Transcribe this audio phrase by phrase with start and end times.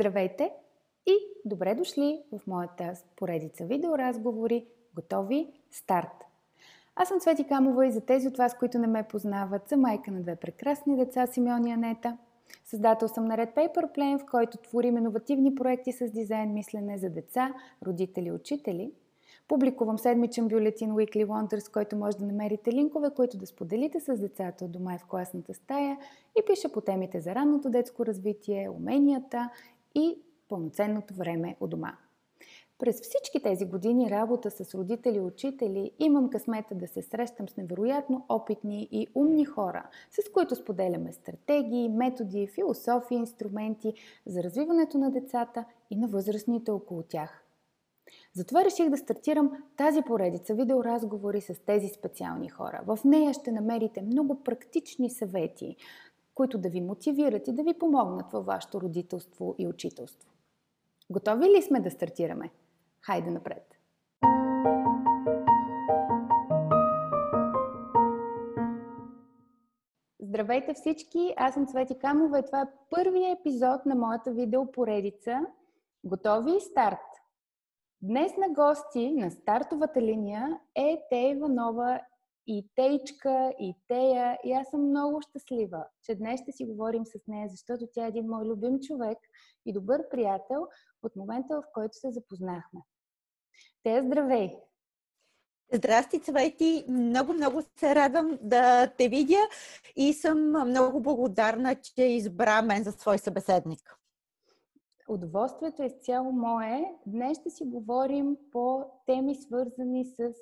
[0.00, 0.50] Здравейте
[1.06, 6.24] и добре дошли в моята поредица видеоразговори Готови старт!
[6.96, 10.10] Аз съм Цвети Камова и за тези от вас, които не ме познават, съм майка
[10.10, 12.18] на две прекрасни деца Симеон и Анета.
[12.64, 17.10] Създател съм на Red Paper Plane, в който творим иновативни проекти с дизайн мислене за
[17.10, 17.54] деца,
[17.86, 18.92] родители и учители.
[19.48, 24.64] Публикувам седмичен бюлетин Weekly Wonders, който може да намерите линкове, които да споделите с децата
[24.64, 25.98] от дома и в класната стая
[26.38, 29.50] и пиша по темите за ранното детско развитие, уменията
[29.94, 31.96] и пълноценното време у дома.
[32.80, 37.56] През всички тези години работа с родители и учители имам късмета да се срещам с
[37.56, 43.94] невероятно опитни и умни хора, с които споделяме стратегии, методи, философии, инструменти
[44.26, 47.44] за развиването на децата и на възрастните около тях.
[48.34, 52.80] Затова реших да стартирам тази поредица видеоразговори с тези специални хора.
[52.86, 55.76] В нея ще намерите много практични съвети,
[56.40, 60.30] които да ви мотивират и да ви помогнат във вашето родителство и учителство.
[61.10, 62.50] Готови ли сме да стартираме?
[63.00, 63.78] Хайде напред!
[70.20, 71.34] Здравейте всички!
[71.36, 75.40] Аз съм Цвети Камова и това е първият епизод на моята видеопоредица
[76.04, 77.06] Готови старт!
[78.02, 82.00] Днес на гости на стартовата линия е Тея Иванова
[82.46, 84.38] и Тейчка, и Тея.
[84.44, 88.08] И аз съм много щастлива, че днес ще си говорим с нея, защото тя е
[88.08, 89.18] един мой любим човек
[89.66, 90.66] и добър приятел
[91.02, 92.80] от момента, в който се запознахме.
[93.82, 94.56] Тея, здравей!
[95.72, 96.84] Здрасти, Цвети!
[96.88, 99.48] Много, много се радвам да те видя
[99.96, 103.96] и съм много благодарна, че избра мен за свой събеседник.
[105.08, 106.94] Удоволствието е изцяло мое.
[107.06, 110.32] Днес ще си говорим по теми, свързани с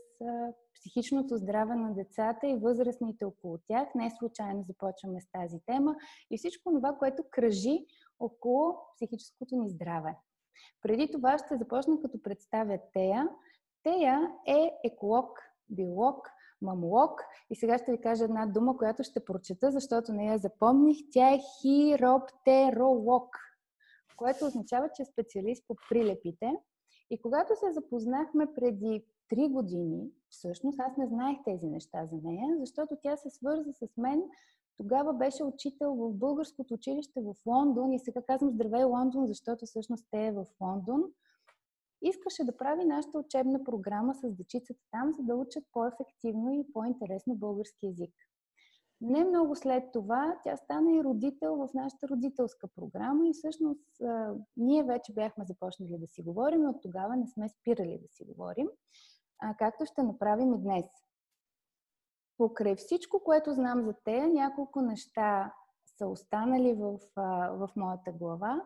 [0.75, 3.95] психичното здраве на децата и възрастните около тях.
[3.95, 5.97] Не случайно започваме с тази тема
[6.31, 7.87] и всичко това, което кръжи
[8.21, 10.17] около психическото ни здраве.
[10.83, 13.29] Преди това ще започна като представя Тея.
[13.83, 15.39] Тея е еколог,
[15.71, 16.29] биолог,
[16.63, 20.97] мамолог и сега ще ви кажа една дума, която ще прочета, защото не я запомних.
[21.11, 23.37] Тя е хироптеролог,
[24.17, 26.53] което означава, че е специалист по прилепите.
[27.11, 32.57] И когато се запознахме преди три години, всъщност аз не знаех тези неща за нея,
[32.59, 34.23] защото тя се свърза с мен.
[34.77, 40.07] Тогава беше учител в българското училище в Лондон и сега казвам здравей Лондон, защото всъщност
[40.11, 41.03] те е в Лондон.
[42.03, 47.35] Искаше да прави нашата учебна програма с дечицата там, за да учат по-ефективно и по-интересно
[47.35, 48.15] български язик.
[49.01, 53.85] Не много след това тя стана и родител в нашата родителска програма и всъщност
[54.57, 58.69] ние вече бяхме започнали да си говорим, от тогава не сме спирали да си говорим
[59.41, 60.87] а, както ще направим и днес.
[62.39, 65.55] Покрай всичко, което знам за тея, няколко неща
[65.99, 66.99] са останали в,
[67.53, 68.63] в моята глава.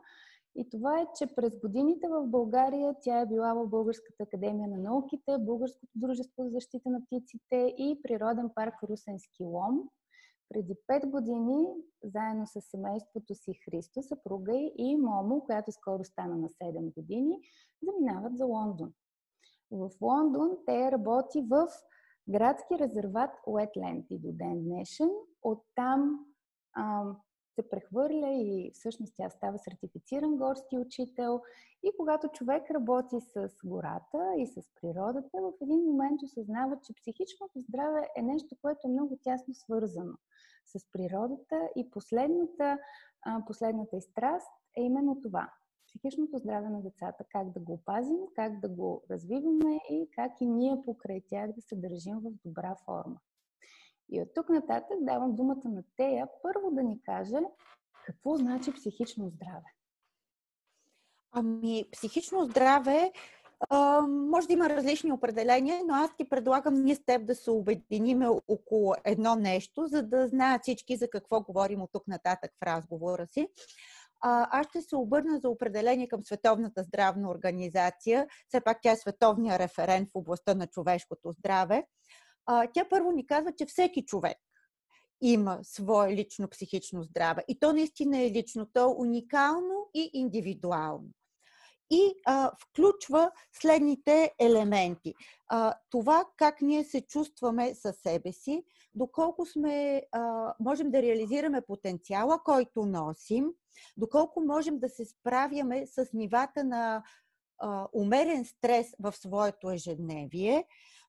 [0.54, 4.76] И това е, че през годините в България тя е била в Българската академия на
[4.78, 9.88] науките, Българското дружество за защита на птиците и Природен парк Русенски лом.
[10.48, 11.66] Преди 5 години,
[12.04, 17.40] заедно с семейството си Христо, съпруга и Момо, която скоро стана на 7 години,
[17.82, 18.92] заминават за Лондон.
[19.72, 21.68] В Лондон те работи в
[22.28, 25.10] градски резерват Уетленд и до ден днешен.
[25.42, 26.26] Оттам
[26.74, 27.04] а,
[27.54, 31.40] се прехвърля и всъщност тя става сертифициран горски учител.
[31.82, 37.60] И когато човек работи с гората и с природата, в един момент осъзнава, че психичното
[37.60, 40.14] здраве е нещо, което е много тясно свързано
[40.66, 42.78] с природата и последната,
[43.46, 45.52] последната изтраст е именно това
[45.92, 50.46] психичното здраве на децата, как да го опазим, как да го развиваме и как и
[50.46, 53.16] ние покрай тях да се държим в добра форма.
[54.08, 57.38] И от тук нататък давам думата на Тея първо да ни каже
[58.06, 59.74] какво значи психично здраве.
[61.32, 63.12] Ами, психично здраве
[64.08, 68.22] може да има различни определения, но аз ти предлагам ние с теб да се обединим
[68.48, 73.26] около едно нещо, за да знаят всички за какво говорим от тук нататък в разговора
[73.26, 73.48] си
[74.22, 78.26] аз ще се обърна за определение към Световната здравна организация.
[78.48, 81.86] Все пак тя е световния референт в областта на човешкото здраве.
[82.74, 84.38] Тя първо ни казва, че всеки човек
[85.22, 87.44] има свое лично психично здраве.
[87.48, 91.08] И то наистина е лично, то е уникално и индивидуално.
[91.94, 95.14] И а, включва следните елементи.
[95.48, 101.60] А, това как ние се чувстваме със себе си, доколко сме, а, можем да реализираме
[101.60, 103.46] потенциала, който носим,
[103.96, 107.02] доколко можем да се справяме с нивата на
[107.58, 110.64] а, умерен стрес в своето ежедневие,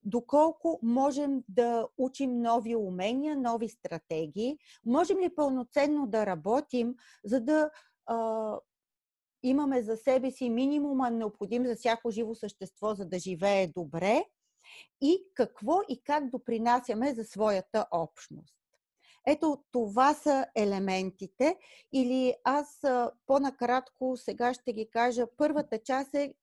[0.05, 7.69] доколко можем да учим нови умения, нови стратегии, можем ли пълноценно да работим, за да
[9.43, 14.25] имаме за себе си минимума необходим за всяко живо същество, за да живее добре
[15.01, 18.55] и какво и как допринасяме за своята общност.
[19.27, 21.57] Ето, това са елементите.
[21.93, 22.81] Или аз
[23.27, 25.27] по-накратко сега ще ги кажа.
[25.37, 26.33] Първата част е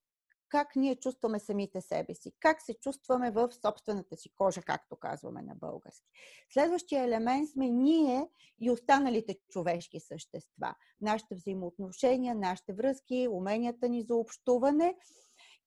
[0.50, 5.42] как ние чувстваме самите себе си, как се чувстваме в собствената си кожа, както казваме
[5.42, 6.10] на български.
[6.52, 8.28] Следващия елемент сме ние
[8.60, 10.74] и останалите човешки същества.
[11.00, 14.96] Нашите взаимоотношения, нашите връзки, уменията ни за общуване.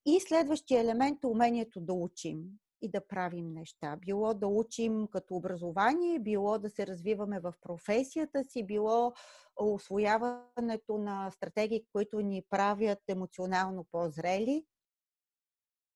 [0.06, 2.44] И следващия елемент е умението да учим
[2.81, 3.97] и да правим неща.
[4.06, 9.13] Било да учим като образование, било да се развиваме в професията си, било
[9.56, 14.65] освояването на стратегии, които ни правят емоционално по-зрели.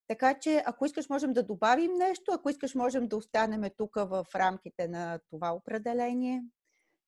[0.07, 4.25] Така че, ако искаш, можем да добавим нещо, ако искаш, можем да останем тук в
[4.35, 6.43] рамките на това определение.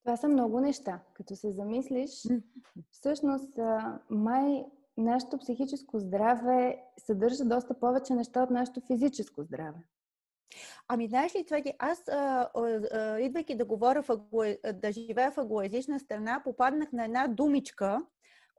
[0.04, 1.00] Това са много неща.
[1.13, 2.10] Като се замислиш,
[2.92, 3.54] всъщност,
[4.10, 4.66] май
[4.98, 9.80] нашето психическо здраве съдържа доста повече неща от нашето физическо здраве.
[10.88, 14.18] Ами, знаеш ли, Цвети, аз, а, а, идвайки да говоря в
[14.74, 18.01] да живея в аглоязична страна, попаднах на една думичка,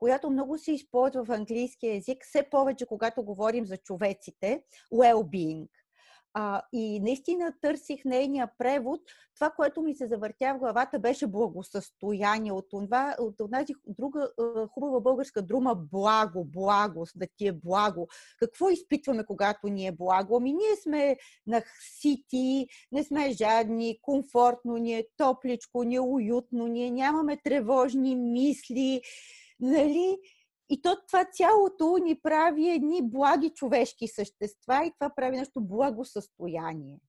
[0.01, 4.63] която много се използва в английски язик, все повече, когато говорим за човеците,
[4.93, 5.67] well-being.
[6.33, 9.01] А, и наистина търсих нейния превод.
[9.35, 12.51] Това, което ми се завъртя в главата, беше благосъстояние.
[12.51, 14.29] От, това, от тази друга
[14.73, 18.07] хубава българска друма благо, благост, да ти е благо.
[18.39, 20.37] Какво изпитваме, когато ни е благо?
[20.37, 26.91] Ами ние сме нахсити, не сме жадни, комфортно ни е, топличко, ни е уютно, ние
[26.91, 29.01] нямаме тревожни мисли
[29.61, 30.17] Нали?
[30.69, 36.99] И то това цялото ни прави едни благи човешки същества и това прави нещо благосъстояние.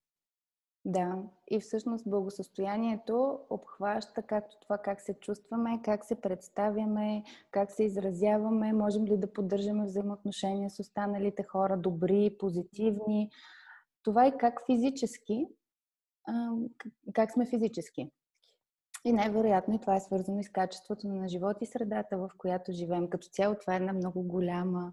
[0.85, 7.85] Да, и всъщност благосъстоянието обхваща както това как се чувстваме, как се представяме, как се
[7.85, 13.31] изразяваме, можем ли да поддържаме взаимоотношения с останалите хора, добри, позитивни.
[14.03, 15.47] Това и как физически,
[17.13, 18.11] как сме физически.
[19.05, 22.73] И най-вероятно и това е свързано и с качеството на живот и средата, в която
[22.73, 23.09] живеем.
[23.09, 24.93] Като цяло това е една много голяма,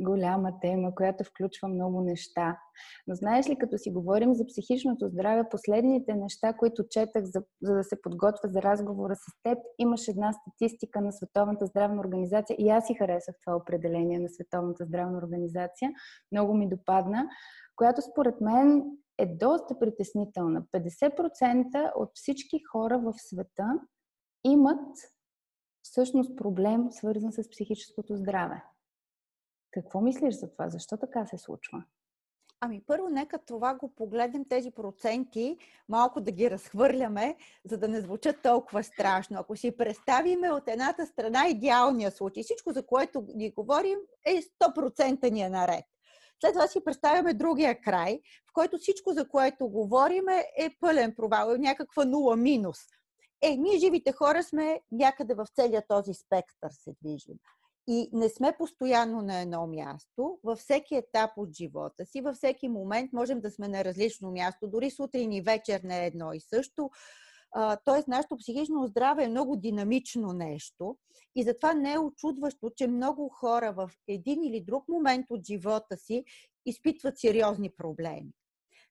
[0.00, 2.58] голяма тема, която включва много неща.
[3.06, 7.74] Но знаеш ли, като си говорим за психичното здраве, последните неща, които четах, за, за
[7.74, 12.68] да се подготвя за разговора с теб, имаш една статистика на Световната здравна организация и
[12.68, 15.90] аз си харесах това определение на Световната здравна организация.
[16.32, 17.26] Много ми допадна,
[17.76, 18.82] която според мен
[19.18, 20.62] е доста притеснителна.
[20.62, 23.80] 50% от всички хора в света
[24.44, 24.98] имат
[25.82, 28.64] всъщност проблем, свързан с психическото здраве.
[29.70, 30.68] Какво мислиш за това?
[30.68, 31.84] Защо така се случва?
[32.64, 38.00] Ами първо, нека това го погледнем тези проценти, малко да ги разхвърляме, за да не
[38.00, 39.40] звучат толкова страшно.
[39.40, 45.30] Ако си представиме от едната страна идеалния случай, всичко, за което ни говорим, е 100%
[45.30, 45.84] ни е наред.
[46.42, 50.28] След това си представяме другия край, в който всичко, за което говорим,
[50.58, 52.78] е пълен провал, е някаква нула минус.
[53.42, 57.36] Е, ние живите хора сме някъде в целия този спектър се движим.
[57.88, 60.38] И не сме постоянно на едно място.
[60.44, 64.68] Във всеки етап от живота си, във всеки момент можем да сме на различно място.
[64.68, 66.90] Дори сутрин и вечер не е едно и също.
[67.84, 70.96] Тоест, нашето психично здраве е много динамично нещо
[71.34, 75.96] и затова не е очудващо, че много хора в един или друг момент от живота
[75.96, 76.24] си
[76.66, 78.32] изпитват сериозни проблеми.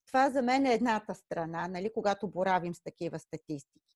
[0.07, 3.95] Това за мен е едната страна, нали, когато боравим с такива статистики.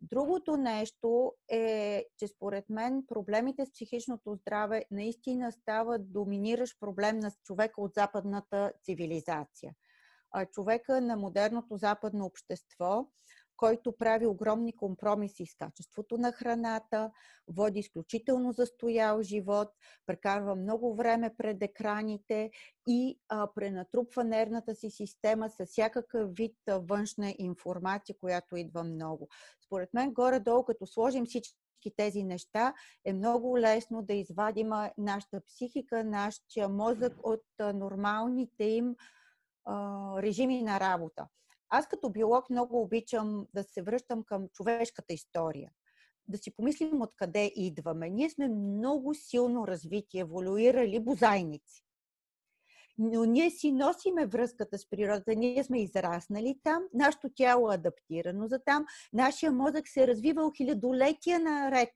[0.00, 7.30] Другото нещо е, че според мен проблемите с психичното здраве наистина стават доминиращ проблем на
[7.44, 9.74] човека от западната цивилизация.
[10.52, 13.06] Човека на модерното западно общество
[13.56, 17.10] който прави огромни компромиси с качеството на храната,
[17.48, 19.68] води изключително застоял живот,
[20.06, 22.50] прекарва много време пред екраните
[22.88, 29.28] и а, пренатрупва нервната си система с всякакъв вид а, външна информация, която идва много.
[29.66, 36.04] Според мен, горе-долу, като сложим всички тези неща, е много лесно да извадим нашата психика,
[36.04, 37.44] нашия мозък от
[37.74, 38.96] нормалните им
[39.64, 41.26] а, режими на работа.
[41.76, 45.70] Аз като биолог много обичам да се връщам към човешката история.
[46.28, 48.10] Да си помислим откъде идваме.
[48.10, 51.84] Ние сме много силно развити, еволюирали бозайници.
[52.98, 55.34] Но ние си носиме връзката с природата.
[55.34, 60.52] Ние сме израснали там, нашето тяло е адаптирано за там, нашия мозък се е развивал
[60.56, 61.90] хилядолетия наред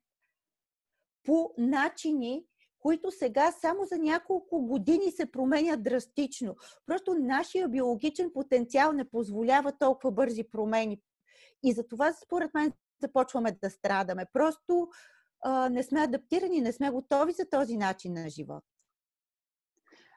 [1.24, 2.44] по начини,
[2.80, 6.56] които сега само за няколко години се променят драстично.
[6.86, 11.00] Просто нашия биологичен потенциал не позволява толкова бързи промени.
[11.62, 14.26] И за това, според мен, започваме да страдаме.
[14.32, 14.88] Просто
[15.44, 18.64] а, не сме адаптирани, не сме готови за този начин на живот.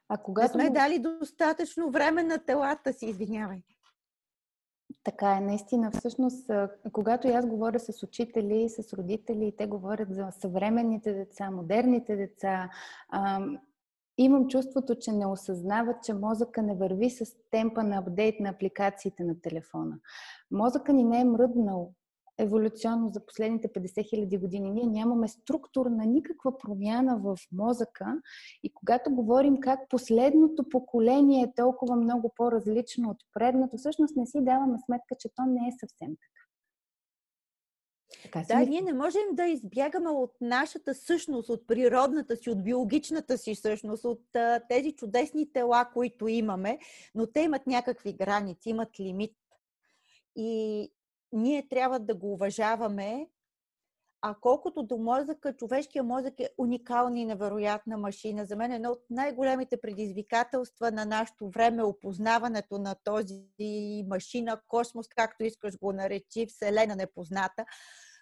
[0.10, 0.58] А когато...
[0.58, 3.63] Не сме дали достатъчно време на телата си, извинявай.
[5.04, 5.92] Така е, наистина.
[5.92, 6.52] Всъщност,
[6.92, 12.70] когато аз говоря с учители, с родители, те говорят за съвременните деца, модерните деца,
[14.18, 19.24] имам чувството, че не осъзнават, че мозъка не върви с темпа на апдейт на апликациите
[19.24, 20.00] на телефона.
[20.52, 21.94] Мозъка ни не е мръднал
[22.42, 24.72] еволюционно за последните 50 хиляди години.
[24.72, 28.22] Ние нямаме структурна никаква промяна в мозъка
[28.64, 34.42] и когато говорим как последното поколение е толкова много по-различно от предното, всъщност не си
[34.42, 36.42] даваме сметка, че то не е съвсем така.
[38.24, 43.38] Така да, ние не можем да избягаме от нашата същност, от природната си, от биологичната
[43.38, 46.80] си същност, от а, тези чудесни тела, които имаме,
[47.16, 49.36] но те имат някакви граници, имат лимит.
[50.36, 50.92] И
[51.34, 53.28] ние трябва да го уважаваме.
[54.24, 58.46] А колкото до мозъка, човешкия мозък е уникална и невероятна машина.
[58.46, 63.44] За мен е едно от най-големите предизвикателства на нашето време опознаването на този
[64.08, 67.66] машина, космос, както искаш го наречи, Вселена непозната.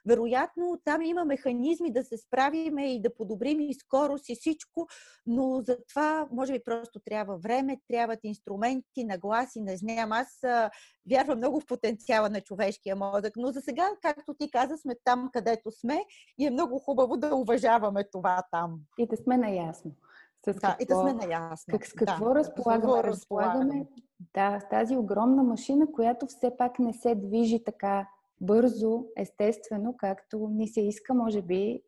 [0.09, 4.87] Вероятно, там има механизми да се справиме и да подобрим и скорост и всичко,
[5.25, 10.11] но за това, може би, просто трябва време, трябват инструменти, нагласи, не знам.
[10.11, 10.69] Аз а,
[11.09, 15.29] вярвам много в потенциала на човешкия мозък, но за сега, както ти каза, сме там,
[15.33, 16.03] където сме
[16.37, 18.79] и е много хубаво да уважаваме това там.
[18.97, 19.91] И да сме наясно.
[20.45, 21.71] С какво, да, и да сме наясно.
[21.71, 22.81] Как, с какво да, разполагаме?
[22.81, 23.85] Какво разполагаме?
[24.33, 28.07] Да, с тази огромна машина, която все пак не се движи така
[28.41, 31.81] бързо, естествено, както ни се иска, може би.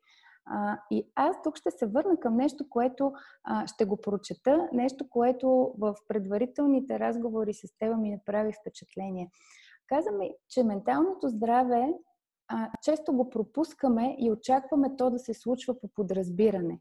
[0.45, 5.09] А, и аз тук ще се върна към нещо, което а, ще го прочета, нещо,
[5.09, 9.31] което в предварителните разговори с теб ми направи впечатление.
[9.87, 11.93] Каза ми, че менталното здраве
[12.47, 16.79] а, често го пропускаме и очакваме то да се случва по подразбиране.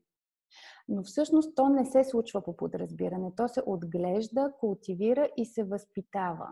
[0.89, 3.33] Но всъщност то не се случва по подразбиране.
[3.37, 6.49] То се отглежда, култивира и се възпитава.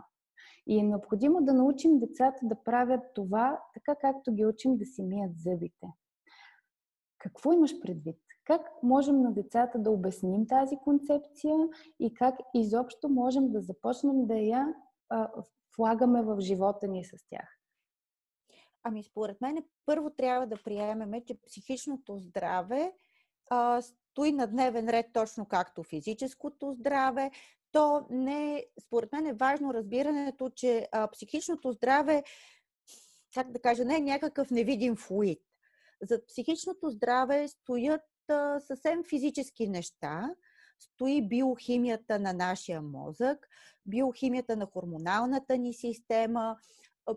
[0.69, 5.03] И е необходимо да научим децата да правят това, така както ги учим да си
[5.03, 5.87] мият зъбите.
[7.19, 8.19] Какво имаш предвид?
[8.45, 11.69] Как можем на децата да обясним тази концепция
[12.01, 14.75] и как изобщо можем да започнем да я
[15.79, 17.59] влагаме в живота ни с тях?
[18.83, 19.57] Ами, според мен,
[19.87, 22.93] първо трябва да приемеме, че психичното здраве
[23.51, 27.31] а, стои на дневен ред точно както физическото здраве,
[27.73, 32.23] то не, според мен е важно разбирането, че а, психичното здраве,
[33.35, 35.43] как да кажа, не е някакъв невидим флуид.
[36.03, 40.35] За психичното здраве стоят а, съвсем физически неща,
[40.79, 43.49] стои биохимията на нашия мозък,
[43.87, 46.57] биохимията на хормоналната ни система,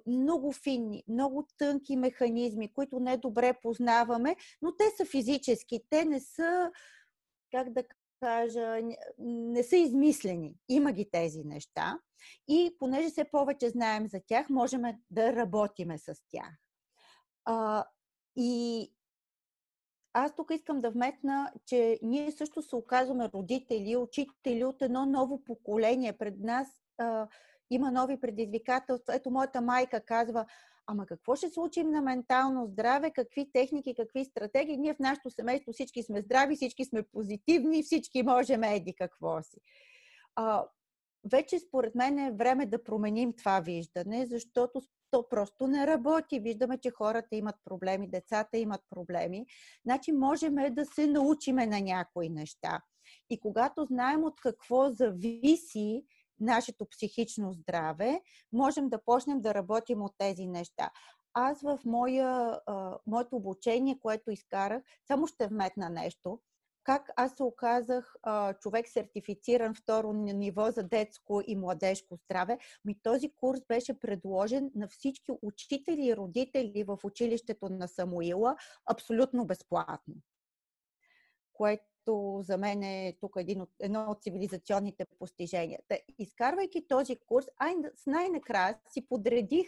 [0.07, 6.19] много финни, много тънки механизми, които не добре познаваме, но те са физически, те не
[6.19, 6.71] са,
[7.51, 7.83] как да
[8.21, 8.79] кажа,
[9.19, 10.55] не са измислени.
[10.69, 11.99] Има ги тези неща.
[12.47, 16.51] И понеже все повече знаем за тях, можем да работиме с тях.
[17.45, 17.85] А,
[18.35, 18.91] и
[20.13, 25.43] аз тук искам да вметна, че ние също се оказваме родители, учители от едно ново
[25.43, 26.17] поколение.
[26.17, 27.27] Пред нас а,
[27.69, 29.15] има нови предизвикателства.
[29.15, 30.45] Ето, моята майка казва,
[30.87, 34.77] ама какво ще случим на ментално здраве, какви техники, какви стратегии.
[34.77, 39.57] Ние в нашото семейство всички сме здрави, всички сме позитивни, всички можем еди какво си.
[40.35, 40.65] А,
[41.31, 46.39] вече според мен е време да променим това виждане, защото то просто не работи.
[46.39, 49.45] Виждаме, че хората имат проблеми, децата имат проблеми.
[49.85, 52.81] Значи можем да се научиме на някои неща.
[53.29, 56.05] И когато знаем от какво зависи
[56.41, 58.21] нашето психично здраве,
[58.53, 60.91] можем да почнем да работим от тези неща.
[61.33, 62.59] Аз в моя,
[63.07, 66.39] моето обучение, което изкарах, само ще вметна нещо.
[66.83, 73.01] Как аз се оказах а, човек сертифициран второ ниво за детско и младежко здраве, ми
[73.03, 78.55] този курс беше предложен на всички учители и родители в училището на Самуила
[78.85, 80.15] абсолютно безплатно.
[81.53, 85.79] Което което за мен е тук един от, едно от цивилизационните постижения.
[86.19, 89.67] Изкарвайки този курс, ай, с най-накрая си подредих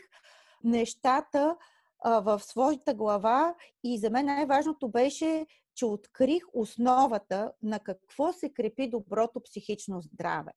[0.63, 1.57] нещата
[1.99, 8.53] а, в своята глава и за мен най-важното беше, че открих основата на какво се
[8.53, 10.51] крепи доброто психично здраве.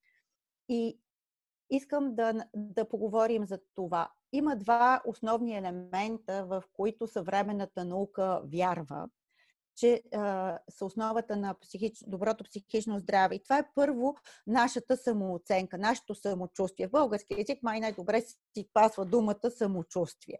[0.68, 0.98] И
[1.70, 4.10] искам да, да поговорим за това.
[4.32, 9.08] Има два основни елемента, в които съвременната наука вярва
[9.76, 11.98] че а, са основата на психич...
[12.06, 13.34] доброто психично здраве.
[13.34, 14.14] И това е първо
[14.46, 16.88] нашата самооценка, нашето самочувствие.
[16.88, 20.38] В български език май най-добре си пасва думата самочувствие.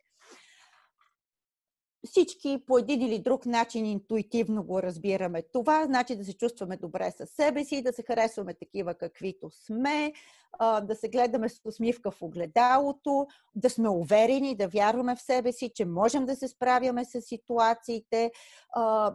[2.04, 5.42] Всички по един или друг начин интуитивно го разбираме.
[5.52, 10.12] Това значи да се чувстваме добре със себе си, да се харесваме такива каквито сме,
[10.60, 15.70] да се гледаме с усмивка в огледалото, да сме уверени, да вярваме в себе си,
[15.74, 18.30] че можем да се справяме с ситуациите,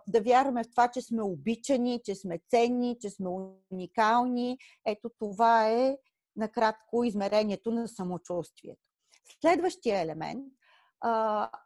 [0.07, 3.29] да вярваме в това, че сме обичани, че сме ценни, че сме
[3.71, 4.57] уникални.
[4.85, 5.97] Ето това е
[6.35, 8.81] накратко измерението на самочувствието.
[9.41, 10.45] Следващия елемент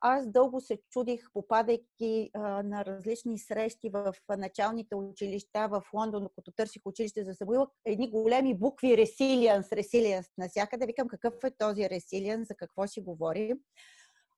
[0.01, 2.31] аз дълго се чудих, попадайки
[2.63, 8.57] на различни срещи в началните училища в Лондон, докато търсих училище за Самуил, едни големи
[8.57, 10.85] букви Resilience, Resilience насякъде.
[10.85, 13.57] Викам какъв е този Resilience, за какво си говорим.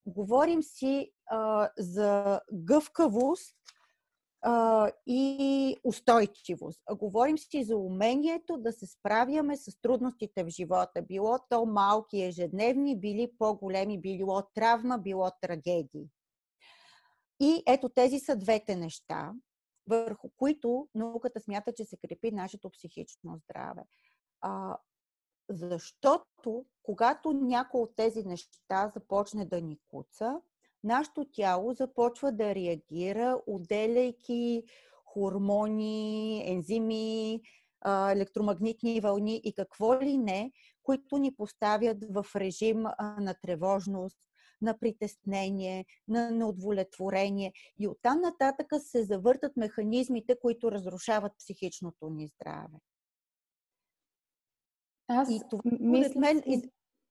[0.05, 3.55] Говорим си а, за гъвкавост,
[5.07, 6.81] и устойчивост.
[6.91, 11.01] Говорим си за умението да се справяме с трудностите в живота.
[11.01, 16.09] Било то малки ежедневни, били по-големи, било травма, било трагедии.
[17.39, 19.33] И ето тези са двете неща,
[19.87, 23.83] върху които науката смята, че се крепи нашето психично здраве.
[24.41, 24.77] А,
[25.49, 30.41] защото, когато някой от тези неща започне да ни куца,
[30.83, 34.63] нашето тяло започва да реагира, отделяйки
[35.05, 37.41] хормони, ензими,
[37.85, 40.51] електромагнитни вълни и какво ли не,
[40.83, 42.83] които ни поставят в режим
[43.19, 44.17] на тревожност,
[44.61, 47.53] на притеснение, на неудовлетворение.
[47.79, 52.79] И оттам нататък се завъртат механизмите, които разрушават психичното ни здраве.
[55.07, 56.43] Аз и това, мисля, мен,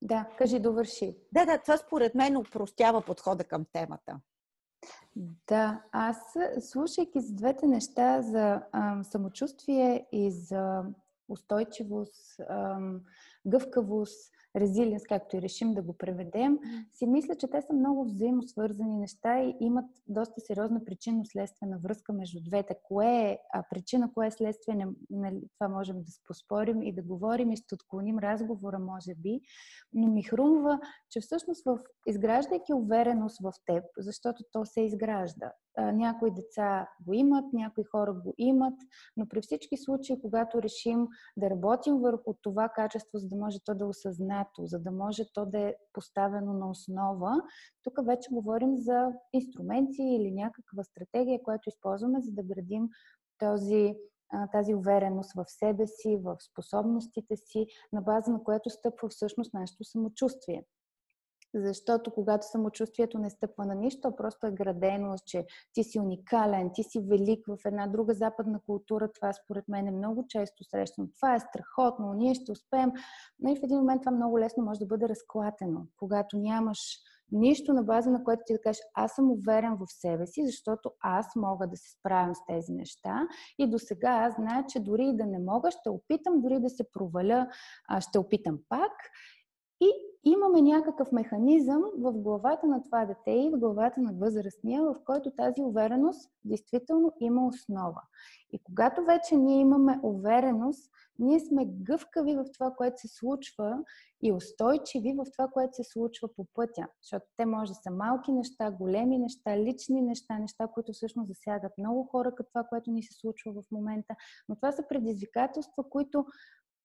[0.02, 1.16] да, кажи, довърши.
[1.32, 4.20] Да, да, това според мен упростява подхода към темата.
[5.46, 6.16] Да, аз
[6.60, 10.82] слушайки за двете неща за а, самочувствие и за
[11.28, 12.78] устойчивост, а,
[13.46, 16.58] гъвкавост, резилиенс, както и решим да го преведем,
[16.92, 22.40] си мисля, че те са много взаимосвързани неща и имат доста сериозна причинно-следствена връзка между
[22.42, 22.76] двете.
[22.83, 27.02] Кое е а причина, кое е следствие, не, нали, това можем да споспорим и да
[27.02, 29.40] говорим и ще отклоним разговора, може би,
[29.92, 36.30] но ми хрумва, че всъщност в изграждайки увереност в теб, защото то се изгражда, някои
[36.30, 38.74] деца го имат, някои хора го имат,
[39.16, 43.74] но при всички случаи, когато решим да работим върху това качество, за да може то
[43.74, 47.42] да е осъзнато, за да може то да е поставено на основа,
[47.82, 52.88] тук вече говорим за инструменти или някаква стратегия, която използваме, за да градим
[53.38, 53.94] този
[54.52, 59.84] тази увереност в себе си, в способностите си, на база на което стъпва всъщност нашето
[59.84, 60.64] самочувствие.
[61.54, 66.82] Защото когато самочувствието не стъпва на нищо, просто е градено, че ти си уникален, ти
[66.82, 71.09] си велик в една друга западна култура, това според мен е много често срещано.
[71.16, 72.92] Това е страхотно, ние ще успеем.
[73.40, 76.78] Но и в един момент това много лесно може да бъде разклатено, когато нямаш
[77.32, 80.90] нищо на база на което ти да кажеш аз съм уверен в себе си, защото
[81.00, 83.28] аз мога да се справям с тези неща
[83.59, 86.70] и до сега аз знае, че дори и да не мога, ще опитам, дори да
[86.70, 87.48] се проваля,
[88.00, 88.92] ще опитам пак
[89.80, 89.92] и
[90.24, 95.30] имаме някакъв механизъм в главата на това дете и в главата на възрастния, в който
[95.30, 98.02] тази увереност действително има основа.
[98.52, 103.78] И когато вече ние имаме увереност, ние сме гъвкави в това, което се случва
[104.22, 106.86] и устойчиви в това, което се случва по пътя.
[107.02, 111.72] Защото те може да са малки неща, големи неща, лични неща, неща, които всъщност засягат
[111.78, 114.14] много хора, като това, което ни се случва в момента.
[114.48, 116.24] Но това са предизвикателства, които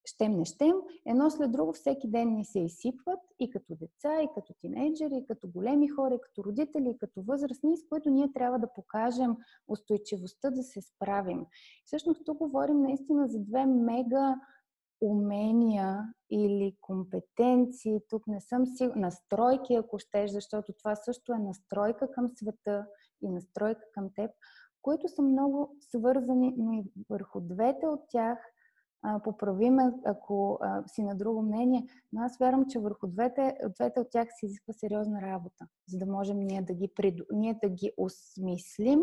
[0.06, 4.28] щем не щем, едно след друго всеки ден ни се изсипват и като деца, и
[4.36, 8.34] като тинейджери, и като големи хора, и като родители, и като възрастни, с които ние
[8.34, 9.38] трябва да покажем
[9.68, 11.46] устойчивостта да се справим.
[11.86, 14.36] Всъщност тук говорим наистина за две мега
[15.02, 22.12] умения или компетенции, тук не съм сигурна, настройки, ако щеш, защото това също е настройка
[22.12, 22.86] към света
[23.22, 24.32] и настройка към теб,
[24.82, 28.38] които са много свързани, но и върху двете от тях–
[29.24, 34.08] поправиме, ако а, си на друго мнение, но аз вярвам, че върху двете, двете от
[34.12, 37.24] тях се изисква сериозна работа, за да можем ние да ги, приду...
[37.32, 39.00] ние да ги осмислим,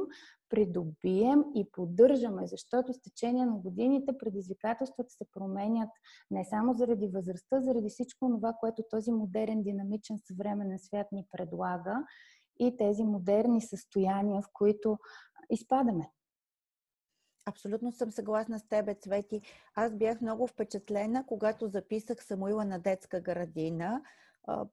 [0.48, 5.90] придобием и поддържаме, защото с течение на годините предизвикателствата се променят
[6.30, 12.04] не само заради възрастта, заради всичко това, което този модерен, динамичен, съвременен свят ни предлага
[12.60, 14.98] и тези модерни състояния, в които
[15.50, 16.10] изпадаме.
[17.48, 19.40] Абсолютно съм съгласна с тебе, Цвети.
[19.74, 24.02] Аз бях много впечатлена, когато записах Самуила на детска градина.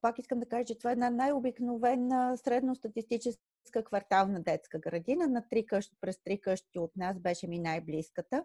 [0.01, 5.27] пак искам да кажа, че това е една най-обикновена средностатистическа квартална детска градина.
[5.27, 8.43] На три къщи, през три къщи от нас беше ми най-близката.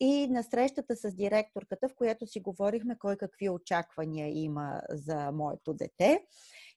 [0.00, 5.74] И на срещата с директорката, в която си говорихме кой какви очаквания има за моето
[5.74, 6.26] дете.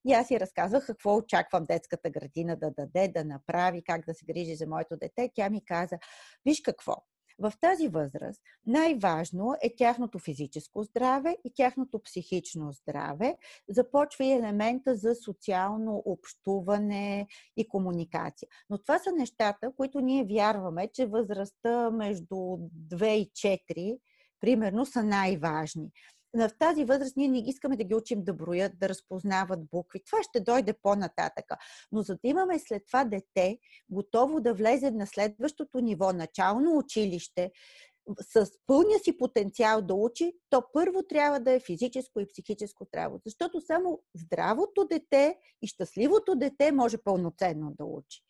[0.05, 4.25] И аз си разказвах какво очаквам детската градина да даде, да направи, как да се
[4.25, 5.31] грижи за моето дете.
[5.33, 5.97] Тя ми каза,
[6.45, 6.95] виж какво,
[7.39, 13.37] в тази възраст най-важно е тяхното физическо здраве и тяхното психично здраве.
[13.69, 18.47] Започва и елемента за социално общуване и комуникация.
[18.69, 23.99] Но това са нещата, които ние вярваме, че възрастта между 2 и 4
[24.39, 25.91] примерно са най-важни
[26.33, 30.03] в тази възраст ние не искаме да ги учим да броят, да разпознават букви.
[30.05, 31.57] Това ще дойде по-нататъка.
[31.91, 37.51] Но за да имаме след това дете, готово да влезе на следващото ниво, начално училище,
[38.21, 43.19] с пълния си потенциал да учи, то първо трябва да е физическо и психическо здраво.
[43.25, 48.21] Защото само здравото дете и щастливото дете може пълноценно да учи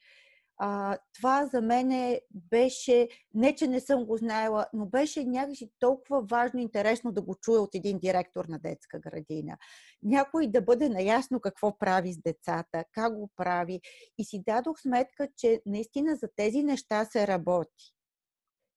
[0.62, 6.22] а, това за мен беше, не че не съм го знаела, но беше някакси толкова
[6.22, 9.58] важно и интересно да го чуя от един директор на детска градина.
[10.04, 13.82] Някой да бъде наясно какво прави с децата, как го прави.
[14.18, 17.94] И си дадох сметка, че наистина за тези неща се работи.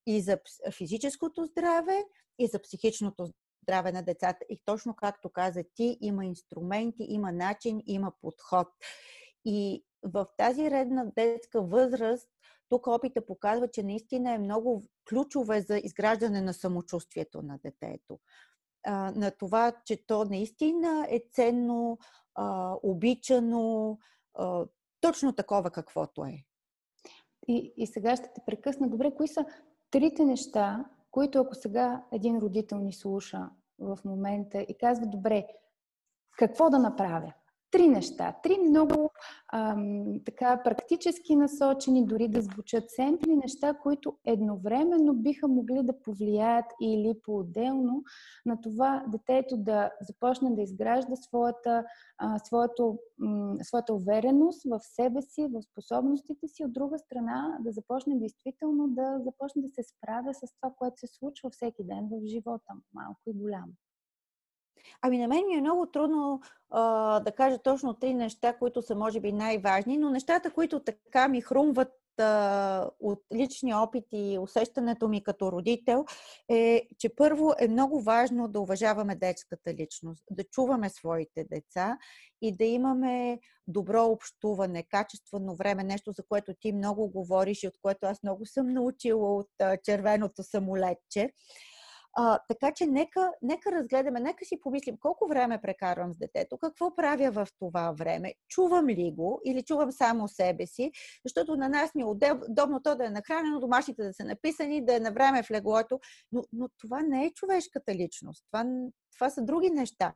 [0.07, 0.39] И за
[0.77, 2.05] физическото здраве,
[2.39, 3.27] и за психичното
[3.63, 4.39] здраве на децата.
[4.49, 8.69] И точно както каза ти, има инструменти, има начин, има подход.
[9.45, 12.29] И в тази редна детска възраст,
[12.69, 18.19] тук опита показва, че наистина е много ключове за изграждане на самочувствието на детето.
[19.15, 21.99] На това, че то наистина е ценно,
[22.83, 23.99] обичано,
[25.01, 26.45] точно такова каквото е.
[27.49, 28.89] И, и сега ще те прекъсна.
[28.89, 29.47] Добре, кои са
[29.91, 35.47] трите неща, които ако сега един родител ни слуша в момента и казва, добре,
[36.39, 37.33] какво да направя?
[37.73, 38.37] Три неща.
[38.43, 39.11] Три много
[39.53, 46.67] ам, така практически насочени, дори да звучат семпли неща, които едновременно биха могли да повлияят
[46.83, 48.03] или по-отделно
[48.47, 51.85] на това детето да започне да изгражда своята,
[52.19, 57.73] а, своето, м, своята увереност в себе си, в способностите си, от друга страна да
[57.73, 62.27] започне действително да започне да се справя с това, което се случва всеки ден в
[62.27, 63.73] живота, малко и голямо.
[65.01, 68.95] Ами на мен ми е много трудно а, да кажа точно три неща, които са
[68.95, 75.09] може би най-важни, но нещата, които така ми хрумват а, от личния опит и усещането
[75.09, 76.05] ми като родител
[76.49, 81.99] е, че първо е много важно да уважаваме детската личност, да чуваме своите деца
[82.43, 87.75] и да имаме добро общуване, качествено време, нещо за което ти много говориш и от
[87.83, 91.33] което аз много съм научила от а, червеното самолетче.
[92.17, 96.95] А, така че нека, нека разгледаме, нека си помислим колко време прекарвам с детето, какво
[96.95, 100.93] правя в това време, чувам ли го или чувам само себе си,
[101.27, 104.97] защото на нас ни е удобно то да е нахранено, домашните да са написани, да
[104.97, 106.01] е на време в леглото,
[106.33, 108.45] но, но това не е човешката личност.
[108.47, 108.65] Това,
[109.15, 110.15] това са други неща.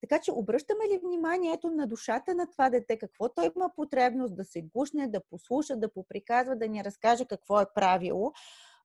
[0.00, 4.44] Така че обръщаме ли вниманието на душата на това дете, какво той има потребност да
[4.44, 8.32] се гушне, да послуша, да поприказва, да ни разкаже какво е правило,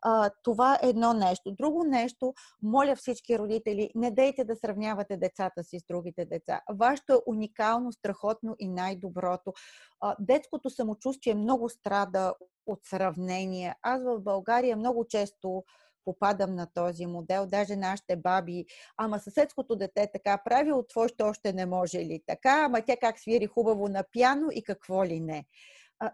[0.01, 1.51] а, това е едно нещо.
[1.51, 2.33] Друго нещо,
[2.63, 6.61] моля всички родители, не дейте да сравнявате децата си с другите деца.
[6.73, 9.53] Вашето е уникално, страхотно и най-доброто.
[10.01, 12.33] А, детското самочувствие много страда
[12.67, 13.75] от сравнение.
[13.81, 15.63] Аз в България много често
[16.05, 17.45] попадам на този модел.
[17.47, 18.65] Даже нашите баби,
[18.97, 23.19] ама съседското дете така прави, от твоето още не може ли така, ама тя как
[23.19, 25.45] свири хубаво на пяно и какво ли не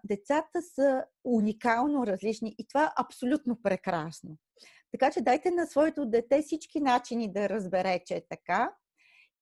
[0.04, 4.38] децата са уникално различни и това е абсолютно прекрасно.
[4.92, 8.74] Така че дайте на своето дете всички начини да разбере, че е така.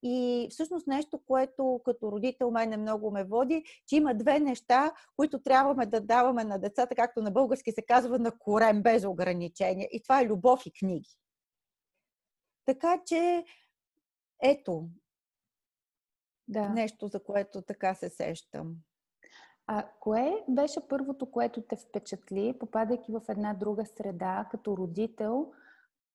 [0.03, 5.39] И всъщност нещо, което като родител мене много ме води, че има две неща, които
[5.39, 9.87] трябваме да даваме на децата, както на български се казва, на корем, без ограничения.
[9.91, 11.09] И това е любов и книги.
[12.65, 13.45] Така че,
[14.43, 14.89] ето,
[16.47, 16.69] да.
[16.69, 18.75] нещо, за което така се сещам.
[19.67, 25.51] А кое беше първото, което те впечатли, попадайки в една друга среда, като родител,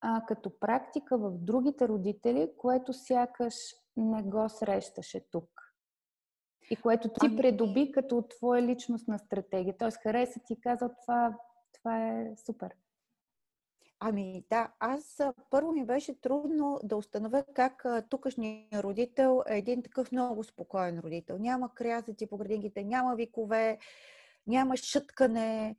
[0.01, 3.55] а, като практика в другите родители, което сякаш
[3.97, 5.75] не го срещаше тук?
[6.71, 7.37] И което ти ами...
[7.37, 9.75] придоби като твоя личностна стратегия.
[9.79, 11.37] Тоест, хареса ти казал това,
[11.73, 12.71] това е супер.
[14.03, 20.13] Ами да, аз първо ми беше трудно да установя как тукашният родител е един такъв
[20.13, 21.39] много спокоен родител.
[21.39, 23.79] Няма крязъци по градинките, няма викове,
[24.47, 25.77] няма шъткане.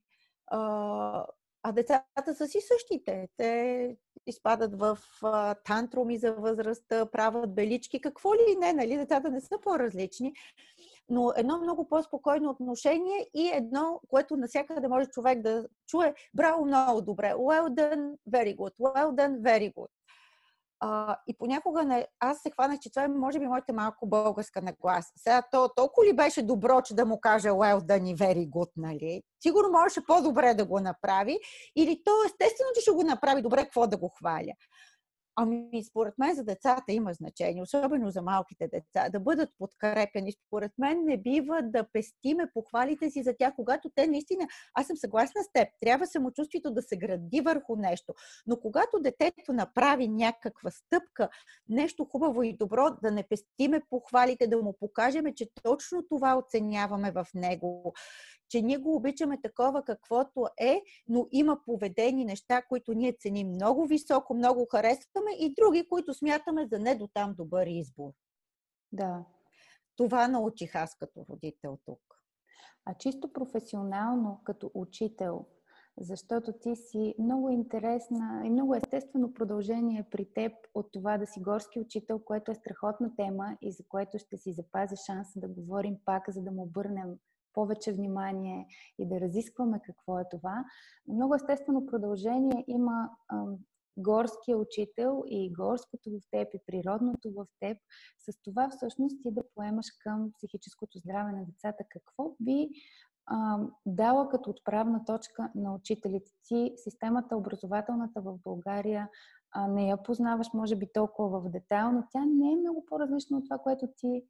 [0.48, 1.26] А,
[1.74, 3.28] децата са си същите.
[3.38, 8.98] Те изпадат в а, тантруми за възрастта, правят белички, какво ли не, нали?
[8.98, 10.34] Децата не са по-различни.
[11.12, 16.14] Но едно много по-спокойно отношение и едно, което навсякъде може човек да чуе.
[16.34, 17.34] Браво, много добре.
[17.34, 18.72] Well done, very good.
[18.80, 19.88] Well done, very good.
[20.84, 24.62] А, и понякога не, аз се хванах, че това е, може би, моята малко българска
[24.62, 25.12] нагласа.
[25.18, 28.72] Сега то толкова ли беше добро, че да му каже well done и very good,
[28.78, 29.24] нали?
[29.44, 31.40] Сигурно можеше по-добре да го направи.
[31.76, 34.54] Или то естествено, че ще го направи добре, какво да го хваля.
[35.36, 40.32] Ами, според мен за децата има значение, особено за малките деца, да бъдат подкрепени.
[40.32, 44.98] Според мен не бива да пестиме похвалите си за тях, когато те наистина, аз съм
[44.98, 48.14] съгласна с теб, трябва самочувствието да се гради върху нещо.
[48.48, 51.30] Но когато детето направи някаква стъпка,
[51.70, 57.12] нещо хубаво и добро, да не пестиме похвалите, да му покажем, че точно това оценяваме
[57.12, 57.94] в него
[58.52, 63.86] че ние го обичаме такова каквото е, но има поведени неща, които ние ценим много
[63.86, 68.12] високо, много харесваме и други, които смятаме за не до там добър избор.
[68.92, 69.26] Да.
[69.96, 72.00] Това научих аз като родител тук.
[72.86, 75.46] А чисто професионално, като учител,
[76.00, 81.42] защото ти си много интересна и много естествено продължение при теб от това да си
[81.42, 85.98] горски учител, което е страхотна тема и за което ще си запазя шанса да говорим
[86.06, 87.18] пак, за да му обърнем
[87.54, 88.68] повече внимание
[89.00, 90.66] и да разискваме какво е това.
[91.08, 93.10] Много естествено продължение има
[93.98, 97.78] горския учител и горското в теб и природното в теб,
[98.18, 101.84] с това всъщност ти да поемаш към психическото здраве на децата.
[101.90, 102.70] Какво би
[103.26, 106.74] а, дала като отправна точка на учителите ти?
[106.76, 109.10] Системата образователната в България
[109.52, 113.38] а, не я познаваш, може би, толкова в детайл, но тя не е много по-различна
[113.38, 114.24] от това, което ти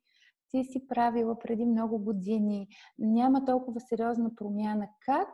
[0.52, 2.68] ти си правила преди много години,
[3.00, 4.88] няма толкова сериозна промяна.
[5.06, 5.30] Как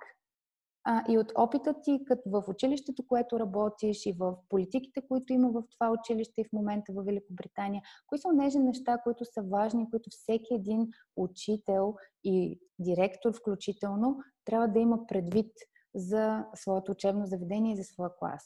[0.89, 5.49] а, и от опита ти, като в училището, което работиш и в политиките, които има
[5.49, 9.89] в това училище и в момента в Великобритания, кои са нежни неща, които са важни,
[9.89, 15.51] които всеки един учител и директор включително трябва да има предвид
[15.95, 18.43] за своето учебно заведение и за своя клас?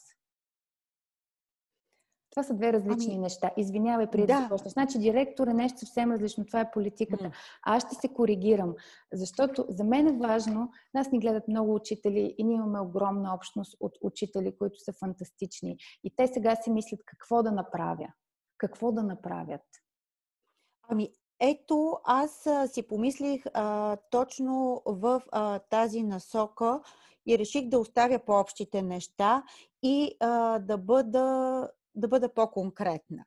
[2.32, 3.50] Това са две различни ами, неща.
[3.56, 4.72] Извинявай, преди да, да започнеш.
[4.72, 6.46] Значи директор е нещо съвсем различно.
[6.46, 7.24] Това е политиката.
[7.24, 7.32] Mm.
[7.62, 8.74] Аз ще се коригирам,
[9.12, 13.76] защото за мен е важно, нас ни гледат много учители и ние имаме огромна общност
[13.80, 15.76] от учители, които са фантастични.
[16.04, 18.08] И те сега си мислят какво да направя.
[18.58, 19.66] Какво да направят.
[20.88, 26.80] Ами, ето, аз а, си помислих а, точно в а, тази насока
[27.26, 29.42] и реших да оставя по-общите неща
[29.82, 33.24] и а, да бъда да бъда по-конкретна.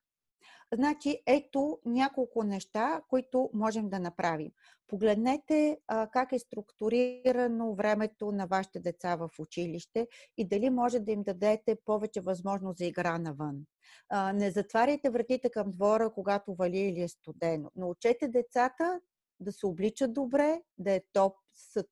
[0.73, 4.51] Значи, ето няколко неща, които можем да направим.
[4.87, 11.11] Погледнете а, как е структурирано времето на вашите деца в училище и дали може да
[11.11, 13.65] им дадете повече възможност за игра навън.
[14.09, 17.71] А, не затваряйте вратите към двора, когато вали или е студено.
[17.75, 18.99] Научете децата
[19.39, 21.35] да се обличат добре, да, е топ,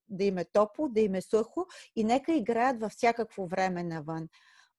[0.10, 4.30] да им е топло, да им е сухо и нека играят във всякакво време навън.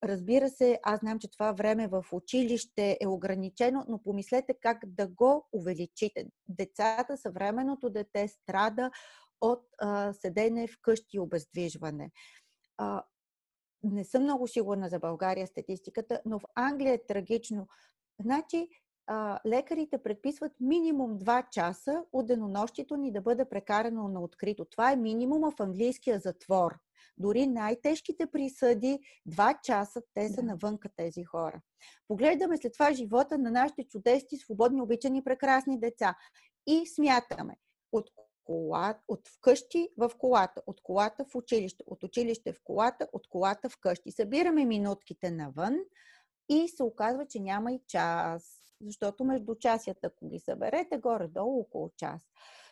[0.04, 5.08] Разбира се, аз знам, че това време в училище е ограничено, но помислете как да
[5.08, 6.26] го увеличите.
[6.48, 8.90] Децата, съвременното дете страда
[9.40, 12.10] от а, седене вкъщи и обездвижване.
[12.76, 13.04] А,
[13.82, 17.68] не съм много сигурна за България статистиката, но в Англия е трагично.
[18.20, 18.68] Значи,
[19.06, 24.64] а, лекарите предписват минимум 2 часа от денонощието ни да бъде прекарано на открито.
[24.64, 26.78] Това е минимума в английския затвор.
[27.18, 31.60] Дори най-тежките присъди, два часа, те са навънка тези хора.
[32.08, 36.14] Поглеждаме след това живота на нашите чудесни, свободни, обичани, прекрасни деца
[36.66, 37.56] и смятаме
[37.92, 38.10] от
[38.44, 43.68] кола, от вкъщи в колата, от колата в училище, от училище в колата, от колата
[43.68, 44.12] в къщи.
[44.12, 45.78] Събираме минутките навън
[46.48, 51.90] и се оказва, че няма и час, защото между часията, ако ги съберете, горе-долу около
[51.96, 52.22] час.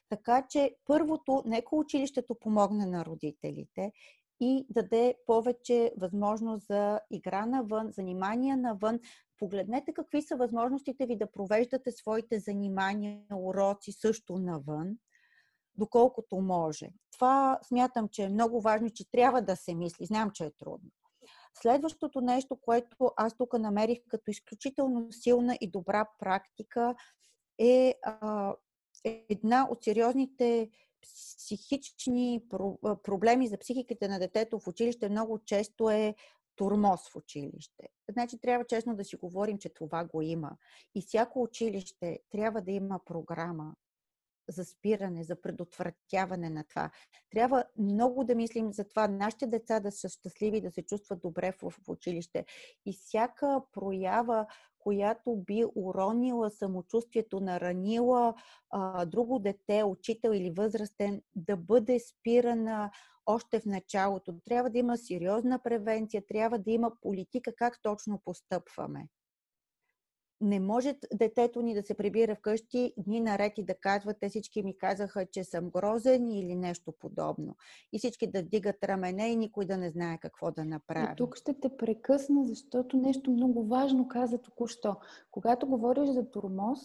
[0.09, 3.93] Така че първото, нека училището помогне на родителите
[4.41, 9.01] и даде повече възможност за игра навън, занимания навън.
[9.38, 14.97] Погледнете какви са възможностите ви да провеждате своите занимания, уроци също навън,
[15.75, 16.88] доколкото може.
[17.12, 20.07] Това смятам, че е много важно, че трябва да се мисли.
[20.07, 20.91] Знам, че е трудно.
[21.55, 26.95] Следващото нещо, което аз тук намерих като изключително силна и добра практика,
[27.59, 28.55] е а,
[29.05, 30.71] една от сериозните
[31.03, 32.43] психични
[33.03, 36.15] проблеми за психиката на детето в училище много често е
[36.57, 37.88] турмоз в училище.
[38.11, 40.57] Значи трябва честно да си говорим, че това го има.
[40.95, 43.75] И всяко училище трябва да има програма
[44.48, 46.90] за спиране, за предотвратяване на това.
[47.31, 51.52] Трябва много да мислим за това нашите деца да са щастливи, да се чувстват добре
[51.52, 52.44] в, в училище.
[52.87, 54.46] И всяка проява,
[54.78, 58.35] която би уронила самочувствието, наранила
[58.70, 62.90] а, друго дете, учител или възрастен, да бъде спирана
[63.26, 64.35] още в началото.
[64.44, 69.09] Трябва да има сериозна превенция, трябва да има политика как точно постъпваме
[70.42, 74.62] не може детето ни да се прибира вкъщи дни наред и да казва, те всички
[74.62, 77.57] ми казаха, че съм грозен или нещо подобно.
[77.92, 81.12] И всички да вдигат рамене и никой да не знае какво да направи.
[81.12, 84.96] И тук ще те прекъсна, защото нещо много важно каза току-що.
[85.31, 86.78] Когато говориш за турмоз,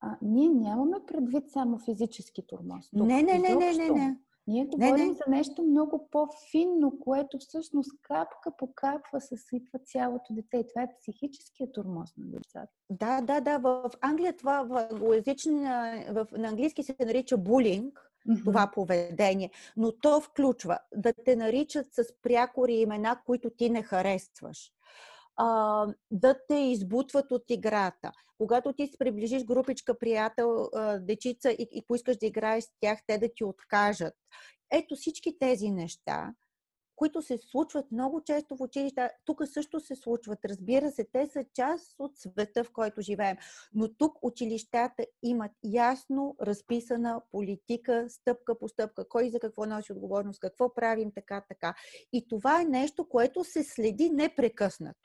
[0.00, 2.88] а, ние нямаме предвид само физически турмоз.
[2.92, 4.16] Не, не, не, не, не, не.
[4.50, 5.12] Ние говорим не, не.
[5.12, 10.56] за нещо много по-финно, което всъщност капка по капва съсипва цялото дете.
[10.56, 12.72] И това е психическия турмоз на децата.
[12.90, 13.58] Да, да, да.
[13.58, 18.44] В Англия това в англоязична, в, на английски се нарича булинг, mm-hmm.
[18.44, 24.72] това поведение, но то включва да те наричат с прякори имена, които ти не харесваш
[25.40, 28.12] а, да те избутват от играта.
[28.40, 33.18] Когато ти се приближиш групичка приятел, дечица и, и поискаш да играеш с тях, те
[33.18, 34.14] да ти откажат.
[34.72, 36.34] Ето всички тези неща,
[36.96, 39.10] които се случват много често в училища.
[39.24, 40.38] Тук също се случват.
[40.44, 43.36] Разбира се, те са част от света, в който живеем.
[43.74, 50.40] Но тук училищата имат ясно разписана политика, стъпка по стъпка, кой за какво носи отговорност,
[50.40, 51.74] какво правим, така, така.
[52.12, 55.00] И това е нещо, което се следи непрекъснато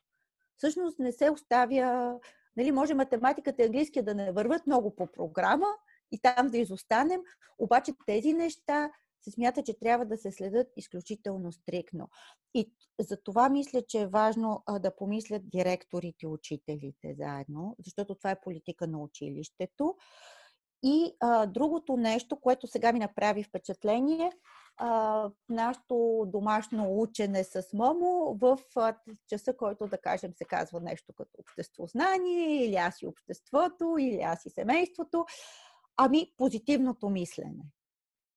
[0.57, 2.19] всъщност не се оставя,
[2.57, 5.67] нали, може математиката и английския да не върват много по програма
[6.11, 7.21] и там да изостанем,
[7.59, 8.91] обаче тези неща
[9.21, 12.09] се смята, че трябва да се следят изключително стрикно.
[12.53, 18.41] И за това мисля, че е важно да помислят директорите учителите заедно, защото това е
[18.41, 19.95] политика на училището.
[20.83, 24.31] И а, другото нещо, което сега ми направи впечатление,
[24.77, 28.95] а, нашето домашно учене с Момо в а,
[29.27, 34.45] часа, който да кажем се казва нещо като обществознание, или аз и обществото, или аз
[34.45, 35.25] и семейството.
[35.97, 37.63] Ами, позитивното мислене.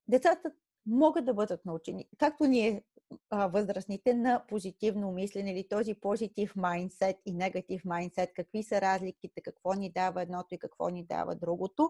[0.07, 0.51] Децата
[0.85, 2.83] могат да бъдат научени, както ние
[3.31, 9.73] възрастните, на позитивно мислене или този позитив майндсет и негатив майндсет, какви са разликите, какво
[9.73, 11.89] ни дава едното и какво ни дава другото.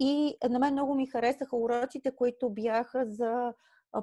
[0.00, 3.54] И на мен много ми харесаха уроците, които бяха за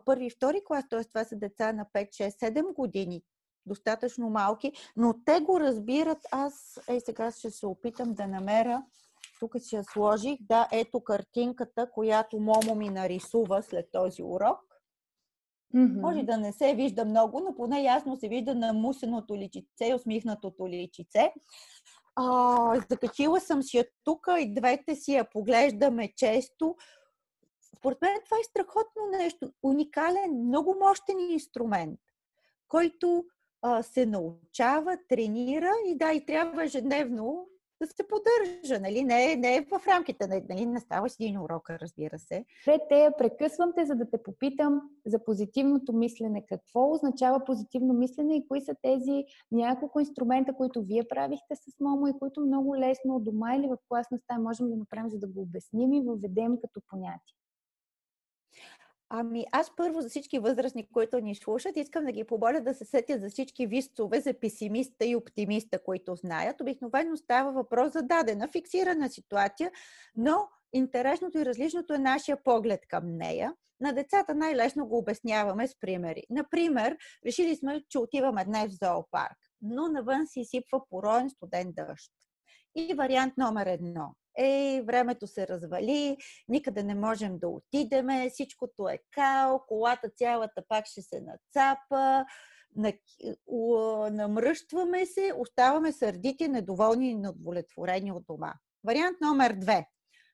[0.06, 1.04] първи и втори клас, т.е.
[1.04, 3.24] това са деца на 5, 6, 7 години,
[3.66, 6.18] достатъчно малки, но те го разбират.
[6.32, 8.84] Аз, ей сега ще се опитам да намеря,
[9.40, 14.60] тук си я сложих, да, ето картинката, която Момо ми нарисува след този урок.
[15.76, 16.02] Mm-hmm.
[16.02, 19.94] Може да не се вижда много, но поне ясно се вижда на мусеното личице и
[19.94, 21.34] усмихнатото личице.
[22.16, 26.76] А, закачила съм си я тук и двете си я поглеждаме често.
[27.78, 29.52] Според мен това е страхотно нещо.
[29.64, 32.00] Уникален, много мощен инструмент,
[32.68, 33.26] който
[33.62, 37.48] а, се научава, тренира и да, и трябва ежедневно
[37.82, 39.04] да се поддържа, нали?
[39.04, 40.66] Не, не е в рамките, нали?
[40.66, 42.46] Не става с един урок, разбира се.
[42.90, 46.46] те, прекъсвам те, за да те попитам за позитивното мислене.
[46.46, 52.08] Какво означава позитивно мислене и кои са тези няколко инструмента, които вие правихте с Момо
[52.08, 55.42] и които много лесно дома или в класна стая можем да направим, за да го
[55.42, 57.36] обясним и въведем като понятие?
[59.12, 62.86] Ами, аз първо за всички възрастни, които ни слушат, искам да ги поболя да се
[62.86, 66.62] сетят за всички висцове, за песимиста и оптимиста, които знаят.
[66.62, 69.72] Обикновено става въпрос за дадена, фиксирана ситуация,
[70.16, 73.54] но интересното и различното е нашия поглед към нея.
[73.80, 76.24] На децата най-лесно го обясняваме с примери.
[76.30, 82.12] Например, решили сме, че отиваме днес в зоопарк, но навън си сипва пороен студен дъжд.
[82.76, 89.00] И вариант номер едно ей, времето се развали, никъде не можем да отидеме, всичкото е
[89.12, 92.26] као, колата цялата пак ще се нацапа,
[94.12, 98.54] намръщваме се, оставаме сърдити, недоволни и неудовлетворени от дома.
[98.84, 99.88] Вариант номер две.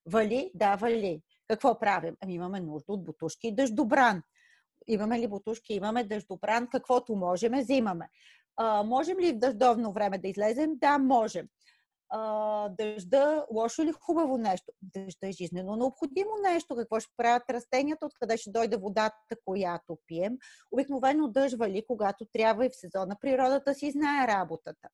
[0.05, 0.51] Вали?
[0.55, 1.21] Да, вали.
[1.47, 2.15] Какво правим?
[2.21, 4.21] Ами имаме нужда от бутушки и дъждобран.
[4.87, 5.73] Имаме ли бутушки?
[5.73, 6.67] Имаме дъждобран.
[6.67, 8.09] Каквото можем, взимаме.
[8.57, 10.77] А, можем ли в дъждовно време да излезем?
[10.77, 11.47] Да, можем
[12.09, 14.71] а, дъжда лошо или хубаво нещо?
[14.81, 16.75] Дъжда е жизнено необходимо нещо.
[16.75, 18.05] Какво ще правят растенията?
[18.05, 20.37] Откъде ще дойде водата, която пием?
[20.71, 24.89] Обикновено дъжд вали, когато трябва и в сезона природата си знае работата.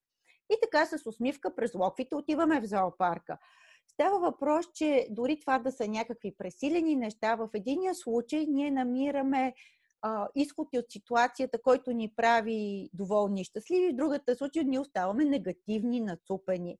[0.49, 3.37] И така с усмивка през локвите отиваме в зоопарка.
[3.87, 9.53] Става въпрос, че дори това да са някакви пресилени неща, в единия случай ние намираме
[10.01, 15.25] а, изход от ситуацията, който ни прави доволни и щастливи, в другата случай ние оставаме
[15.25, 16.77] негативни, нацупени.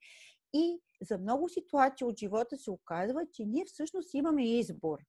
[0.54, 5.00] И за много ситуации от живота се оказва, че ние всъщност имаме избор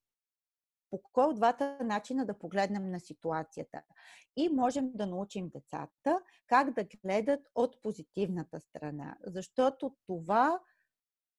[0.93, 3.83] по кой от двата начина да погледнем на ситуацията.
[4.37, 10.61] И можем да научим децата как да гледат от позитивната страна, защото това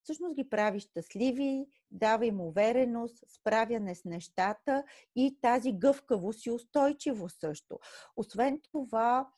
[0.04, 4.84] всъщност ги прави щастливи, дава им увереност, справяне с нещата
[5.16, 7.78] и тази гъвкавост и устойчивост също.
[8.16, 9.28] Освен това,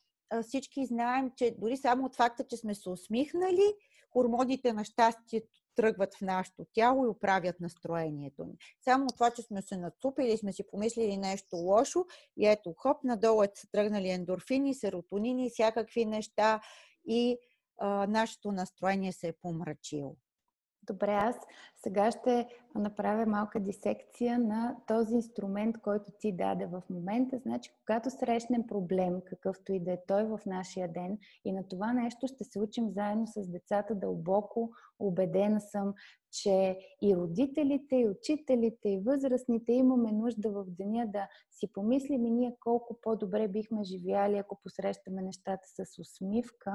[0.42, 3.74] всички знаем, че дори само от факта, че сме се усмихнали,
[4.12, 8.58] хормоните на щастието тръгват в нашето тяло и оправят настроението ни.
[8.80, 12.04] Само това, че сме се нацупили сме си помислили нещо лошо
[12.36, 16.60] и ето, хоп, надолу е са тръгнали ендорфини, серотонини, всякакви неща
[17.06, 17.38] и
[17.78, 20.16] а, нашето настроение се е помрачило.
[20.86, 21.36] Добре, аз
[21.76, 27.38] сега ще направя малка дисекция на този инструмент, който ти даде в момента.
[27.38, 31.92] Значи, когато срещнем проблем, какъвто и да е той в нашия ден, и на това
[31.92, 34.70] нещо ще се учим заедно с децата дълбоко.
[34.98, 35.94] Убедена съм,
[36.32, 42.30] че и родителите, и учителите, и възрастните имаме нужда в деня да си помислим и
[42.30, 46.72] ние колко по-добре бихме живяли, ако посрещаме нещата с усмивка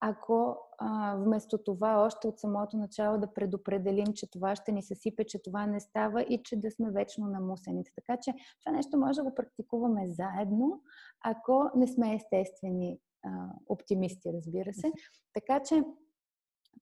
[0.00, 5.26] ако а, вместо това още от самото начало да предопределим, че това ще ни съсипе,
[5.26, 7.90] че това не става и че да сме вечно намусените.
[7.94, 8.34] Така че
[8.64, 10.82] това нещо може да го практикуваме заедно,
[11.24, 13.30] ако не сме естествени а,
[13.68, 14.92] оптимисти, разбира се.
[15.34, 15.82] Така че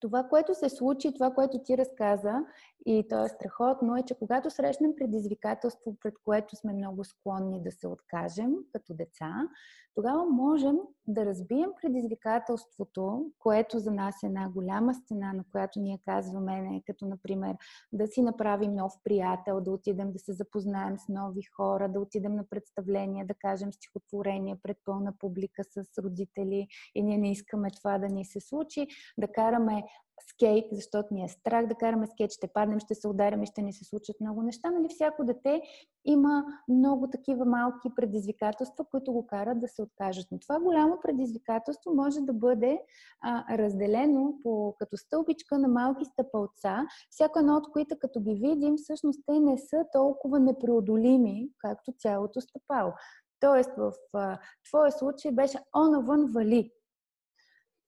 [0.01, 2.45] това, което се случи, това, което ти разказа,
[2.87, 7.73] и то е страхотно, е, че когато срещнем предизвикателство, пред което сме много склонни да
[7.73, 9.49] се откажем като деца,
[9.95, 10.77] тогава можем
[11.07, 17.07] да разбием предизвикателството, което за нас е една голяма стена, на която ние казваме, като
[17.07, 17.57] например
[17.93, 22.35] да си направим нов приятел, да отидем да се запознаем с нови хора, да отидем
[22.35, 27.99] на представление, да кажем стихотворение пред пълна публика с родители и ние не искаме това
[27.99, 28.87] да ни се случи,
[29.19, 29.82] да караме
[30.31, 33.63] скейт, защото ни е страх да караме скейт, ще паднем, ще се ударим и ще
[33.63, 34.71] ни се случат много неща.
[34.71, 34.89] Нали?
[34.89, 35.63] Всяко дете
[36.05, 40.27] има много такива малки предизвикателства, които го карат да се откажат.
[40.33, 42.81] Но това голямо предизвикателство може да бъде
[43.23, 46.77] а, разделено по, като стълбичка на малки стъпалца,
[47.11, 52.41] всяко едно от които, като ги видим, всъщност те не са толкова непреодолими, както цялото
[52.41, 52.93] стъпало.
[53.41, 56.71] Тоест, в а, твоя случай беше о навън вали.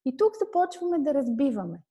[0.04, 1.82] И тук започваме да разбиваме.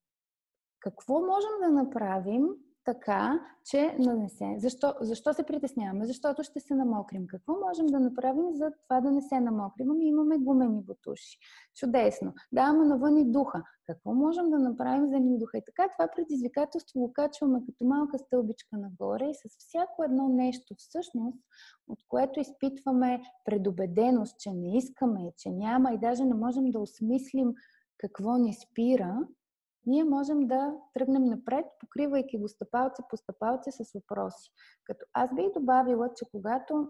[0.79, 2.47] Какво можем да направим
[2.85, 4.55] така, че нанесе.
[4.57, 6.05] Защо, защо се притесняваме?
[6.05, 7.27] Защото ще се намокрим.
[7.27, 9.91] Какво можем да направим за това да не се намокрим?
[9.91, 11.37] Ами имаме гумени бутуши.
[11.75, 12.33] Чудесно.
[12.51, 13.63] Даваме навън и духа.
[13.85, 15.57] Какво можем да направим за ни духа?
[15.57, 20.75] И така това предизвикателство го качваме като малка стълбичка нагоре и с всяко едно нещо
[20.77, 21.37] всъщност,
[21.87, 27.53] от което изпитваме предубеденост, че не искаме, че няма и даже не можем да осмислим
[27.97, 29.27] какво ни спира,
[29.85, 34.51] ние можем да тръгнем напред, покривайки го стъпалце по стъпалце с въпроси.
[34.83, 36.87] Като аз бих добавила, че когато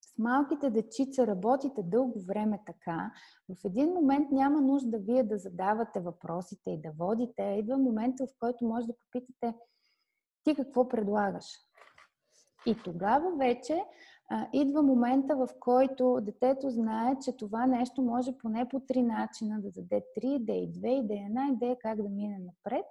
[0.00, 3.12] с малките дечица работите дълго време така,
[3.48, 7.42] в един момент няма нужда вие да задавате въпросите и да водите.
[7.42, 9.58] Идва момента, в който може да попитате
[10.44, 11.44] ти какво предлагаш.
[12.66, 13.84] И тогава вече а,
[14.52, 19.70] идва момента, в който детето знае, че това нещо може поне по три начина да
[19.70, 22.86] даде три идеи, две идеи, една идея как да мине напред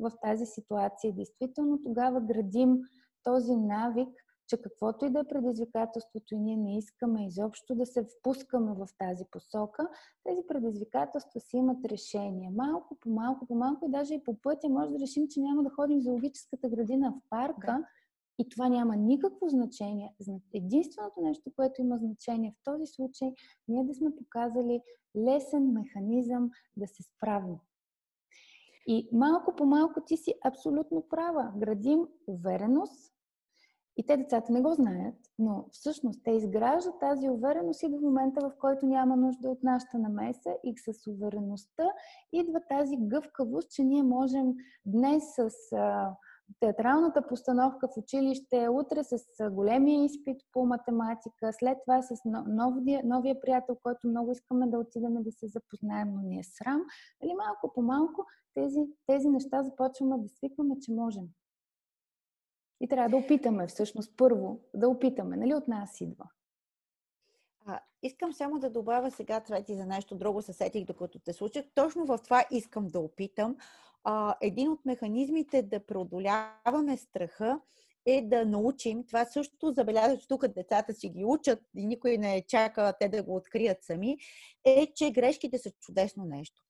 [0.00, 1.12] в тази ситуация.
[1.12, 2.78] Действително тогава градим
[3.24, 4.08] този навик,
[4.48, 8.88] че каквото и да е предизвикателството и ние не искаме изобщо да се впускаме в
[8.98, 9.88] тази посока,
[10.24, 12.50] тези предизвикателства си имат решение.
[12.50, 15.62] Малко по малко по малко и даже и по пътя може да решим, че няма
[15.62, 17.84] да ходим в зоологическата градина в парка, да
[18.42, 20.14] и това няма никакво значение.
[20.54, 23.32] Единственото нещо, което има значение в този случай,
[23.68, 24.82] ние да сме показали
[25.16, 27.56] лесен механизъм да се справим.
[28.86, 31.52] И малко по малко ти си абсолютно права.
[31.56, 33.12] Градим увереност
[33.96, 38.40] и те децата не го знаят, но всъщност те изграждат тази увереност и до момента,
[38.40, 41.84] в който няма нужда от нашата намеса и с увереността
[42.32, 44.54] идва тази гъвкавост, че ние можем
[44.86, 45.50] днес с
[46.60, 53.40] театралната постановка в училище, утре с големия изпит по математика, след това с новия, новия
[53.40, 56.82] приятел, който много искаме да отидем да се запознаем, но ни е срам.
[57.22, 61.24] Нали, малко по малко тези, тези неща започваме да свикваме, че можем.
[62.80, 66.24] И трябва да опитаме всъщност първо, да опитаме, нали от нас идва.
[67.66, 71.32] А, искам само да добавя сега, това ти за нещо друго се сетих, докато те
[71.32, 71.64] случах.
[71.74, 73.56] Точно в това искам да опитам
[74.04, 77.60] а, един от механизмите да преодоляваме страха
[78.06, 82.44] е да научим, това също забелязвам, че тук децата си ги учат и никой не
[82.48, 84.18] чака те да го открият сами,
[84.64, 86.62] е, че грешките са чудесно нещо.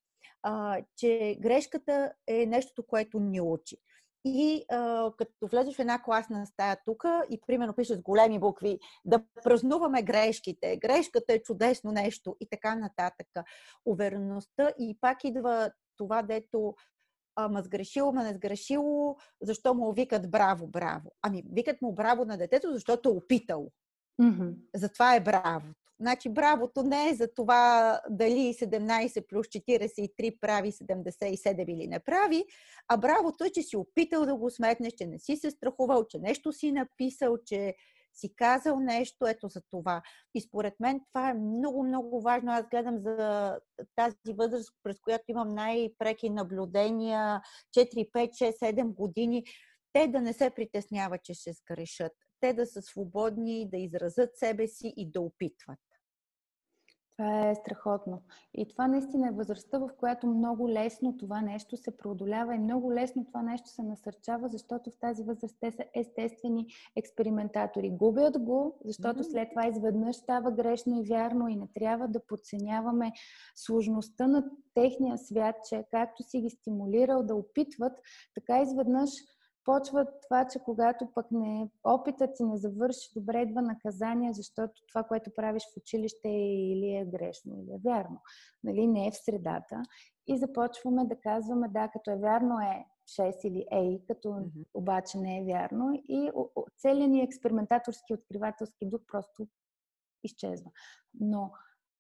[0.43, 3.77] а, че грешката е нещото, което ни учи.
[4.25, 8.79] И а, като влезеш в една класна стая тук и примерно пишеш с големи букви
[9.05, 13.27] да празнуваме грешките, грешката е чудесно нещо и така нататък.
[13.85, 16.75] Увереността и пак идва това, дето
[17.37, 21.13] ама сгрешило, ама не сгрешило, защо му викат браво, браво?
[21.23, 23.71] Ами, викат му браво на детето, защото е опитало.
[24.23, 24.55] Mm-hmm.
[24.75, 25.83] Затова е бравото.
[26.01, 32.45] Значи бравото не е за това дали 17 плюс 43 прави 77 или не прави,
[32.89, 36.19] а бравото е, че си опитал да го сметнеш, че не си се страхувал, че
[36.19, 37.75] нещо си написал, че
[38.15, 40.03] си казал нещо, ето за това.
[40.35, 42.53] И според мен това е много, много важно.
[42.53, 43.59] Аз гледам за
[43.97, 47.41] тази възраст, през която имам най-преки наблюдения,
[47.77, 49.45] 4, 5, 6, 7 години,
[49.93, 52.13] те да не се притесняват, че ще сгрешат.
[52.41, 55.79] Те да са свободни, да изразят себе си и да опитват.
[57.17, 58.23] Това е страхотно.
[58.55, 62.93] И това наистина е възрастта, в която много лесно това нещо се преодолява и много
[62.93, 67.91] лесно това нещо се насърчава, защото в тази възраст те са естествени експериментатори.
[67.91, 73.13] Губят го, защото след това изведнъж става грешно и вярно и не трябва да подценяваме
[73.55, 74.45] сложността на
[74.75, 77.93] техния свят, че както си ги стимулирал да опитват,
[78.35, 79.11] така изведнъж
[79.65, 85.03] почва това, че когато пък не, опитът ти не завърши, добре идва наказание, защото това,
[85.03, 88.23] което правиш в училище или е грешно, или е вярно.
[88.65, 88.87] Нали?
[88.87, 89.83] Не е в средата.
[90.27, 92.85] И започваме да казваме, да, като е вярно е
[93.21, 94.67] 6 или ей, като mm-hmm.
[94.75, 96.03] обаче не е вярно.
[96.09, 96.31] И
[96.79, 99.47] целият ни експериментаторски, откривателски дух просто
[100.25, 100.71] изчезва.
[101.21, 101.53] Но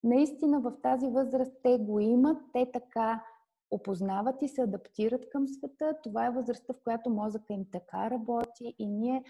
[0.04, 3.24] наистина в тази възраст те го имат, те така
[3.72, 5.94] опознават и се адаптират към света.
[6.02, 9.24] Това е възрастта, в която мозъка им така работи и ние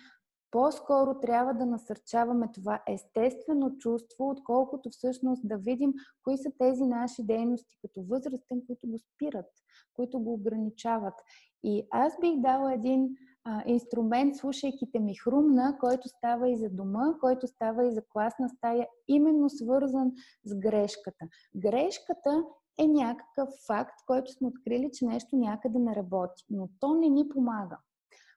[0.53, 7.23] по-скоро трябва да насърчаваме това естествено чувство, отколкото всъщност да видим кои са тези наши
[7.23, 9.51] дейности като възрастен, които го спират,
[9.95, 11.15] които го ограничават.
[11.65, 13.09] И аз бих дала един
[13.45, 18.03] а, инструмент, слушайки те ми хрумна, който става и за дома, който става и за
[18.13, 20.13] класна стая, именно свързан
[20.45, 21.27] с грешката.
[21.57, 22.45] Грешката
[22.79, 26.45] е някакъв факт, който сме открили, че нещо някъде не работи.
[26.51, 27.79] Но то не ни помага.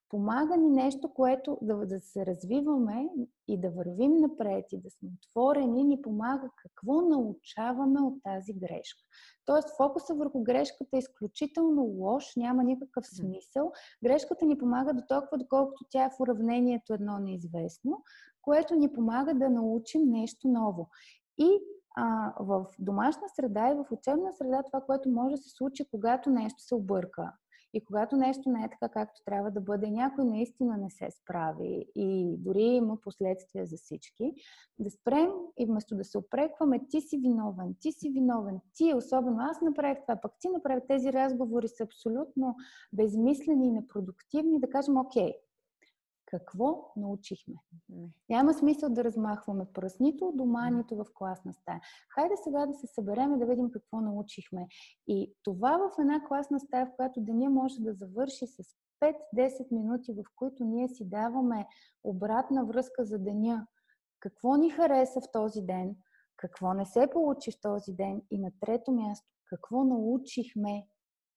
[0.09, 3.09] Помага ни нещо, което да, да се развиваме
[3.47, 9.03] и да вървим напред и да сме отворени, ни помага какво научаваме от тази грешка.
[9.45, 13.71] Тоест, фокуса върху грешката е изключително лош, няма никакъв смисъл.
[14.03, 18.03] Грешката ни помага до толкова, доколкото тя е в уравнението едно неизвестно,
[18.41, 20.89] което ни помага да научим нещо ново.
[21.37, 21.59] И
[21.95, 26.29] а, в домашна среда и в учебна среда това, което може да се случи, когато
[26.29, 27.31] нещо се обърка.
[27.75, 31.85] И когато нещо не е така, както трябва да бъде, някой наистина не се справи
[31.95, 34.33] и дори има последствия за всички,
[34.79, 35.29] да спрем
[35.59, 39.37] и вместо да се опрекваме, ти си виновен, ти си виновен, ти, особено.
[39.39, 40.81] Аз направих това, пък ти направи.
[40.87, 42.55] Тези разговори са абсолютно
[42.93, 45.33] безмислени и непродуктивни, да кажем, окей,
[46.25, 47.55] какво научихме.
[47.89, 48.09] Не.
[48.29, 51.81] Няма смисъл да размахваме пръст нито дома, нито в класна стая.
[52.09, 54.67] Хайде сега да се съберем и да видим какво научихме.
[55.07, 58.63] И това в една класна стая, в която деня може да завърши с
[59.35, 61.67] 5-10 минути, в които ние си даваме
[62.03, 63.67] обратна връзка за деня.
[64.19, 65.95] Какво ни хареса в този ден,
[66.37, 70.87] какво не се получи в този ден и на трето място, какво научихме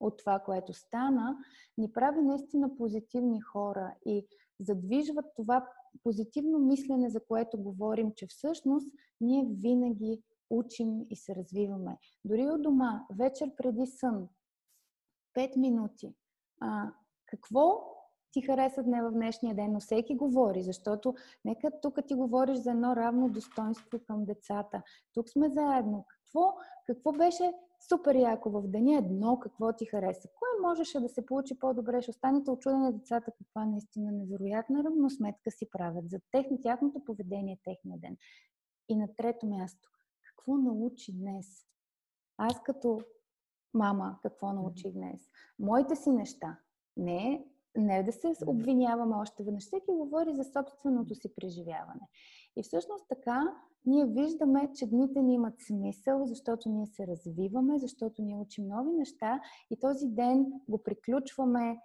[0.00, 1.36] от това, което стана,
[1.78, 3.94] ни прави наистина позитивни хора.
[4.06, 4.26] И
[4.60, 5.68] задвижват това
[6.02, 8.88] позитивно мислене, за което говорим, че всъщност
[9.20, 11.98] ние винаги учим и се развиваме.
[12.24, 14.28] Дори от дома, вечер преди сън,
[15.36, 16.14] 5 минути.
[16.60, 16.92] А,
[17.26, 17.94] какво
[18.32, 22.70] ти хареса дне в днешния ден, но всеки говори, защото нека тук ти говориш за
[22.70, 24.82] едно равно достоинство към децата.
[25.14, 26.06] Тук сме заедно.
[26.08, 26.54] Какво,
[26.86, 30.28] какво беше супер яко в деня едно, какво ти хареса.
[30.28, 32.02] Кое можеше да се получи по-добре?
[32.02, 37.98] Ще останете очудени децата каква наистина невероятна равносметка си правят за техни, тяхното поведение техния
[37.98, 38.16] ден.
[38.88, 39.88] И на трето място,
[40.22, 41.46] какво научи днес?
[42.36, 43.00] Аз като
[43.74, 45.20] мама, какво научих днес?
[45.58, 46.58] Моите си неща.
[46.96, 49.64] Не, не да се обвиняваме още веднъж.
[49.64, 52.08] Всеки говори за собственото си преживяване.
[52.58, 53.54] И всъщност така
[53.86, 58.90] ние виждаме, че дните ни имат смисъл, защото ние се развиваме, защото ние учим нови
[58.92, 59.40] неща
[59.70, 61.80] и този ден го приключваме,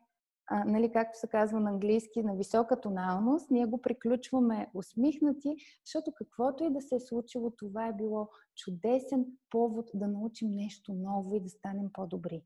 [0.47, 5.55] а, нали, както се казва на английски, на висока тоналност, ние го приключваме усмихнати,
[5.85, 10.93] защото каквото и да се е случило, това е било чудесен повод да научим нещо
[10.93, 12.43] ново и да станем по-добри.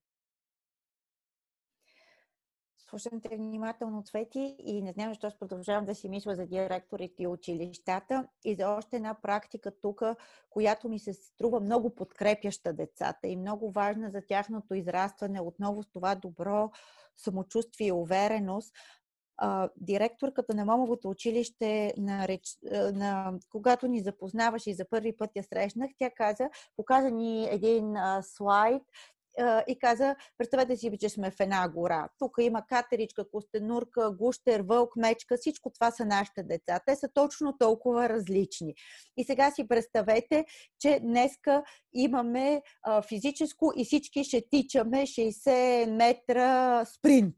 [2.90, 7.28] Слушам те внимателно, Цвети, и не знам защо продължавам да си мисля за директорите и
[7.28, 10.02] училищата и за още една практика тук,
[10.50, 15.88] която ми се струва много подкрепяща децата и много важна за тяхното израстване отново с
[15.88, 16.72] това добро
[17.18, 18.76] самочувствие и увереност.
[19.78, 25.44] Директорката на Момовото училище, на, реч, на, когато ни запознаваше и за първи път я
[25.44, 28.84] срещнах, тя каза, показа ни един а, слайд
[29.68, 32.10] и каза, представете си, че сме в една гора.
[32.20, 35.38] Тук има катеричка, костенурка, гущер, вълк, мечка.
[35.38, 36.80] Всичко това са нашите деца.
[36.86, 38.76] Те са точно толкова различни.
[39.18, 40.46] И сега си представете,
[40.80, 41.64] че днеска
[41.94, 47.36] имаме а, физическо и всички ще тичаме 60 метра спринт.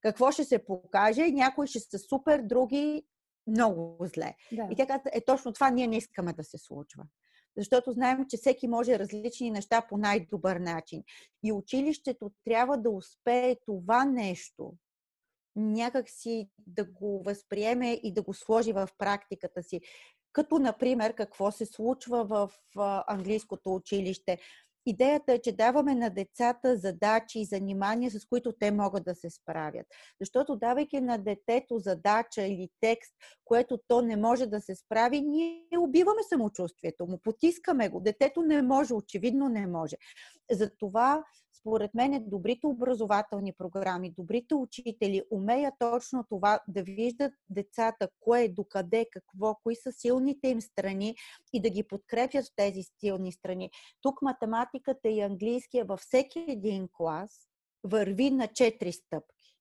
[0.00, 1.30] Какво ще се покаже?
[1.30, 3.02] Някои ще са супер, други
[3.46, 4.34] много зле.
[4.52, 4.68] Да.
[4.70, 7.04] И тя каза, е точно това ние не искаме да се случва
[7.56, 11.02] защото знаем, че всеки може различни неща по най-добър начин.
[11.44, 14.74] И училището трябва да успее това нещо
[15.56, 19.80] някак си да го възприеме и да го сложи в практиката си.
[20.32, 22.50] Като, например, какво се случва в
[23.06, 24.38] английското училище.
[24.90, 29.30] Идеята е, че даваме на децата задачи и занимания, с които те могат да се
[29.30, 29.86] справят.
[30.20, 33.14] Защото давайки на детето задача или текст,
[33.44, 38.00] което то не може да се справи, ние убиваме самочувствието му, потискаме го.
[38.00, 39.96] Детето не може, очевидно не може.
[40.50, 41.24] Затова
[41.60, 49.06] според мен, добрите образователни програми, добрите учители умеят точно това да виждат децата, кое, докъде,
[49.12, 51.16] какво, кои са силните им страни
[51.52, 53.70] и да ги подкрепят в тези силни страни.
[54.02, 54.22] Тук
[54.80, 57.48] математиката и английския във всеки един клас
[57.84, 59.56] върви на четири стъпки.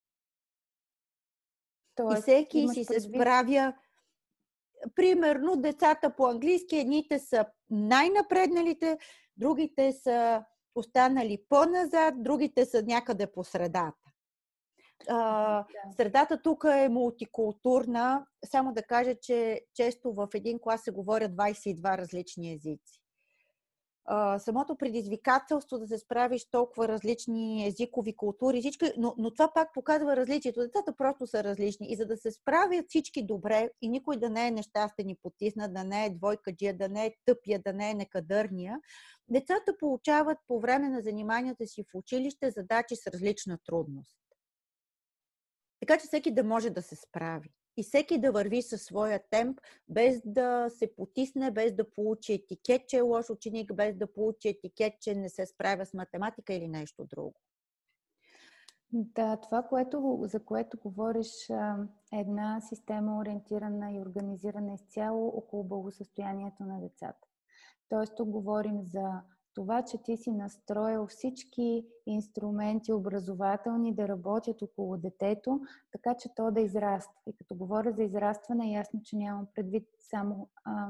[1.96, 3.74] Тоест, и всеки си се справя.
[4.96, 8.98] Примерно, децата по английски, едните са най-напредналите,
[9.38, 10.46] другите са
[10.76, 13.96] останали по-назад, другите са някъде по средата.
[15.08, 15.66] А,
[15.98, 18.26] средата тук е мултикултурна.
[18.46, 23.02] Само да кажа, че често в един клас се говорят 22 различни езици.
[24.40, 30.16] Самото предизвикателство да се справиш толкова различни езикови култури, всички, но, но това пак показва
[30.16, 30.60] различието.
[30.60, 31.92] Децата просто са различни.
[31.92, 35.74] И за да се справят всички добре и никой да не е нещастен и потиснат,
[35.74, 38.80] да не е двойкаджия, да не е тъпия, да не е некадърния,
[39.30, 44.18] Децата получават по време на заниманията си в училище задачи с различна трудност.
[45.80, 47.50] Така че всеки да може да се справи.
[47.78, 49.60] И всеки да върви със своя темп,
[49.90, 54.50] без да се потисне, без да получи етикет, че е лош ученик, без да получи
[54.50, 57.36] етикет, че не се справя с математика или нещо друго.
[58.92, 66.64] Да, това, което, за което говориш, е една система ориентирана и организирана изцяло около благосъстоянието
[66.64, 67.28] на децата.
[67.90, 69.22] Тоест, тук говорим за
[69.56, 76.52] това, че ти си настроил всички инструменти образователни да работят около детето, така че то
[76.52, 77.22] да израства.
[77.28, 80.88] И като говоря за израстване, е ясно, че нямам предвид само а,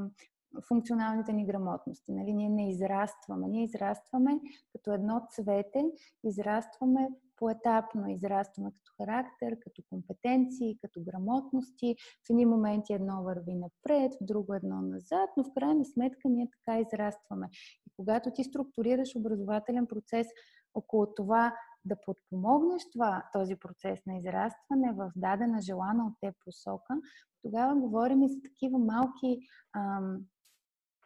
[0.68, 2.12] функционалните ни грамотности.
[2.12, 2.34] Нали?
[2.34, 3.47] Ние не израстваме.
[3.47, 4.39] Ние израстваме
[4.72, 5.86] като едно цвете,
[6.24, 11.95] израстваме поетапно израстваме като характер, като компетенции, като грамотности.
[12.27, 16.47] В едни моменти едно върви напред, в друго едно назад, но в крайна сметка ние
[16.51, 17.49] така израстваме.
[17.87, 20.27] И когато ти структурираш образователен процес
[20.73, 26.93] около това да подпомогнеш това, този процес на израстване в дадена желана от теб посока,
[27.41, 29.39] тогава говорим и за такива малки
[29.77, 30.25] ам,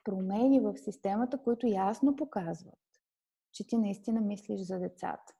[0.04, 2.80] промени в системата, които ясно показват,
[3.54, 5.34] че ти наистина мислиш за децата.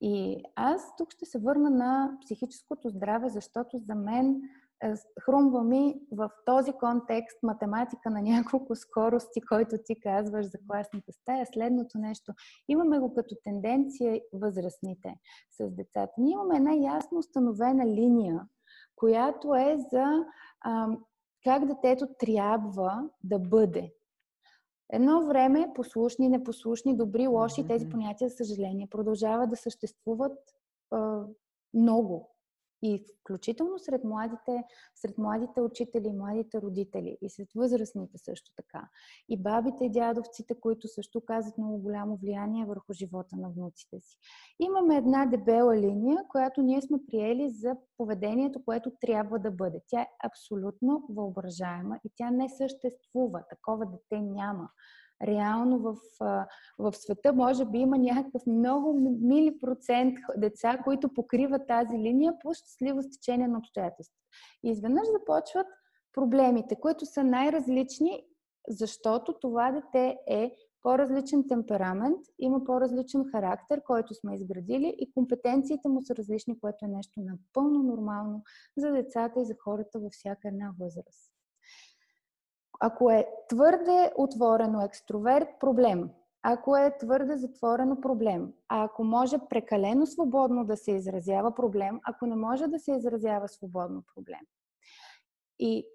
[0.00, 4.40] И аз тук ще се върна на психическото здраве, защото за мен
[4.82, 11.12] е, хрумва ми в този контекст математика на няколко скорости, който ти казваш за класната
[11.12, 11.46] стая.
[11.46, 12.32] Следното нещо.
[12.68, 15.14] Имаме го като тенденция възрастните
[15.50, 16.12] с децата.
[16.18, 18.40] Ние имаме една ясно установена линия,
[18.96, 20.24] която е за
[20.60, 20.88] а,
[21.44, 23.92] как детето трябва да бъде.
[24.92, 30.38] Едно време послушни, непослушни, добри, лоши, тези понятия, за съжаление, продължават да съществуват
[30.90, 31.22] а,
[31.74, 32.30] много.
[32.82, 34.64] И включително сред младите,
[34.94, 38.88] сред младите учители, младите родители и сред възрастните също така.
[39.28, 44.18] И бабите и дядовците, които също казват много голямо влияние върху живота на внуците си.
[44.60, 49.80] Имаме една дебела линия, която ние сме приели за поведението, което трябва да бъде.
[49.88, 53.42] Тя е абсолютно въображаема и тя не съществува.
[53.50, 54.70] Такова дете няма
[55.26, 55.96] реално в,
[56.78, 62.54] в света може би има някакъв много мили процент деца, които покриват тази линия по
[62.54, 64.20] щастливо стечение на обстоятелствата.
[64.64, 65.66] И изведнъж започват
[66.12, 68.24] проблемите, които са най-различни,
[68.68, 76.02] защото това дете е по-различен темперамент, има по-различен характер, който сме изградили и компетенциите му
[76.02, 78.42] са различни, което е нещо напълно нормално
[78.76, 81.39] за децата и за хората във всяка една възраст.
[82.80, 86.10] Ако е твърде отворено екстроверт, проблем.
[86.42, 88.52] Ако е твърде затворено, проблем.
[88.68, 92.00] А ако може прекалено свободно да се изразява, проблем.
[92.04, 94.40] Ако не може да се изразява свободно, проблем.
[95.58, 95.86] И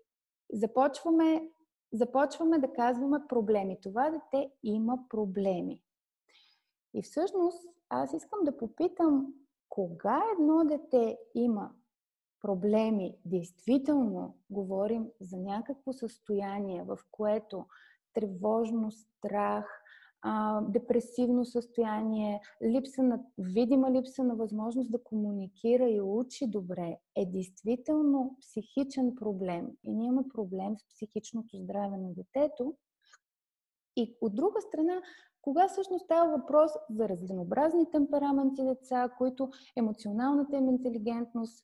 [0.53, 1.49] започваме,
[1.93, 3.79] започваме да казваме проблеми.
[3.81, 5.81] Това дете има проблеми.
[6.93, 9.33] И всъщност аз искам да попитам,
[9.69, 11.71] кога едно дете има
[12.45, 17.65] проблеми, действително говорим за някакво състояние, в което
[18.13, 19.81] тревожно, страх,
[20.61, 28.37] депресивно състояние, липса на, видима липса на възможност да комуникира и учи добре, е действително
[28.41, 29.67] психичен проблем.
[29.83, 32.75] И ние имаме проблем с психичното здраве на детето.
[33.95, 35.01] И от друга страна,
[35.41, 41.63] кога всъщност става въпрос за разнообразни темпераменти деца, които емоционалната им интелигентност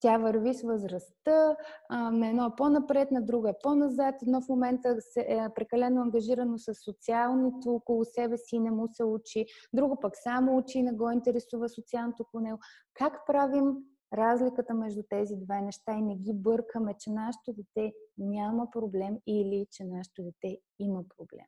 [0.00, 1.56] тя върви с възрастта,
[1.90, 4.14] на едно е по-напред, на друго е по-назад.
[4.22, 9.04] Едно в момента е прекалено ангажирано с социалното около себе си и не му се
[9.04, 9.46] учи.
[9.72, 12.58] Друго пък само учи и не го интересува социалното около него.
[12.94, 13.76] Как правим
[14.14, 19.66] разликата между тези две неща и не ги бъркаме, че нашето дете няма проблем или
[19.70, 21.46] че нашето дете има проблем?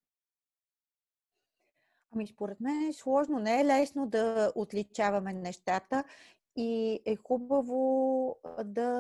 [2.15, 3.39] Ами, според мен е сложно.
[3.39, 6.05] Не е лесно да отличаваме нещата
[6.61, 8.91] и е хубаво да,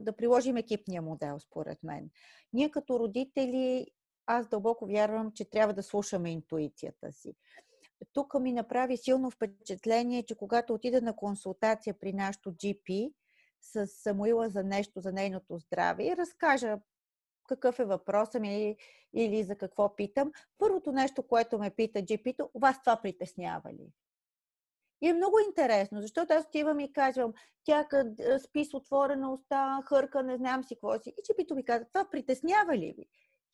[0.00, 2.10] да приложим екипния модел, според мен.
[2.52, 3.86] Ние като родители,
[4.26, 7.34] аз дълбоко вярвам, че трябва да слушаме интуицията си.
[8.12, 13.12] Тук ми направи силно впечатление, че когато отида на консултация при нашото GP
[13.60, 16.78] с Самуила за нещо, за нейното здраве и разкажа
[17.48, 18.76] какъв е въпросът ми
[19.14, 23.92] или за какво питам, първото нещо, което ме пита GP-то, вас това притеснява ли?
[25.02, 27.32] И е много интересно, защото аз отивам и казвам,
[27.64, 27.86] тя
[28.38, 31.10] спи с отворена уста, хърка, не знам си какво си.
[31.10, 33.06] И че пито ми казва, това притеснява ли ви?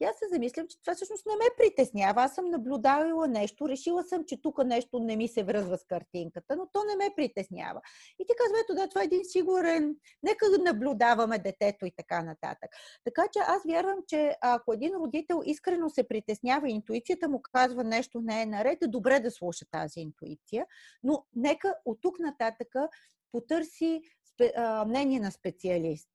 [0.02, 2.22] И аз се замислям, че това всъщност не ме притеснява.
[2.22, 6.56] Аз съм наблюдавала нещо, решила съм, че тук нещо не ми се връзва с картинката,
[6.56, 7.80] но то не ме притеснява.
[8.18, 12.22] И ти казва, ето да, това е един сигурен, нека да наблюдаваме детето и така
[12.22, 12.70] нататък.
[13.04, 18.20] Така че аз вярвам, че ако един родител искрено се притеснява интуицията му казва нещо
[18.20, 20.66] не е наред, е добре да слуша тази интуиция,
[21.02, 22.88] но нека от тук нататъка
[23.32, 24.02] потърси
[24.86, 26.08] мнение на специалист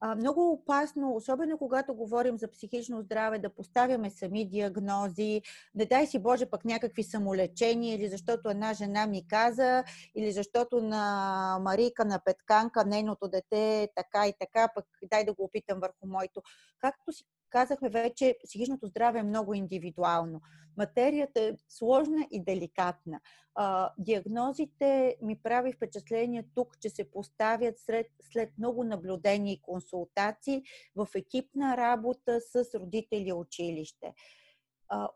[0.00, 5.42] а, много опасно, особено когато говорим за психично здраве, да поставяме сами диагнози,
[5.74, 9.84] не дай си Боже пък някакви самолечения, или защото една жена ми каза,
[10.14, 15.32] или защото на Марика, на Петканка, нейното дете е така и така, пък дай да
[15.34, 16.42] го опитам върху моето.
[16.78, 20.40] Както си казахме вече, психичното здраве е много индивидуално.
[20.76, 23.20] Материята е сложна и деликатна.
[23.54, 30.62] А, диагнозите ми прави впечатление тук, че се поставят след, след много наблюдения и консултации
[30.96, 34.14] в екипна работа с родители и училище.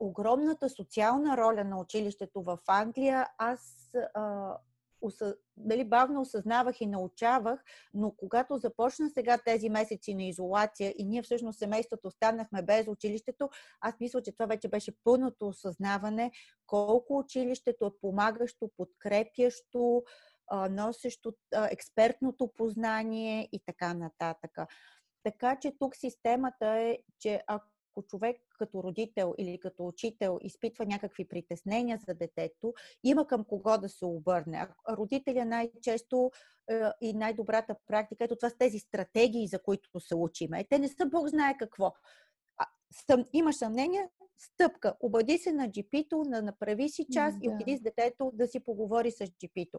[0.01, 4.57] Огромната социална роля на училището в Англия, аз а,
[5.57, 11.23] дали, бавно осъзнавах и научавах, но когато започна сега тези месеци на изолация и ние
[11.23, 13.49] всъщност семейството останахме без училището,
[13.81, 16.33] аз мисля, че това вече беше пълното осъзнаване
[16.67, 20.05] колко училището е помагащо, подкрепящо,
[20.71, 21.35] носещо
[21.71, 24.59] експертното познание и така нататък.
[25.23, 30.87] Така че тук системата е, че ако ако човек като родител или като учител изпитва
[30.87, 32.75] някакви притеснения за детето,
[33.05, 34.69] има към кого да се обърне.
[34.89, 36.31] Родителя най-често
[36.71, 40.65] е, и най-добрата практика, ето това са тези стратегии, за които се учиме.
[40.65, 41.93] Те не са Бог знае какво.
[42.57, 42.67] А,
[43.07, 44.95] съм, имаш съмнение, стъпка.
[45.01, 47.41] Обади се на джипито, на направи си час да.
[47.43, 49.79] и отиди с детето да си поговори с джипито.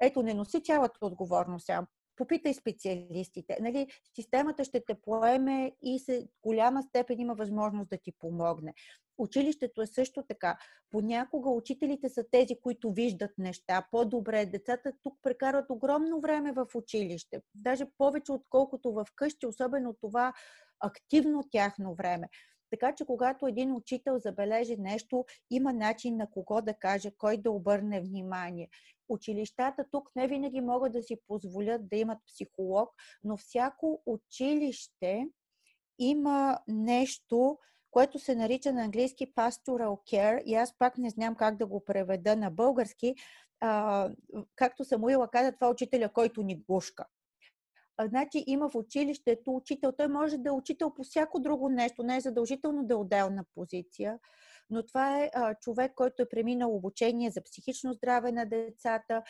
[0.00, 1.70] Ето, не носи цялата отговорност
[2.18, 3.56] попитай специалистите.
[3.60, 8.74] Нали, системата ще те поеме и се голяма степен има възможност да ти помогне.
[9.18, 10.58] Училището е също така.
[10.90, 14.46] Понякога учителите са тези, които виждат неща по-добре.
[14.46, 20.32] Децата тук прекарват огромно време в училище, даже повече отколкото в къщи, особено това
[20.80, 22.28] активно тяхно време.
[22.70, 27.50] Така че, когато един учител забележи нещо, има начин на кого да каже, кой да
[27.50, 28.68] обърне внимание.
[29.08, 32.90] Училищата тук не винаги могат да си позволят да имат психолог,
[33.24, 35.28] но всяко училище
[35.98, 37.58] има нещо,
[37.90, 41.84] което се нарича на английски pastoral care и аз пак не знам как да го
[41.84, 43.14] преведа на български.
[43.60, 44.10] А,
[44.56, 47.04] както Самуила каза, това е учителя, който ни гушка.
[48.04, 49.92] Значи има в училището учител.
[49.92, 53.44] Той може да е учител по всяко друго нещо, не е задължително да е отделна
[53.54, 54.18] позиция.
[54.70, 59.22] но това е а, човек, който е преминал обучение за психично здраве на децата,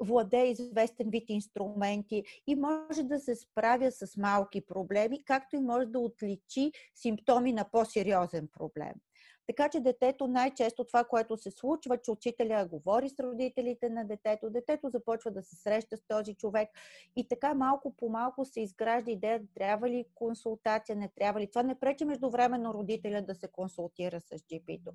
[0.00, 5.86] владее известен вид инструменти и може да се справя с малки проблеми, както и може
[5.86, 8.94] да отличи симптоми на по-сериозен проблем.
[9.46, 14.50] Така че детето най-често това, което се случва, че учителя говори с родителите на детето,
[14.50, 16.68] детето започва да се среща с този човек
[17.16, 21.50] и така малко по малко се изгражда идея, трябва ли консултация, не трябва ли.
[21.50, 24.92] Това не пречи междувременно родителя да се консултира с GP-то.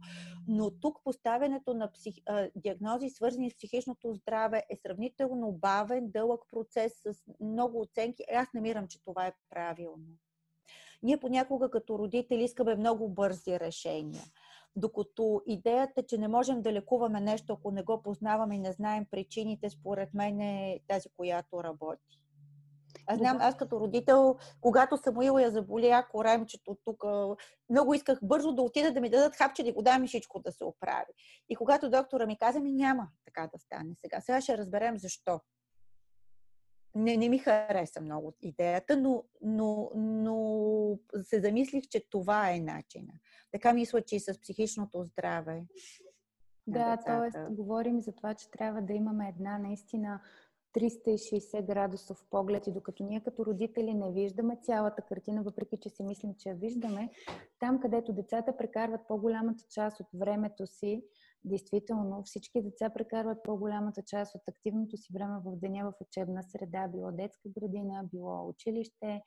[0.48, 2.16] Но тук поставянето на псих...
[2.56, 8.24] диагнози, свързани с психичното здраве, е сравнително бавен, дълъг процес с много оценки.
[8.36, 10.06] Аз намирам, че това е правилно.
[11.04, 14.24] Ние понякога като родители искаме много бързи решения.
[14.76, 19.06] Докато идеята, че не можем да лекуваме нещо, ако не го познаваме и не знаем
[19.12, 22.22] причините, според мен е тази, която работи.
[23.08, 27.04] Аз знам, аз като родител, когато Самуил я заболя, коремчето тук,
[27.70, 30.52] много исках бързо да отида да ми дадат хапче да го дам и всичко да
[30.52, 31.14] се оправи.
[31.50, 34.22] И когато доктора ми каза, ми няма така да стане сега.
[34.22, 35.40] Сега ще разберем защо
[36.98, 43.14] не, не ми хареса много идеята, но, но, но се замислих, че това е начина.
[43.52, 45.64] Така мисля, че и с психичното здраве.
[46.68, 47.54] Да, т.е.
[47.54, 50.22] говорим за това, че трябва да имаме една наистина
[50.76, 56.04] 360 градусов поглед и докато ние като родители не виждаме цялата картина, въпреки че си
[56.04, 57.10] мислим, че я виждаме,
[57.60, 61.04] там където децата прекарват по-голямата част от времето си,
[61.48, 66.88] действително всички деца прекарват по-голямата част от активното си време в деня в учебна среда,
[66.88, 69.22] било детска градина, било училище,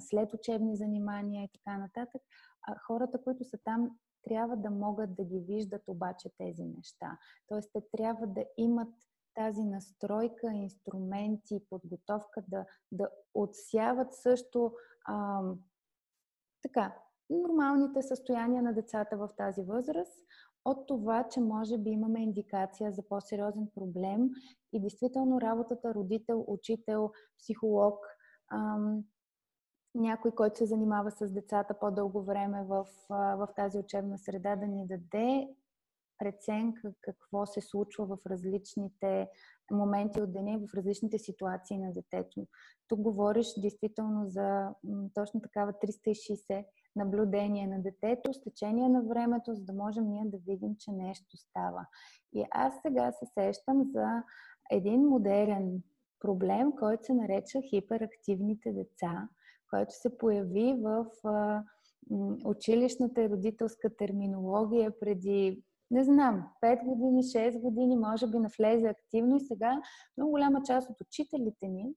[0.00, 2.22] след учебни занимания и така нататък.
[2.68, 3.90] А хората, които са там,
[4.28, 7.18] трябва да могат да ги виждат обаче тези неща.
[7.48, 8.94] Тоест, те трябва да имат
[9.34, 14.72] тази настройка, инструменти, подготовка да, да отсяват също
[15.08, 15.58] ам,
[16.62, 16.94] така,
[17.30, 20.26] нормалните състояния на децата в тази възраст,
[20.64, 24.30] от това, че може би имаме индикация за по-сериозен проблем
[24.72, 28.06] и действително работата родител, учител, психолог,
[28.52, 29.04] ам,
[29.94, 34.86] някой, който се занимава с децата по-дълго време в, в тази учебна среда, да ни
[34.86, 35.48] даде
[36.18, 39.28] преценка какво се случва в различните
[39.70, 42.46] моменти от деня и в различните ситуации на детето.
[42.88, 44.68] Тук говориш действително за
[45.14, 46.64] точно такава 360
[46.98, 51.36] наблюдение на детето, с течение на времето, за да можем ние да видим, че нещо
[51.36, 51.86] става.
[52.32, 54.22] И аз сега се сещам за
[54.70, 55.82] един модерен
[56.20, 59.28] проблем, който се нареча хиперактивните деца,
[59.70, 61.62] който се появи в а,
[62.44, 69.36] училищната и родителска терминология преди, не знам, 5 години, 6 години, може би навлезе активно
[69.36, 69.80] и сега
[70.16, 71.94] много голяма част от учителите ни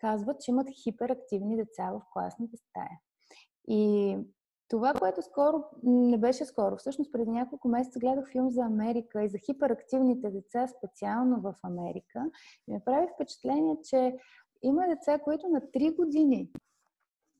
[0.00, 3.00] казват, че имат хиперактивни деца в класната стая.
[3.68, 4.16] И
[4.70, 9.28] това, което скоро, не беше скоро, всъщност преди няколко месеца гледах филм за Америка и
[9.28, 12.30] за хиперактивните деца, специално в Америка.
[12.68, 14.16] И ме прави впечатление, че
[14.62, 16.50] има деца, които на 3 години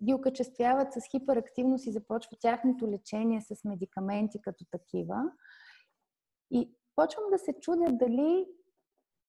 [0.03, 5.23] ги окачествяват с хиперактивност и започва тяхното лечение с медикаменти като такива.
[6.51, 8.47] И почвам да се чудя дали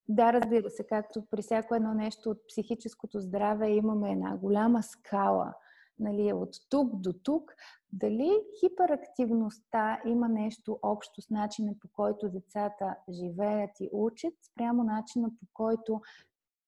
[0.08, 5.54] да, разбира се, както при всяко едно нещо от психическото здраве имаме една голяма скала–
[6.02, 7.54] нали, от тук до тук,
[7.92, 8.30] дали
[8.60, 15.46] хиперактивността има нещо общо с начина по който децата живеят и учат, спрямо начина по
[15.52, 16.00] който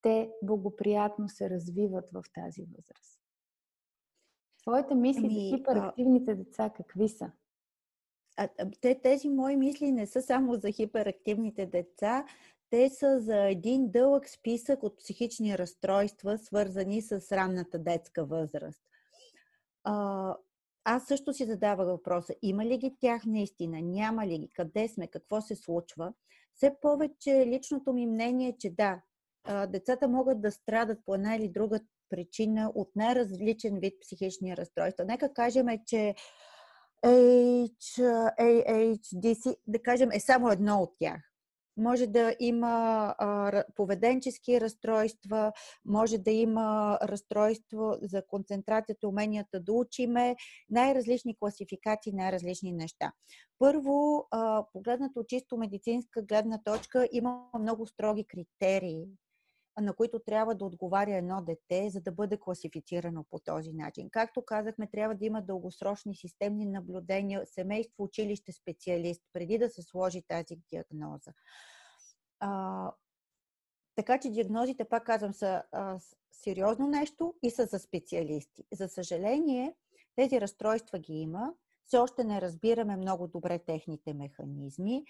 [0.03, 3.21] те благоприятно се развиват в тази възраст.
[4.63, 6.35] Твоите мисли ами, за хиперактивните а...
[6.35, 7.31] деца какви са?
[8.37, 8.49] А,
[8.81, 12.25] те, тези мои мисли не са само за хиперактивните деца,
[12.71, 18.83] те са за един дълъг списък от психични разстройства, свързани с ранната детска възраст
[20.85, 25.07] аз също си задавах въпроса, има ли ги тях наистина, няма ли ги, къде сме,
[25.07, 26.13] какво се случва.
[26.55, 29.01] Все повече личното ми мнение е, че да,
[29.45, 31.81] а, децата могат да страдат по една или друга
[32.11, 35.05] причина от най-различен вид психични разстройства.
[35.05, 36.15] Нека кажем, че
[37.05, 41.34] ADHD, да кажем, е само едно от тях
[41.77, 43.15] може да има
[43.75, 45.53] поведенчески разстройства,
[45.85, 50.37] може да има разстройство за концентрацията, уменията да учиме,
[50.71, 53.13] най-различни класификации, най-различни неща.
[53.59, 59.07] Първо, а, погледнато чисто медицинска гледна точка, има много строги критерии
[59.81, 64.11] на които трябва да отговаря едно дете, за да бъде класифицирано по този начин.
[64.11, 70.23] Както казахме, трябва да има дългосрочни системни наблюдения, семейство, училище, специалист, преди да се сложи
[70.29, 71.33] тази диагноза.
[72.41, 72.93] А,
[73.95, 75.99] така че диагнозите, пак казвам, са а,
[76.33, 78.65] сериозно нещо и са за специалисти.
[78.73, 79.75] За съжаление,
[80.17, 81.55] тези разстройства ги има,
[81.87, 85.05] все още не разбираме много добре техните механизми.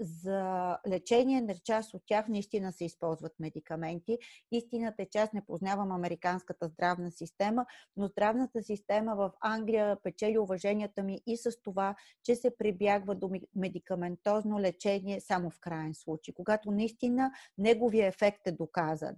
[0.00, 4.18] За лечение на част от тях наистина се използват медикаменти.
[4.52, 7.66] Истината е, че аз не познавам американската здравна система,
[7.96, 11.94] но здравната система в Англия печели уваженията ми и с това,
[12.24, 18.52] че се прибягва до медикаментозно лечение само в крайен случай, когато наистина неговия ефект е
[18.52, 19.16] доказан.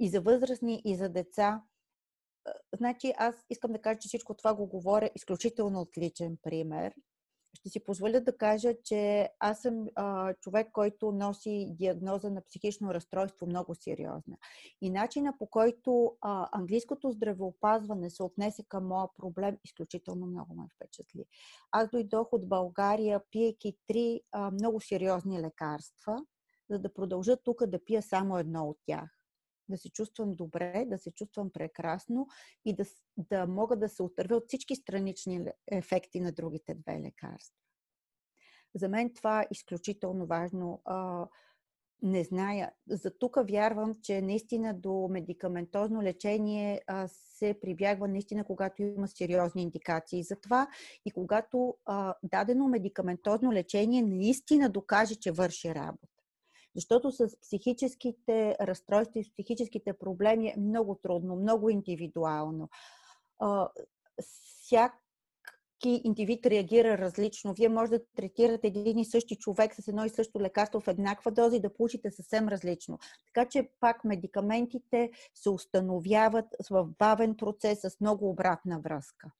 [0.00, 1.62] И за възрастни, и за деца
[2.76, 6.94] Значи аз искам да кажа, че всичко това го говоря изключително от личен пример.
[7.54, 12.94] Ще си позволя да кажа, че аз съм а, човек, който носи диагноза на психично
[12.94, 14.36] разстройство много сериозна.
[14.80, 20.66] И начина по който а, английското здравеопазване се отнесе към моя проблем, изключително много ме
[20.76, 21.24] впечатли.
[21.72, 26.24] Аз дойдох от България, пиеки три а, много сериозни лекарства,
[26.70, 29.21] за да продължа тук да пия само едно от тях
[29.72, 32.26] да се чувствам добре, да се чувствам прекрасно
[32.64, 32.84] и да,
[33.16, 37.56] да мога да се отървя от всички странични ефекти на другите две лекарства.
[38.74, 40.82] За мен това е изключително важно.
[42.04, 42.72] Не зная.
[42.88, 49.62] За тук вярвам, че наистина до медикаментозно лечение а, се прибягва наистина, когато има сериозни
[49.62, 50.68] индикации за това
[51.04, 56.11] и когато а, дадено медикаментозно лечение наистина докаже, че върши работа.
[56.74, 62.68] Защото с психическите разстройства и с психическите проблеми е много трудно, много индивидуално.
[64.20, 64.92] Всяк
[65.86, 67.54] индивид реагира различно.
[67.54, 71.30] Вие може да третирате един и същи човек с едно и също лекарство в еднаква
[71.30, 72.98] доза и да получите съвсем различно.
[73.26, 79.30] Така че пак медикаментите се установяват в бавен процес с много обратна връзка.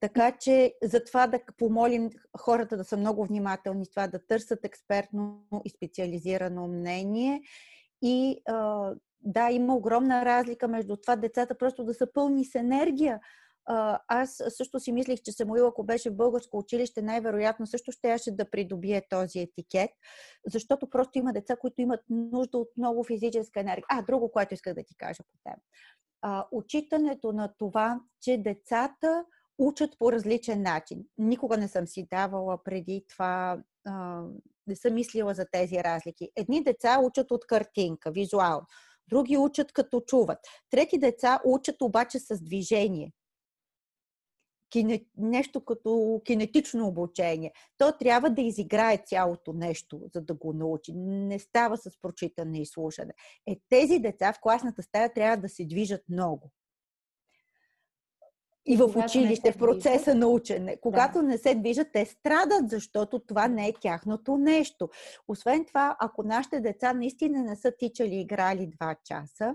[0.00, 5.70] Така че затова да помолим хората да са много внимателни това, да търсят експертно и
[5.70, 7.40] специализирано мнение.
[8.02, 8.42] И
[9.20, 13.20] да, има огромна разлика между това децата просто да са пълни с енергия.
[14.08, 18.50] Аз също си мислих, че Самуил, ако беше в българско училище, най-вероятно също ще да
[18.50, 19.90] придобие този етикет,
[20.46, 23.84] защото просто има деца, които имат нужда от много физическа енергия.
[23.88, 25.62] А, друго, което исках да ти кажа по тема.
[26.22, 29.24] А, учитането на това, че децата
[29.60, 31.04] учат по различен начин.
[31.18, 33.62] Никога не съм си давала преди това,
[34.66, 36.30] не съм мислила за тези разлики.
[36.36, 38.66] Едни деца учат от картинка, визуално.
[39.08, 40.38] Други учат като чуват.
[40.70, 43.12] Трети деца учат обаче с движение.
[44.70, 47.52] Кине, нещо като кинетично обучение.
[47.78, 50.92] То трябва да изиграе цялото нещо, за да го научи.
[50.94, 53.12] Не става с прочитане и слушане.
[53.46, 56.50] Е, тези деца в класната стая трябва да се движат много
[58.66, 60.76] и в училище, в процеса на учене.
[60.80, 61.22] Когато да.
[61.22, 64.88] не се движат, те страдат, защото това не е тяхното нещо.
[65.28, 69.54] Освен това, ако нашите деца наистина не са тичали и играли два часа,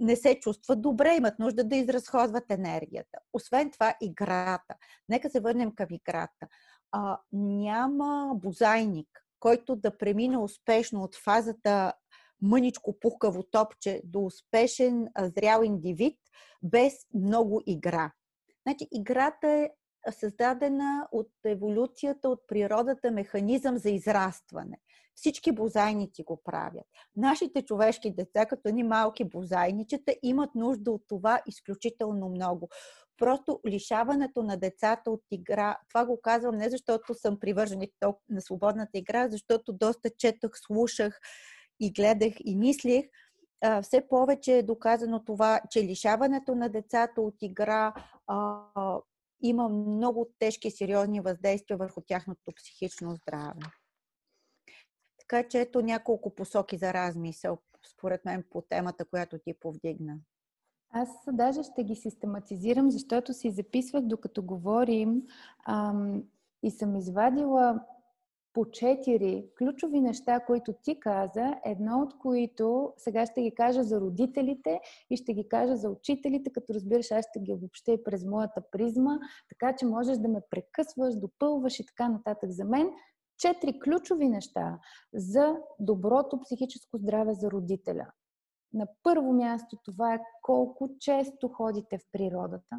[0.00, 3.18] не се чувстват добре, имат нужда да изразходват енергията.
[3.32, 4.74] Освен това, играта.
[5.08, 6.46] Нека се върнем към играта.
[6.92, 9.08] А, няма бозайник,
[9.40, 11.92] който да премине успешно от фазата
[12.42, 16.18] мъничко пухкаво топче до успешен зрял индивид
[16.62, 18.12] без много игра.
[18.66, 19.70] Значи, играта е
[20.12, 24.78] създадена от еволюцията, от природата механизъм за израстване.
[25.14, 26.86] Всички бозайници го правят.
[27.16, 32.68] Нашите човешки деца, като ни малки бозайничета, имат нужда от това изключително много.
[33.16, 37.90] Просто лишаването на децата от игра, това го казвам не защото съм привърженик
[38.30, 41.20] на свободната игра, защото доста четах, слушах
[41.80, 43.04] и гледах и мислих,
[43.82, 47.94] все повече е доказано това, че лишаването на децата от игра
[49.42, 53.60] има много тежки, сериозни въздействия върху тяхното психично здраве.
[55.18, 57.58] Така че ето няколко посоки за размисъл,
[57.92, 60.18] според мен, по темата, която ти повдигна.
[60.90, 65.22] Аз даже ще ги систематизирам, защото си записвах докато говорим
[65.66, 66.22] ам,
[66.62, 67.84] и съм извадила
[68.52, 74.00] по четири ключови неща, които ти каза, едно от които сега ще ги кажа за
[74.00, 74.80] родителите
[75.10, 78.62] и ще ги кажа за учителите, като разбираш, аз ще ги обобща и през моята
[78.70, 79.18] призма,
[79.48, 82.50] така че можеш да ме прекъсваш, допълваш и така нататък.
[82.50, 82.90] За мен
[83.38, 84.78] четири ключови неща
[85.14, 88.06] за доброто психическо здраве за родителя.
[88.72, 92.76] На първо място това е колко често ходите в природата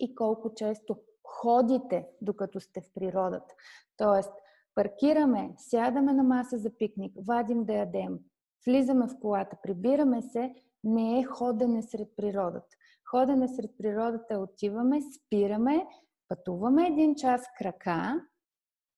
[0.00, 0.96] и колко често
[1.32, 3.54] ходите, докато сте в природата.
[3.96, 4.32] Тоест,
[4.74, 8.18] паркираме, сядаме на маса за пикник, вадим да ядем,
[8.66, 10.54] влизаме в колата, прибираме се,
[10.84, 12.76] не е ходене сред природата.
[13.10, 15.86] Ходене сред природата отиваме, спираме,
[16.28, 18.20] пътуваме един час крака,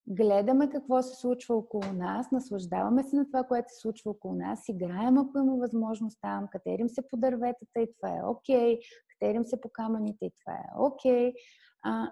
[0.07, 4.69] гледаме какво се случва около нас, наслаждаваме се на това, което се случва около нас,
[4.69, 8.79] играем, ако има възможност там, катерим се по дърветата и това е окей, okay,
[9.09, 11.33] катерим се по камъните и това е окей.
[11.33, 12.11] Okay.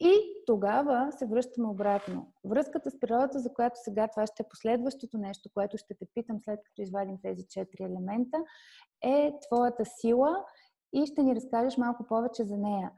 [0.00, 2.32] И тогава се връщаме обратно.
[2.44, 6.40] Връзката с природата, за която сега това ще е последващото нещо, което ще те питам
[6.40, 8.38] след като извадим тези четири елемента,
[9.02, 10.44] е твоята сила
[10.92, 12.92] и ще ни разкажеш малко повече за нея.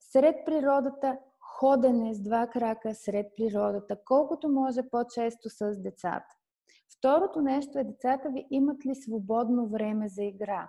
[0.00, 1.18] Сред природата,
[1.58, 6.34] ходене с два крака сред природата, колкото може по-често с децата.
[6.98, 10.68] Второто нещо е децата ви имат ли свободно време за игра.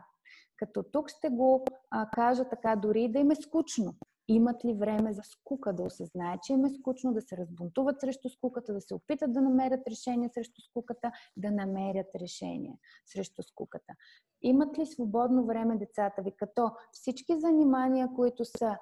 [0.55, 3.95] Като тук ще го а, кажа така, дори да им е скучно
[4.27, 8.29] имат ли време за скука, да осъзнаят, че им е скучно, да се разбунтуват срещу
[8.29, 13.93] скуката, да се опитат да намерят решение срещу скуката, да намерят решение срещу скуката.
[14.41, 18.77] Имат ли свободно време децата ви, като всички занимания, които са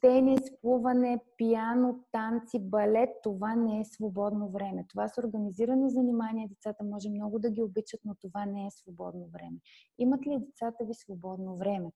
[0.00, 4.84] тенис, плуване, пиано, танци, балет, това не е свободно време.
[4.88, 9.26] Това са организирани занимания, децата може много да ги обичат, но това не е свободно
[9.26, 9.58] време.
[9.98, 11.90] Имат ли децата ви свободно време?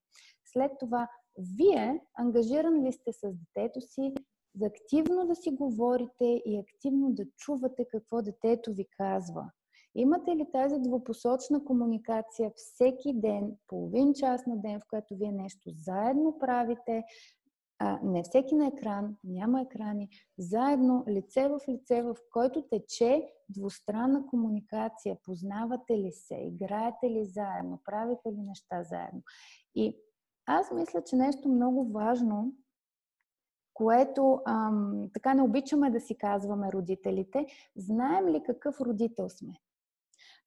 [0.45, 4.13] След това вие ангажиран ли сте с детето си
[4.55, 9.51] за активно да си говорите и активно да чувате какво детето ви казва?
[9.95, 15.69] Имате ли тази двупосочна комуникация всеки ден, половин час на ден, в което вие нещо
[15.77, 17.03] заедно правите,
[17.79, 24.25] а, не всеки на екран, няма екрани, заедно, лице в лице, в който тече двустранна
[24.27, 25.17] комуникация.
[25.23, 29.21] Познавате ли се, играете ли заедно, правите ли неща заедно.
[29.75, 29.97] И
[30.45, 32.53] аз мисля, че нещо много важно,
[33.73, 39.53] което ам, така не обичаме да си казваме родителите, знаем ли какъв родител сме?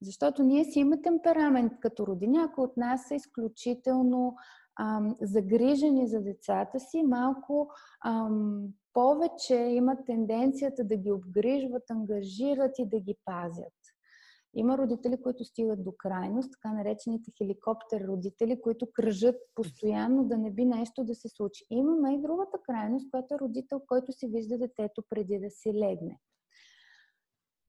[0.01, 2.27] Защото ние си имаме темперамент като роди.
[2.27, 4.35] Някои от нас са изключително
[4.79, 7.69] ам, загрижени за децата си, малко
[8.05, 13.73] ам, повече имат тенденцията да ги обгрижват, ангажират и да ги пазят.
[14.55, 20.51] Има родители, които стигат до крайност, така наречените хеликоптер родители, които кръжат постоянно да не
[20.51, 21.65] би нещо да се случи.
[21.69, 26.19] Имаме и другата крайност, която е родител, който си вижда детето преди да си легне.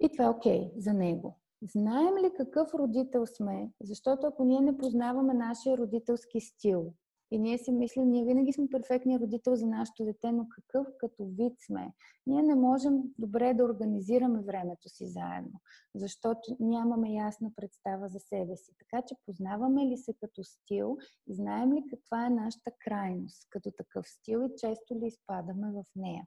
[0.00, 1.40] И това е окей okay за него.
[1.62, 3.70] Знаем ли какъв родител сме?
[3.82, 6.94] Защото ако ние не познаваме нашия родителски стил,
[7.30, 11.24] и ние си мислим, ние винаги сме перфектният родител за нашето дете, но какъв като
[11.24, 11.92] вид сме?
[12.26, 15.60] Ние не можем добре да организираме времето си заедно,
[15.94, 18.72] защото нямаме ясна представа за себе си.
[18.78, 20.96] Така че познаваме ли се като стил
[21.28, 25.84] и знаем ли каква е нашата крайност като такъв стил и често ли изпадаме в
[25.96, 26.24] нея.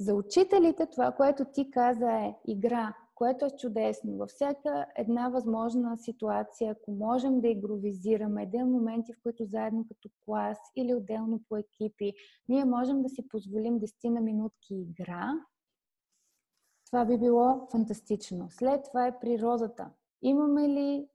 [0.00, 4.16] За учителите това, което ти каза е игра, което е чудесно.
[4.16, 10.08] Във всяка една възможна ситуация, ако можем да игровизираме, да моменти, в които заедно като
[10.24, 12.12] клас или отделно по екипи,
[12.48, 15.32] ние можем да си позволим 10 на минутки игра,
[16.86, 18.46] това би било фантастично.
[18.50, 19.90] След това е природата.
[20.22, 21.08] Имаме ли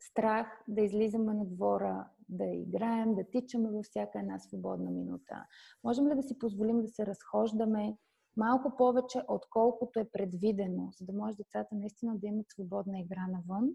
[0.00, 5.46] страх да излизаме на двора, да играем, да тичаме във всяка една свободна минута?
[5.84, 7.96] Можем ли да си позволим да се разхождаме
[8.36, 13.70] малко повече, отколкото е предвидено, за да може децата наистина да имат свободна игра навън.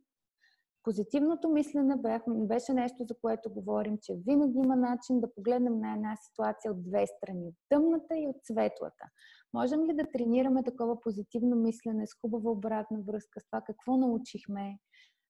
[0.83, 1.95] Позитивното мислене
[2.27, 6.83] беше нещо, за което говорим, че винаги има начин да погледнем на една ситуация от
[6.83, 9.05] две страни, от тъмната и от светлата.
[9.53, 14.79] Можем ли да тренираме такова позитивно мислене с хубава обратна връзка с това какво научихме?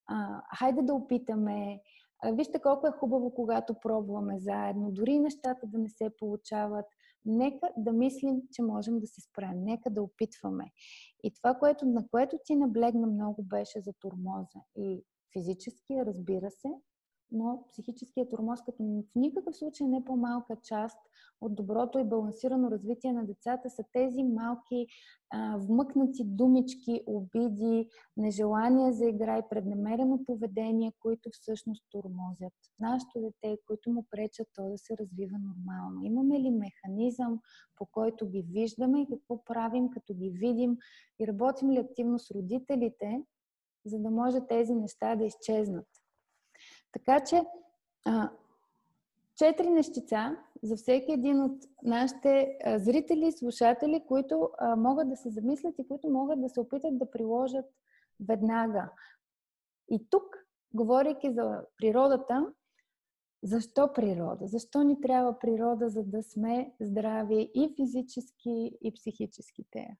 [0.07, 1.79] А, хайде да опитаме.
[2.23, 6.85] А, вижте колко е хубаво, когато пробваме заедно, дори нещата да не се получават
[7.25, 9.63] нека да мислим, че можем да се справим.
[9.63, 10.71] Нека да опитваме.
[11.23, 14.59] И това, което, на което ти наблегна много, беше за турмоза.
[14.75, 15.03] И
[15.33, 16.69] физическия, разбира се,
[17.31, 20.97] но психическият тормоз като в никакъв случай не по-малка част
[21.41, 24.87] от доброто и балансирано развитие на децата са тези малки
[25.29, 33.57] а, вмъкнати думички, обиди, нежелания за игра и преднамерено поведение, които всъщност тормозят нашето дете,
[33.67, 36.03] които му пречат то да се развива нормално.
[36.03, 37.39] Имаме ли механизъм,
[37.75, 40.77] по който ги виждаме и какво правим, като ги видим
[41.19, 43.23] и работим ли активно с родителите,
[43.85, 45.87] за да може тези неща да изчезнат.
[46.95, 47.43] Така че,
[49.35, 55.75] четири нещица за всеки един от нашите а, зрители, слушатели, които могат да се замислят
[55.79, 57.65] и които могат да се опитат да приложат
[58.27, 58.89] веднага.
[59.89, 60.35] И тук,
[60.73, 62.53] говорейки за природата,
[63.43, 64.47] защо природа?
[64.47, 69.97] Защо ни трябва природа, за да сме здрави и физически, и психически те?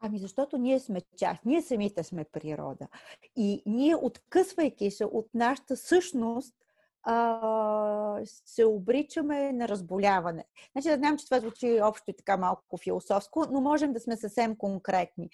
[0.00, 2.88] Ами защото ние сме част, ние самите сме природа.
[3.36, 6.54] И ние, откъсвайки се от нашата същност,
[7.02, 10.44] а, се обричаме на разболяване.
[10.72, 14.16] Значи да знам, че това звучи общо и така малко философско, но можем да сме
[14.16, 15.30] съвсем конкретни.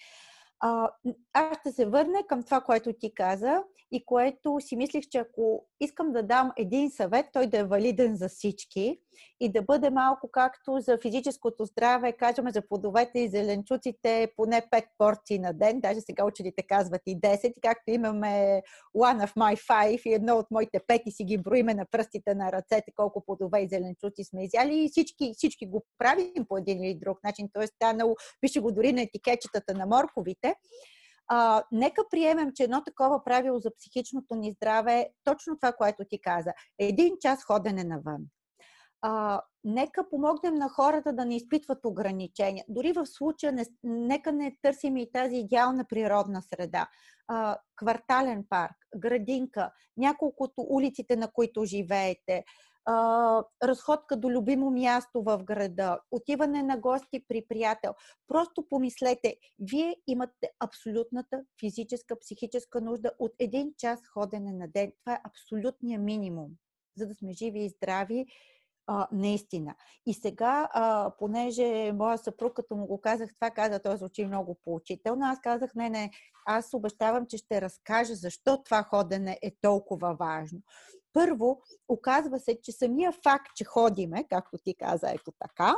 [0.59, 0.91] А,
[1.33, 5.65] аз ще се върна към това, което ти каза и което си мислих, че ако
[5.79, 8.99] искам да дам един съвет, той да е валиден за всички
[9.39, 14.85] и да бъде малко както за физическото здраве, кажем за плодовете и зеленчуците поне 5
[14.97, 18.61] порции на ден, даже сега учените казват и 10, и както имаме
[18.97, 22.51] one of my five и едно от моите пети си ги броиме на пръстите на
[22.51, 26.95] ръцете, колко плодове и зеленчуци сме изяли и всички, всички го правим по един или
[26.95, 27.49] друг начин.
[27.53, 30.46] Той е станало, пише го дори на етикетчетата на морковите
[31.27, 36.03] а, нека приемем, че едно такова правило за психичното ни здраве е точно това, което
[36.09, 36.53] ти каза.
[36.79, 38.21] Един час ходене навън.
[39.01, 42.65] А, нека помогнем на хората да не изпитват ограничения.
[42.67, 46.87] Дори в случая, не, нека не търсим и тази идеална природна среда.
[47.27, 52.43] А, квартален парк, градинка, няколкото улиците, на които живеете,
[53.63, 57.93] разходка до любимо място в града, отиване на гости при приятел.
[58.27, 64.91] Просто помислете, вие имате абсолютната физическа, психическа нужда от един час ходене на ден.
[64.99, 66.49] Това е абсолютния минимум,
[66.97, 68.25] за да сме живи и здрави.
[68.89, 69.75] А, наистина.
[70.05, 74.57] И сега, а, понеже моя съпруг, като му го казах това, каза, той звучи много
[74.63, 75.25] поучително.
[75.25, 76.11] Аз казах, не, не,
[76.45, 80.59] аз обещавам, че ще разкажа защо това ходене е толкова важно.
[81.17, 85.75] Първо, оказва се, че самия факт, че ходиме, както ти каза, ето така,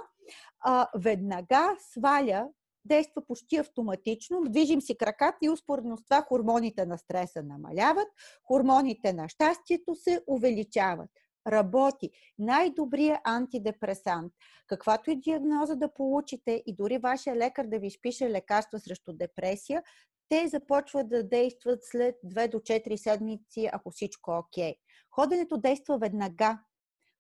[0.59, 2.47] а, веднага сваля
[2.85, 4.41] действа почти автоматично.
[4.49, 8.07] Движим си краката и успоредно с това хормоните на стреса намаляват,
[8.43, 11.09] хормоните на щастието се увеличават.
[11.47, 12.09] Работи.
[12.37, 14.33] Най-добрият антидепресант.
[14.67, 19.83] Каквато и диагноза да получите и дори вашия лекар да ви изпише лекарства срещу депресия,
[20.29, 24.71] те започват да действат след 2 до 4 седмици, ако всичко е окей.
[24.71, 24.75] Okay.
[25.11, 26.59] Ходенето действа веднага.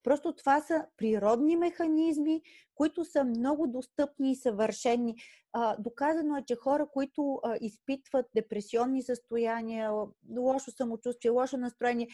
[0.03, 2.41] Просто това са природни механизми,
[2.75, 5.15] които са много достъпни и съвършени.
[5.79, 9.91] Доказано е, че хора, които изпитват депресионни състояния,
[10.37, 12.07] лошо самочувствие, лошо настроение,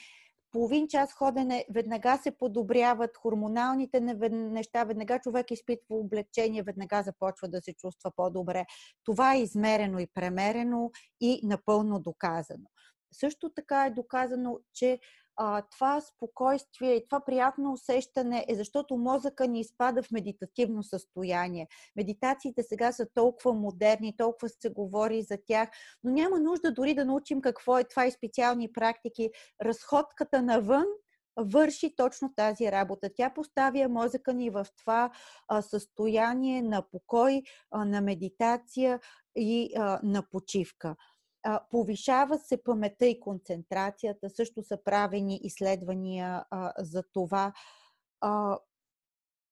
[0.56, 7.62] половин час ходене веднага се подобряват хормоналните неща, веднага човек изпитва облегчение, веднага започва да
[7.62, 8.66] се чувства по-добре.
[9.04, 10.92] Това е измерено и премерено
[11.22, 12.66] и напълно доказано.
[13.12, 15.00] Също така е доказано, че
[15.38, 21.68] а, това спокойствие и това приятно усещане е защото мозъка ни изпада в медитативно състояние.
[21.96, 25.70] Медитациите сега са толкова модерни, толкова се говори за тях,
[26.04, 29.30] но няма нужда дори да научим какво е това и специални практики.
[29.62, 30.86] Разходката навън
[31.38, 33.10] върши точно тази работа.
[33.16, 35.12] Тя поставя мозъка ни в това
[35.48, 37.42] а, състояние на покой,
[37.72, 39.00] а, на медитация
[39.36, 40.96] и а, на почивка
[41.72, 44.30] повишава се паметта и концентрацията.
[44.30, 47.54] Също са правени изследвания а, за това.
[48.22, 48.60] А,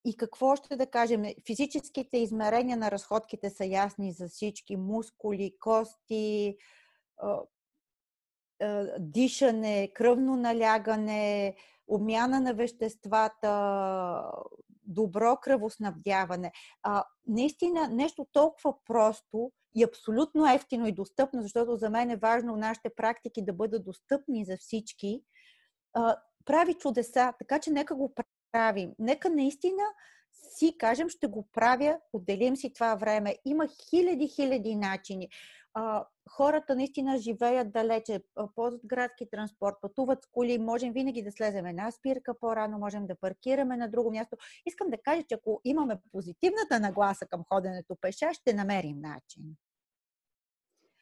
[0.06, 1.24] и какво ще да кажем?
[1.48, 4.76] Физическите измерения на разходките са ясни за всички.
[4.76, 6.58] Мускули, кости,
[9.00, 11.56] дишане, кръвно налягане,
[11.88, 13.52] обмяна на веществата,
[14.86, 16.52] добро кръвоснабдяване.
[16.84, 22.56] А, наистина нещо толкова просто и абсолютно ефтино и достъпно, защото за мен е важно
[22.56, 25.24] нашите практики да бъдат достъпни за всички,
[25.94, 27.34] а, прави чудеса.
[27.40, 28.14] Така че нека го
[28.52, 28.92] правим.
[29.00, 29.84] Нека наистина
[30.34, 33.38] си кажем, ще го правя, отделим си това време.
[33.46, 35.30] Има хиляди, хиляди начини
[35.74, 38.24] а, хората наистина живеят далече,
[38.56, 43.16] ползват градски транспорт, пътуват с коли, можем винаги да слезем една спирка по-рано, можем да
[43.16, 44.38] паркираме на друго място.
[44.66, 49.44] Искам да кажа, че ако имаме позитивната нагласа към ходенето пеша, ще намерим начин.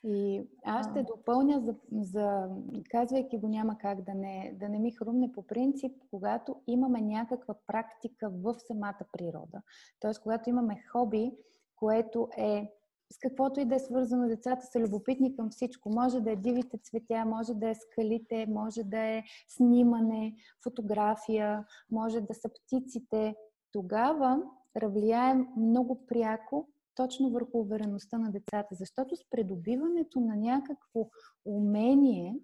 [0.03, 2.47] И аз ще допълня, за, за,
[2.89, 7.55] казвайки го няма как да не, да не ми хрумне по принцип, когато имаме някаква
[7.67, 9.61] практика в самата природа.
[9.99, 10.11] Т.е.
[10.23, 11.31] когато имаме хоби,
[11.75, 12.71] което е
[13.11, 15.89] с каквото и да е свързано, децата са любопитни към всичко.
[15.89, 22.21] Може да е дивите цветя, може да е скалите, може да е снимане, фотография, може
[22.21, 23.35] да са птиците.
[23.71, 24.43] Тогава
[24.83, 31.09] влияем много пряко точно върху увереността на децата, защото с придобиването на някакво
[31.45, 32.35] умение,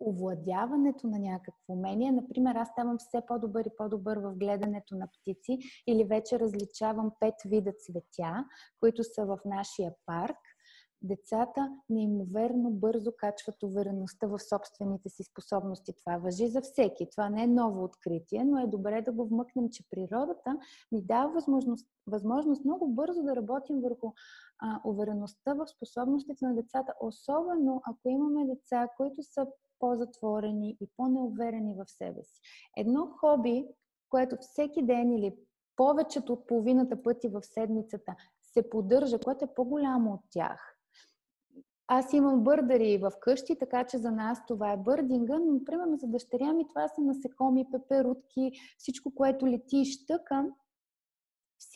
[0.00, 2.12] овладяването на някакво умение.
[2.12, 7.34] Например, аз ставам все по-добър и по-добър в гледането на птици или вече различавам пет
[7.44, 8.44] вида цветя,
[8.80, 10.38] които са в нашия парк.
[11.02, 15.92] Децата неимоверно бързо качват увереността в собствените си способности.
[15.92, 17.08] Това въжи за всеки.
[17.10, 20.58] Това не е ново откритие, но е добре да го вмъкнем, че природата
[20.92, 24.12] ни дава възможност, възможност много бързо да работим върху
[24.58, 29.46] а, увереността в способностите на децата, особено ако имаме деца, които са
[29.78, 32.40] по-затворени и по-неуверени в себе си.
[32.76, 33.68] Едно хоби,
[34.08, 35.36] което всеки ден или
[35.76, 40.76] повечето от половината пъти в седмицата се поддържа, което е по-голямо от тях,
[41.88, 46.06] аз имам бърдари в къщи, така че за нас това е бърдинга, но, примерно, за
[46.06, 50.44] дъщеря ми това са насекоми, пеперутки, всичко, което лети и щъка.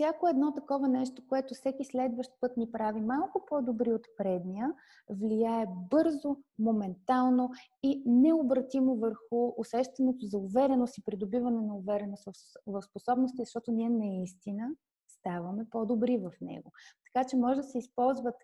[0.00, 4.72] Всяко едно такова нещо, което всеки следващ път ни прави малко по-добри от предния,
[5.10, 7.50] влияе бързо, моментално
[7.82, 12.28] и необратимо върху усещането за увереност и придобиване на увереност
[12.66, 14.68] в способности, защото ние наистина
[15.08, 16.72] ставаме по-добри в него.
[17.04, 18.36] Така че може да се използват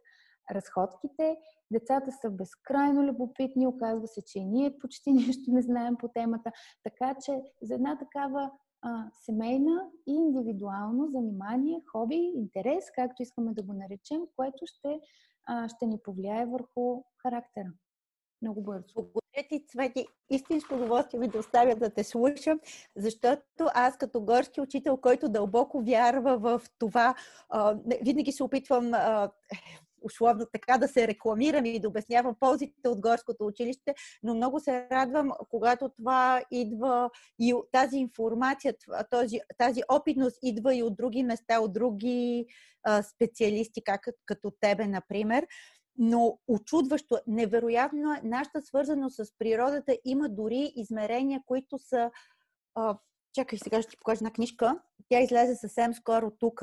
[0.50, 1.36] разходките.
[1.72, 6.52] Децата са безкрайно любопитни, оказва се, че и ние почти нищо не знаем по темата.
[6.84, 8.50] Така че за една такава
[8.86, 15.00] а, семейна и индивидуално занимание, хоби, интерес, както искаме да го наречем, което ще,
[15.46, 17.72] а, ще ни повлияе върху характера.
[18.42, 18.94] Много бързо.
[18.94, 20.06] Благодаря ти, Цвети.
[20.30, 22.60] Истинско удоволствие ми да оставя да те слушам,
[22.96, 27.14] защото аз като горски учител, който дълбоко вярва в това,
[27.48, 29.30] а, винаги се опитвам а,
[30.06, 34.88] условно така да се рекламирам и да обяснявам ползите от горското училище, но много се
[34.92, 38.74] радвам, когато това идва и тази информация,
[39.10, 42.46] този, тази опитност идва и от други места, от други
[42.82, 45.46] а, специалисти, как, като тебе, например.
[45.98, 52.10] Но очудващо, невероятно е, нашата свързаност с природата има дори измерения, които са.
[52.74, 52.98] А,
[53.32, 54.78] чакай, сега ще ти покажа една книжка.
[55.08, 56.62] Тя излезе съвсем скоро тук.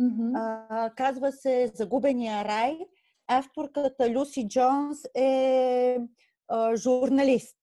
[0.00, 0.32] Mm-hmm.
[0.34, 2.78] А, казва се Загубения рай.
[3.28, 5.98] Авторката Люси Джонс е
[6.48, 7.56] а, журналист.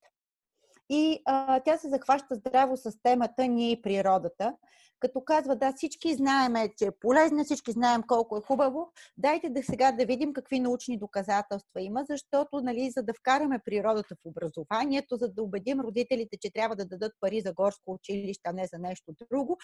[0.90, 4.54] И а, тя се захваща здраво с темата Ние и природата
[5.00, 9.62] като казва, да, всички знаем, че е полезно, всички знаем колко е хубаво, дайте да
[9.62, 15.16] сега да видим какви научни доказателства има, защото, нали, за да вкараме природата в образованието,
[15.16, 18.78] за да убедим родителите, че трябва да дадат пари за горско училище, а не за
[18.78, 19.58] нещо друго,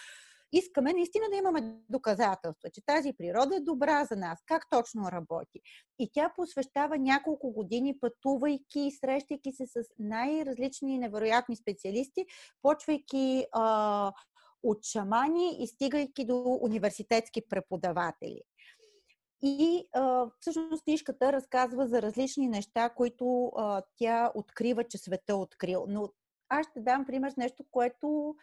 [0.51, 4.39] искаме наистина да имаме доказателства, че тази природа е добра за нас.
[4.45, 5.59] Как точно работи?
[5.99, 12.25] И тя посвещава няколко години, пътувайки и срещайки се с най-различни невероятни специалисти,
[12.61, 14.11] почвайки а,
[14.69, 18.41] от шамани и стигайки до университетски преподаватели.
[19.41, 25.85] И а, всъщност книжката разказва за различни неща, които а, тя открива, че света открил.
[25.87, 26.09] Но
[26.49, 28.35] аз ще дам пример с нещо, което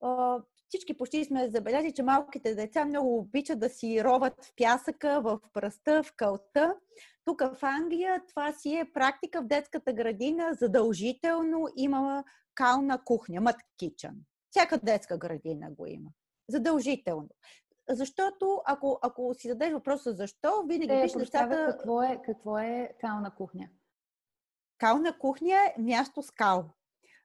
[0.00, 0.38] а,
[0.68, 5.40] всички почти сме забелязали, че малките деца много обичат да си роват в пясъка, в
[5.52, 6.76] пръста, в кълта.
[7.24, 10.54] Тук в Англия това си е практика в детската градина.
[10.54, 14.14] Задължително има кална кухня, мът кичън.
[14.52, 16.10] Всяка детска градина го има.
[16.48, 17.28] Задължително.
[17.88, 21.66] Защото, ако, ако си зададеш въпроса защо, винаги виж децата...
[21.70, 23.68] Какво е, какво е кална кухня?
[24.78, 26.70] Кална кухня е място с кал.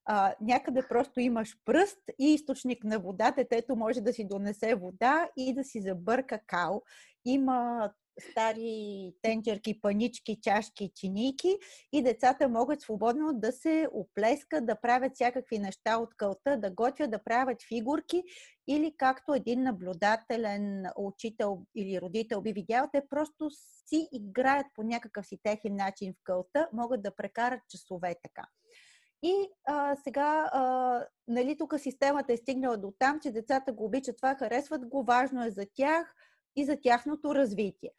[0.05, 3.31] А, някъде просто имаш пръст и източник на вода.
[3.31, 6.83] Детето може да си донесе вода и да си забърка кал.
[7.25, 11.57] Има стари тенджерки, панички, чашки, чинийки
[11.94, 17.11] и децата могат свободно да се оплескат, да правят всякакви неща от кълта, да готвят,
[17.11, 18.23] да правят фигурки
[18.68, 23.49] или както един наблюдателен учител или родител би видял, те просто
[23.88, 28.48] си играят по някакъв си техен начин в кълта, могат да прекарат часове така.
[29.23, 34.18] И а, сега, а, нали, тук системата е стигнала до там, че децата го обичат
[34.18, 36.15] това, харесват го, важно е за тях
[36.56, 37.91] и за тяхното развитие.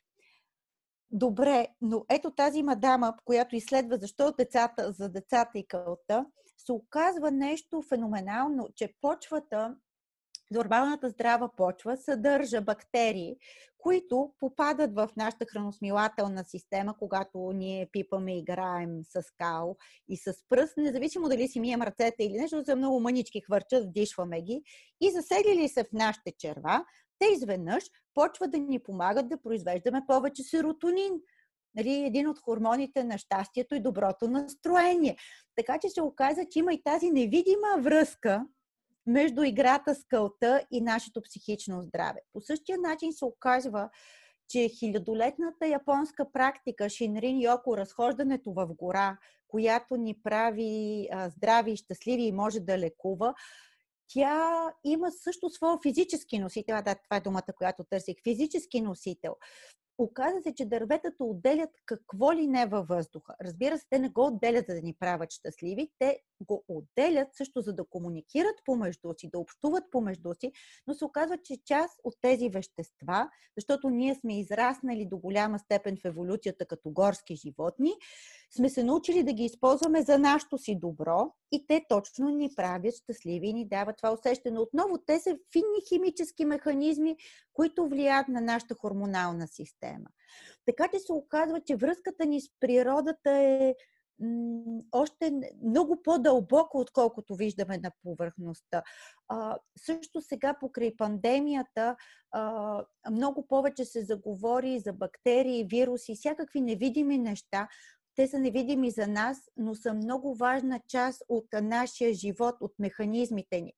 [1.10, 6.26] Добре, но ето тази мадама, която изследва защо децата, за децата и кълта,
[6.56, 9.76] се оказва нещо феноменално, че почвата,
[10.50, 13.36] нормалната здрава почва, съдържа бактерии,
[13.78, 19.76] които попадат в нашата храносмилателна система, когато ние пипаме играем с као
[20.08, 24.42] и с пръст, независимо дали си мием ръцете или нещо, за много мънички хвърчат, вдишваме
[24.42, 24.62] ги.
[25.00, 26.84] И заселили се в нашите черва,
[27.18, 27.84] те изведнъж
[28.14, 31.12] почват да ни помагат да произвеждаме повече серотонин.
[31.74, 35.16] Нали, един от хормоните на щастието и доброто настроение.
[35.56, 38.46] Така че се оказа, че има и тази невидима връзка
[39.06, 42.20] между играта с кълта и нашето психично здраве.
[42.32, 43.90] По същия начин се оказва,
[44.48, 49.18] че хилядолетната японска практика Шинрин Йоко, разхождането в гора,
[49.48, 53.34] която ни прави здрави и щастливи и може да лекува,
[54.08, 56.76] тя има също своя физически носител.
[56.82, 58.16] Да, това е думата, която търсих.
[58.24, 59.36] Физически носител.
[59.98, 63.34] Оказва се, че дърветата отделят какво ли не във въздуха.
[63.44, 65.90] Разбира се, те не го отделят, за да ни правят щастливи.
[65.98, 70.52] Те го отделят също, за да комуникират помежду си, да общуват помежду си,
[70.86, 75.96] но се оказва, че част от тези вещества, защото ние сме израснали до голяма степен
[75.96, 77.92] в еволюцията като горски животни,
[78.56, 82.94] сме се научили да ги използваме за нашето си добро и те точно ни правят
[82.94, 84.58] щастливи и ни дават това усещане.
[84.58, 87.16] Отново, те са финни химически механизми,
[87.52, 90.06] които влияят на нашата хормонална система.
[90.66, 93.74] Така че се оказва, че връзката ни с природата е
[94.92, 95.32] още
[95.64, 98.82] много по-дълбоко, отколкото виждаме на повърхността.
[99.28, 101.96] А, също сега, покрай пандемията,
[102.30, 107.68] а, много повече се заговори за бактерии, вируси, всякакви невидими неща.
[108.14, 113.60] Те са невидими за нас, но са много важна част от нашия живот, от механизмите
[113.60, 113.72] ни.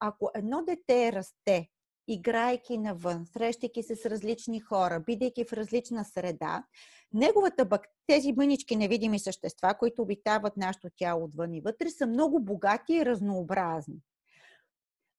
[0.00, 1.68] Ако едно дете расте,
[2.12, 6.64] играйки навън, срещайки се с различни хора, бидейки в различна среда,
[7.12, 7.86] неговата бак...
[8.06, 13.06] тези мънички невидими същества, които обитават нашето тяло отвън и вътре, са много богати и
[13.06, 14.02] разнообразни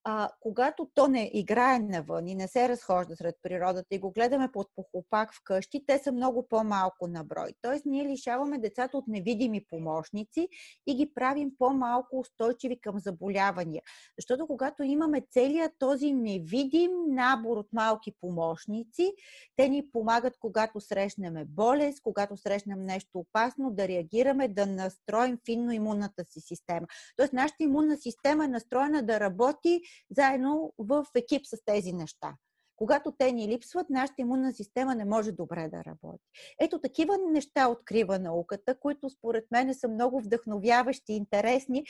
[0.03, 4.49] а, когато то не играе навън и не се разхожда сред природата и го гледаме
[4.53, 7.53] под похлопак вкъщи, те са много по-малко на брой.
[7.61, 10.47] Тоест, ние лишаваме децата от невидими помощници
[10.87, 13.81] и ги правим по-малко устойчиви към заболявания.
[14.17, 19.13] Защото когато имаме целият този невидим набор от малки помощници,
[19.55, 25.71] те ни помагат, когато срещнем болест, когато срещнем нещо опасно, да реагираме, да настроим финно
[25.71, 26.87] имунната си система.
[27.17, 29.81] Тоест, нашата имунна система е настроена да работи
[30.11, 32.35] заедно в екип с тези неща.
[32.81, 36.23] Когато те ни липсват, нашата имунна система не може добре да работи.
[36.59, 41.85] Ето такива неща открива науката, които според мен са много вдъхновяващи, интересни.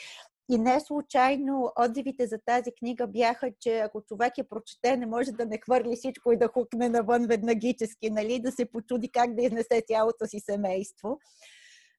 [0.50, 5.32] И не случайно отзивите за тази книга бяха, че ако човек я прочете, не може
[5.32, 8.40] да не хвърли всичко и да хукне навън веднагически, нали?
[8.40, 11.20] да се почуди как да изнесе цялото си семейство.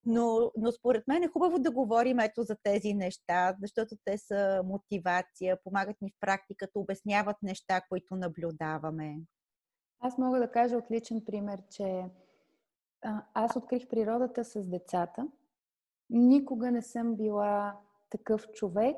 [0.07, 4.63] Но, но според мен е хубаво да говорим ето за тези неща, защото те са
[4.65, 9.17] мотивация, помагат ни в практиката, обясняват неща, които наблюдаваме.
[10.01, 12.05] Аз мога да кажа отличен пример, че
[13.35, 15.29] аз открих природата с децата.
[16.11, 17.77] Никога не съм била
[18.11, 18.97] такъв човек.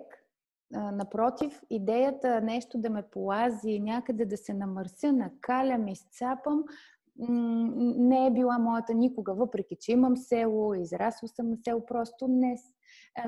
[0.70, 6.64] Напротив, идеята нещо да ме полази, някъде да се намърся, накалям, изцапам,
[7.18, 12.56] не е била моята никога, въпреки че имам село, израсла съм на село, просто не,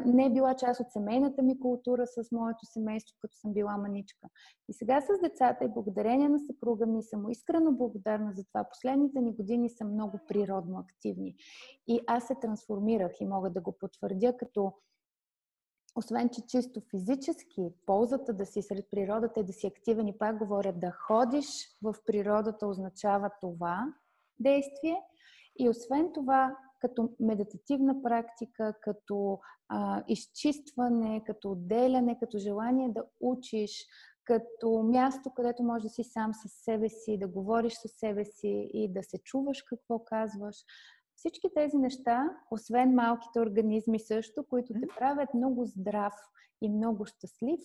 [0.06, 4.28] не е била част от семейната ми култура с моето семейство, като съм била маничка.
[4.68, 8.64] И сега с децата и благодарение на съпруга ми съм искрено благодарна за това.
[8.70, 11.34] Последните ни години са много природно активни.
[11.88, 14.72] И аз се трансформирах и мога да го потвърдя като
[15.96, 20.38] освен, че чисто физически, ползата да си сред природата и да си активен и пак
[20.38, 21.46] говоря, да ходиш
[21.82, 23.94] в природата означава това
[24.38, 25.02] действие.
[25.58, 33.86] И освен това, като медитативна практика, като а, изчистване, като отделяне, като желание да учиш,
[34.24, 38.70] като място, където можеш да си сам със себе си, да говориш със себе си
[38.72, 40.56] и да се чуваш какво казваш.
[41.16, 46.14] Всички тези неща, освен малките организми също, които те правят много здрав
[46.62, 47.60] и много щастлив,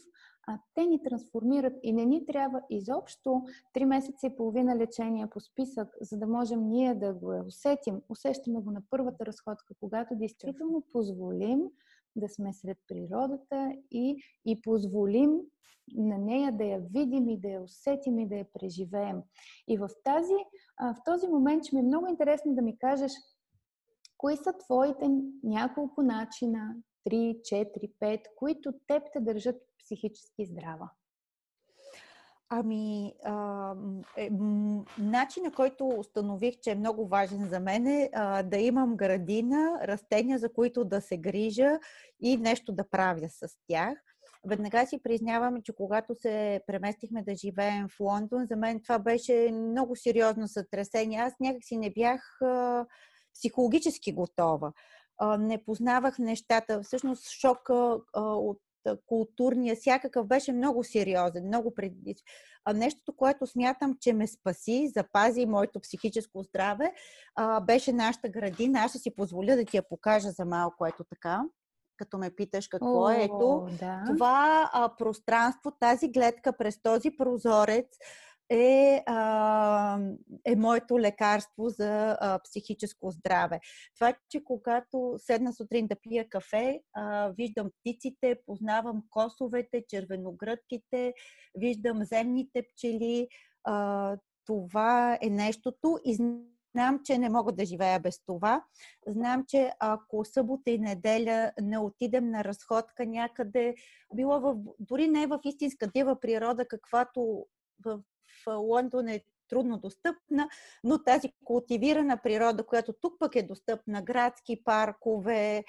[0.47, 3.41] а те ни трансформират и не ни трябва изобщо
[3.75, 8.01] 3 месеца и половина лечение по списък, за да можем ние да го усетим.
[8.09, 11.61] Усещаме го на първата разходка, когато действително позволим
[12.15, 15.39] да сме сред природата и, и позволим
[15.95, 19.21] на нея да я видим и да я усетим и да я преживеем.
[19.67, 20.33] И в, тази,
[20.79, 23.11] в този момент ще ми е много интересно да ми кажеш
[24.21, 25.09] Кои са твоите
[25.43, 26.75] няколко начина,
[27.09, 30.89] 3, 4, 5, които теб те държат психически здрава?
[32.49, 33.73] Ами, а,
[34.17, 34.29] е,
[34.97, 40.39] начина, който установих, че е много важен за мен е а, да имам градина, растения,
[40.39, 41.79] за които да се грижа
[42.19, 43.97] и нещо да правя с тях.
[44.47, 49.51] Веднага си признавам, че когато се преместихме да живеем в Лондон, за мен това беше
[49.53, 51.19] много сериозно сътресение.
[51.19, 52.85] Аз някакси не бях а,
[53.33, 54.71] психологически готова.
[55.39, 56.83] Не познавах нещата.
[56.83, 58.61] Всъщност шока от
[59.05, 62.15] културния, всякакъв беше много сериозен, много преди.
[62.73, 66.93] Нещото, което смятам, че ме спаси, запази моето психическо здраве,
[67.63, 68.79] беше нашата градина.
[68.79, 71.43] Аз ще си позволя да ти я покажа за малко, ето така
[72.01, 73.23] като ме питаш какво О, е.
[73.23, 74.03] Ето, да.
[74.07, 77.87] това а, пространство, тази гледка през този прозорец,
[78.51, 79.99] е, а,
[80.45, 83.59] е моето лекарство за а, психическо здраве.
[83.95, 91.13] Това, че когато седна сутрин да пия кафе, а, виждам птиците, познавам косовете, червеногръдките,
[91.55, 93.27] виждам земните пчели,
[93.63, 96.17] а, това е нещото и
[96.75, 98.63] Знам, че не мога да живея без това.
[99.07, 103.75] Знам, че ако събота и неделя не отидем на разходка някъде,
[104.15, 107.45] било в, дори не в истинска дива природа, каквато
[107.85, 107.99] в
[108.47, 110.49] Лондон е трудно достъпна,
[110.83, 115.63] но тази култивирана природа, която тук пък е достъпна, градски паркове,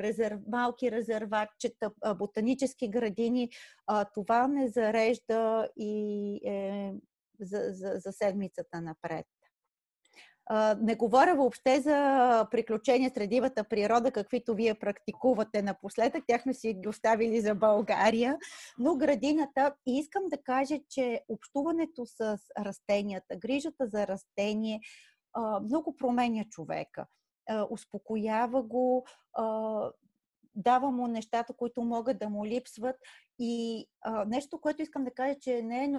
[0.00, 3.50] резерв, малки резерватчета, ботанически градини,
[4.14, 6.94] това не зарежда и е
[7.40, 9.26] за, за, за седмицата напред.
[10.80, 16.24] Не говоря въобще за приключения сред дивата природа, каквито вие практикувате напоследък.
[16.26, 18.38] Тях сме си ги оставили за България.
[18.78, 24.80] Но градината, и искам да кажа, че общуването с растенията, грижата за растение,
[25.62, 27.06] много променя човека.
[27.70, 29.06] Успокоява го,
[30.54, 32.96] дава му нещата, които могат да му липсват.
[33.44, 35.92] И а, нещо, което искам да кажа, че не е.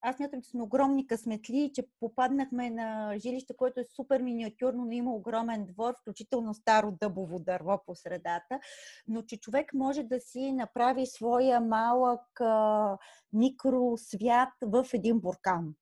[0.00, 4.92] Аз мятам, че сме огромни късметли, че попаднахме на жилище, което е супер миниатюрно, но
[4.92, 8.60] има огромен двор, включително старо дъбово дърво по средата,
[9.08, 12.98] но че човек може да си направи своя малък а,
[13.32, 15.74] микросвят в един буркан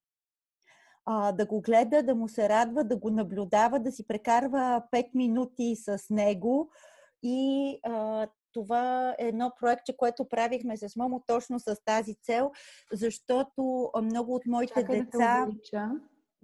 [1.07, 5.11] а, да го гледа, да му се радва, да го наблюдава, да си прекарва 5
[5.15, 6.71] минути с него
[7.23, 12.51] и а, това е едно проектче, което правихме с Момо точно с тази цел,
[12.93, 15.47] защото много от моите Чакай деца...
[15.73, 15.91] Да,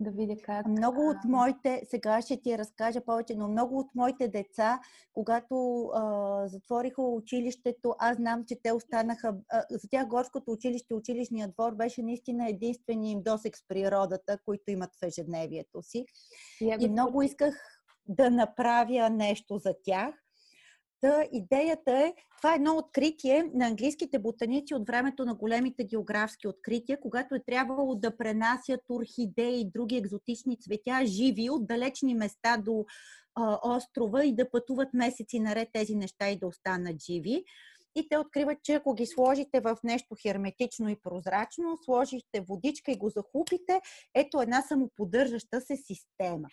[0.00, 0.66] да видя как.
[0.66, 4.80] Много от моите, сега ще ти разкажа повече, но много от моите деца,
[5.12, 9.34] когато а, затвориха училището, аз знам, че те останаха.
[9.50, 14.70] А, за тях горското училище, училищния двор беше наистина единствения им досек с природата, които
[14.70, 16.04] имат в ежедневието си.
[16.60, 17.54] И, и много исках
[18.08, 20.14] да направя нещо за тях.
[21.00, 26.48] Та идеята е, това е едно откритие на английските ботаници от времето на големите географски
[26.48, 32.56] открития, когато е трябвало да пренасят орхидеи и други екзотични цветя, живи от далечни места
[32.56, 32.84] до
[33.34, 37.44] а, острова и да пътуват месеци наред тези неща и да останат живи.
[37.94, 42.98] И те откриват, че ако ги сложите в нещо херметично и прозрачно, сложите водичка и
[42.98, 43.80] го захупите,
[44.14, 46.48] ето една самоподдържаща се система.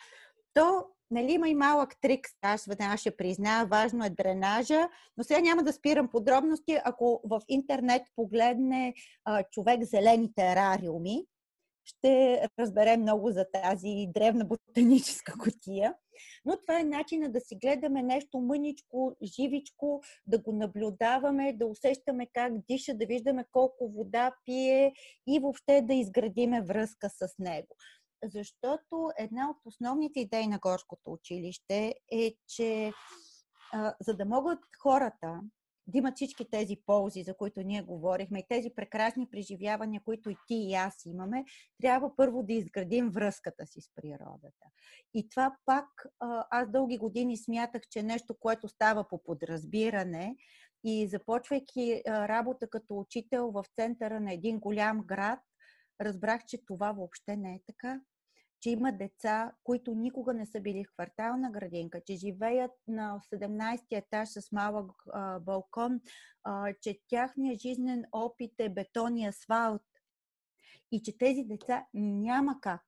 [0.57, 5.39] То нали, има и малък трик, аз веднага ще призная, важно е дренажа, но сега
[5.39, 6.77] няма да спирам подробности.
[6.85, 8.93] Ако в интернет погледне
[9.25, 11.25] а, човек зелени терариуми,
[11.85, 15.93] ще разбере много за тази древна ботаническа котия.
[16.45, 22.27] Но това е начина да си гледаме нещо мъничко, живичко, да го наблюдаваме, да усещаме
[22.34, 24.93] как диша, да виждаме колко вода пие
[25.27, 27.75] и въобще да изградиме връзка с него
[28.23, 32.91] защото една от основните идеи на горското училище е, че
[33.73, 35.41] а, за да могат хората
[35.88, 40.38] да имат всички тези ползи, за които ние говорихме, и тези прекрасни преживявания, които и
[40.48, 41.45] ти и аз имаме,
[41.81, 44.65] трябва първо да изградим връзката си с природата.
[45.14, 45.88] И това пак
[46.52, 50.35] аз дълги години смятах, че е нещо, което става по подразбиране,
[50.84, 55.39] и започвайки работа като учител в центъра на един голям град,
[56.02, 58.02] разбрах, че това въобще не е така.
[58.61, 63.88] Че има деца, които никога не са били в квартална градинка, че живеят на 17
[63.88, 66.02] ти етаж с малък а, балкон,
[66.44, 69.82] а, че тяхният жизнен опит е бетон и асфалт.
[70.91, 72.86] И че тези деца няма как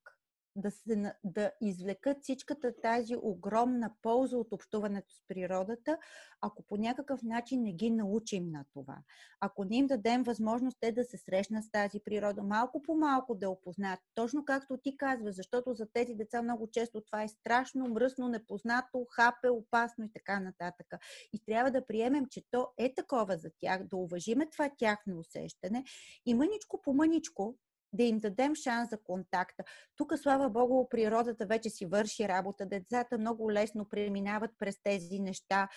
[0.61, 5.97] да, се, да извлекат всичката тази огромна полза от общуването с природата,
[6.41, 8.97] ако по някакъв начин не ги научим на това.
[9.39, 13.35] Ако не им дадем възможност те да се срещнат с тази природа, малко по малко
[13.35, 17.87] да опознаят, точно както ти казваш, защото за тези деца много често това е страшно,
[17.87, 20.87] мръсно, непознато, хапе, опасно и така нататък.
[21.33, 25.83] И трябва да приемем, че то е такова за тях, да уважиме това тяхно усещане
[26.25, 27.57] и мъничко по мъничко
[27.93, 29.63] да им дадем шанс за контакта.
[29.95, 32.65] Тук, слава Богу, природата вече си върши работа.
[32.65, 35.69] Децата много лесно преминават през тези неща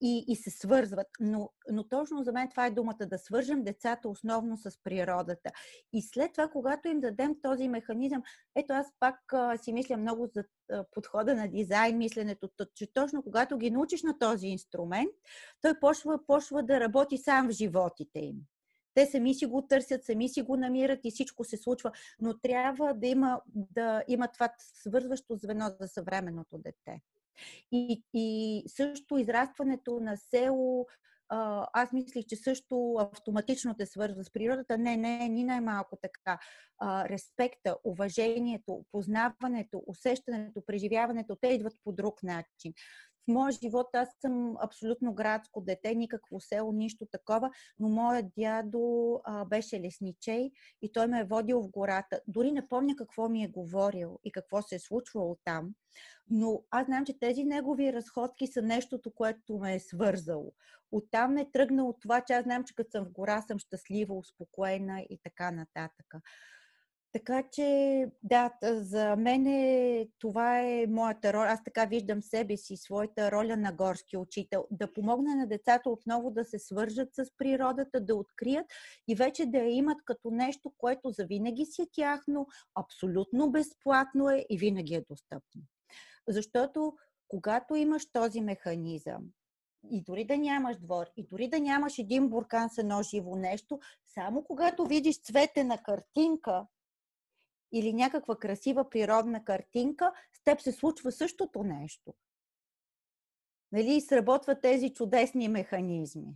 [0.00, 1.06] и, и се свързват.
[1.20, 5.50] Но, но точно за мен това е думата да свържем децата основно с природата.
[5.92, 8.22] И след това, когато им дадем този механизъм,
[8.54, 13.22] ето аз пак а, си мисля много за а, подхода на дизайн, мисленето, че точно
[13.22, 15.10] когато ги научиш на този инструмент,
[15.60, 18.36] той почва, почва да работи сам в животите им.
[18.94, 22.94] Те сами си го търсят, сами си го намират и всичко се случва, но трябва
[22.94, 27.00] да има, да има това свързващо звено за съвременното дете.
[27.72, 30.86] И, и също израстването на село,
[31.72, 34.78] аз мислих, че също автоматично те свързва с природата.
[34.78, 36.38] Не, не, ни най-малко така.
[37.08, 42.72] респекта, уважението, познаването, усещането, преживяването, те идват по друг начин
[43.30, 49.44] моя живот аз съм абсолютно градско дете, никакво село, нищо такова, но моят дядо а,
[49.44, 50.50] беше лесничей
[50.82, 52.20] и той ме е водил в гората.
[52.28, 55.74] Дори не помня какво ми е говорил и какво се е случвало там,
[56.30, 60.52] но аз знам, че тези негови разходки са нещото, което ме е свързало.
[60.92, 65.00] Оттам е тръгнало това, че аз знам, че като съм в гора съм щастлива, успокоена
[65.10, 66.14] и така нататък.
[67.12, 71.46] Така че, да, за мен е, това е моята роля.
[71.48, 74.66] Аз така виждам себе си, своята роля на горски учител.
[74.70, 78.66] Да помогна на децата отново да се свържат с природата, да открият
[79.08, 84.46] и вече да я имат като нещо, което завинаги си е тяхно, абсолютно безплатно е
[84.50, 85.62] и винаги е достъпно.
[86.28, 86.94] Защото
[87.28, 89.22] когато имаш този механизъм,
[89.90, 93.78] и дори да нямаш двор, и дори да нямаш един буркан с едно живо нещо,
[94.06, 96.66] само когато видиш цветена картинка,
[97.72, 102.14] или някаква красива природна картинка, с теб се случва същото нещо.
[103.72, 106.34] Нали, сработват тези чудесни механизми.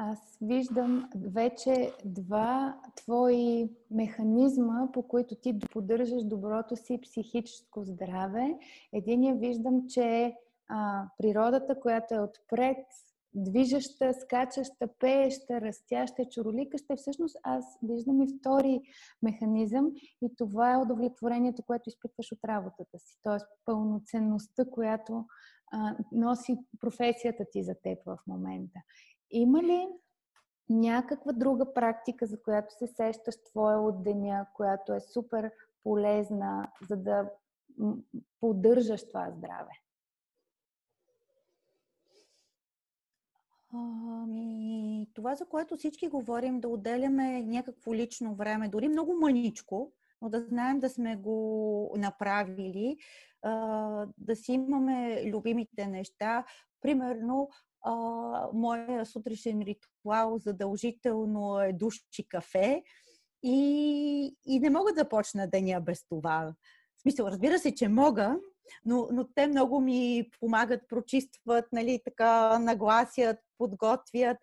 [0.00, 8.58] Аз виждам вече два твои механизма, по които ти поддържаш доброто си психическо здраве.
[8.92, 10.36] Единия виждам, че е
[11.18, 12.86] природата, която е отпред,
[13.38, 16.96] движеща, скачаща, пееща, растяща, чороликаща.
[16.96, 18.80] Всъщност аз виждам и втори
[19.22, 19.92] механизъм
[20.22, 23.18] и това е удовлетворението, което изпитваш от работата си.
[23.22, 23.44] Т.е.
[23.64, 25.24] пълноценността, която
[25.72, 28.80] а, носи професията ти за теб в момента.
[29.30, 29.88] Има ли
[30.70, 35.52] някаква друга практика, за която се сещаш твоя от деня, която е супер
[35.82, 37.30] полезна, за да
[38.40, 39.72] поддържаш това здраве?
[43.72, 49.92] Ами, това, за което всички говорим, да отделяме някакво лично време, дори много мъничко,
[50.22, 52.96] но да знаем да сме го направили,
[54.18, 56.44] да си имаме любимите неща.
[56.80, 57.48] Примерно,
[58.52, 62.82] моя сутрешен ритуал задължително е душ и кафе
[63.42, 66.54] и, и не мога да почна деня без това.
[66.96, 68.38] В смисъл, разбира се, че мога,
[68.84, 74.36] но, но те много ми помагат, прочистват, нали, така нагласят, подготвят.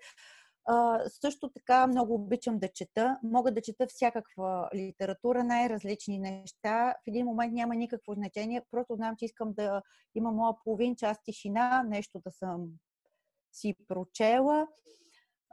[0.67, 3.19] А, също така много обичам да чета.
[3.23, 6.95] Мога да чета всякаква литература, най-различни неща.
[7.03, 8.61] В един момент няма никакво значение.
[8.71, 9.81] Просто знам, че искам да
[10.15, 12.67] имам моя половин час тишина, нещо да съм
[13.53, 14.67] си прочела.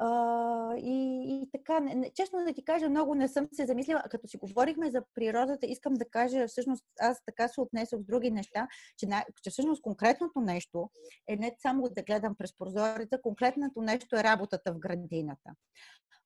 [0.05, 4.03] А, и, и така, не, честно да ти кажа, много не съм се замислила.
[4.11, 8.31] Като си говорихме за природата, искам да кажа, всъщност аз така се отнесох с други
[8.31, 8.69] неща,
[8.99, 9.07] че,
[9.43, 10.91] че всъщност конкретното нещо
[11.29, 15.51] е не само да гледам през прозореца, конкретното нещо е работата в градината.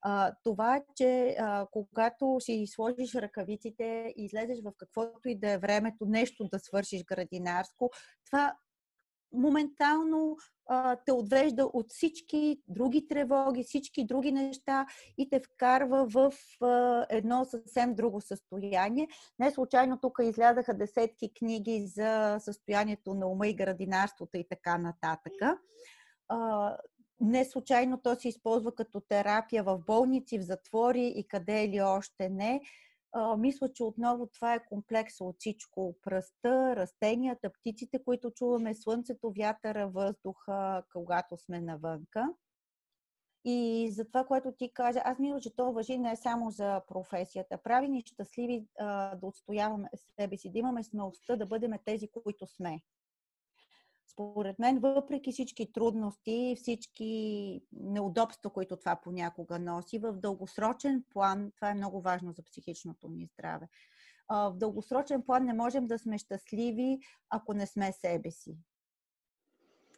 [0.02, 5.58] А, това, че а, когато си сложиш ръкавиците и излезеш в каквото и да е
[5.58, 7.90] времето нещо да свършиш градинарско,
[8.30, 8.56] това
[9.36, 10.36] моментално
[10.68, 14.86] а, те отвежда от всички други тревоги, всички други неща
[15.18, 19.08] и те вкарва в а, едно съвсем друго състояние.
[19.38, 25.32] Не случайно тук излядаха десетки книги за състоянието на ума и градинарството и така нататък.
[26.28, 26.76] А,
[27.20, 32.28] не случайно то се използва като терапия в болници, в затвори и къде ли още
[32.28, 32.60] не
[33.38, 35.96] мисля, че отново това е комплекс от всичко.
[36.02, 42.28] Пръста, растенията, птиците, които чуваме, слънцето, вятъра, въздуха, когато сме навънка.
[43.44, 47.58] И за това, което ти кажа, аз мисля, че това въжи не само за професията.
[47.62, 49.88] Прави ни щастливи а, да отстояваме
[50.20, 52.80] себе си, да имаме смелостта да бъдем тези, които сме
[54.12, 61.70] според мен, въпреки всички трудности, всички неудобства, които това понякога носи, в дългосрочен план, това
[61.70, 63.68] е много важно за психичното ни здраве.
[64.30, 66.98] В дългосрочен план не можем да сме щастливи,
[67.30, 68.56] ако не сме себе си.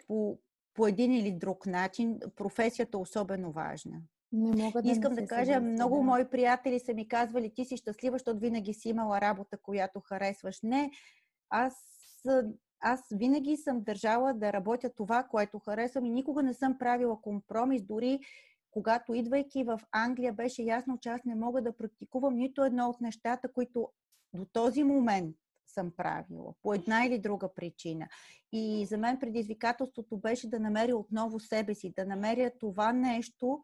[0.06, 0.38] По,
[0.74, 4.02] по един или друг начин, професията е особено важна.
[4.32, 6.02] Не мога да Искам да кажа, съгласи, много да.
[6.02, 10.62] мои приятели са ми казвали, ти си щастлива, защото винаги си имала работа, която харесваш.
[10.62, 10.90] Не,
[11.50, 11.74] аз
[12.80, 17.82] аз винаги съм държала да работя това, което харесвам и никога не съм правила компромис,
[17.82, 18.20] дори
[18.70, 23.00] когато идвайки в Англия беше ясно, че аз не мога да практикувам нито едно от
[23.00, 23.88] нещата, които
[24.34, 25.36] до този момент
[25.66, 28.08] съм правила, по една или друга причина.
[28.52, 33.62] И за мен предизвикателството беше да намеря отново себе си, да намеря това нещо,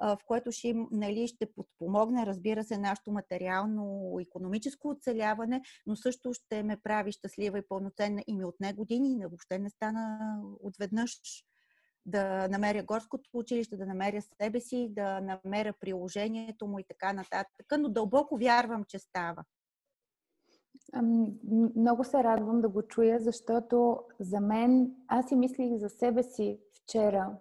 [0.00, 6.76] в което ще, нали, ще подпомогне, разбира се, нашето материално-економическо оцеляване, но също ще ме
[6.76, 10.18] прави щастлива и пълноценна и ми отне години и въобще не стана
[10.60, 11.20] отведнъж
[12.06, 17.66] да намеря горското училище, да намеря себе си, да намеря приложението му и така нататък.
[17.78, 19.44] Но дълбоко вярвам, че става.
[21.76, 26.58] Много се радвам да го чуя, защото за мен, аз си мислих за себе си
[26.72, 27.36] вчера,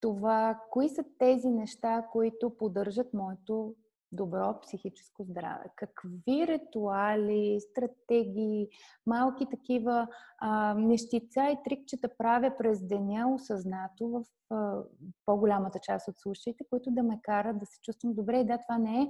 [0.00, 3.74] това, кои са тези неща, които поддържат моето
[4.12, 5.64] добро психическо здраве.
[5.76, 8.68] Какви ритуали, стратегии,
[9.06, 10.08] малки такива
[10.38, 14.82] а, нещица и трикчета правя през деня осъзнато в а,
[15.26, 18.40] по-голямата част от случаите, които да ме карат да се чувствам добре.
[18.40, 19.08] И да, това не е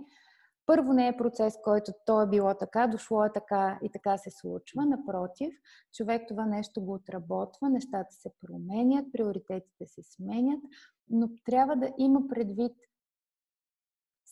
[0.66, 4.30] първо не е процес, който то е било така, дошло е така и така се
[4.30, 4.86] случва.
[4.86, 5.54] Напротив,
[5.92, 10.60] човек това нещо го отработва, нещата се променят, приоритетите се сменят,
[11.10, 12.72] но трябва да има предвид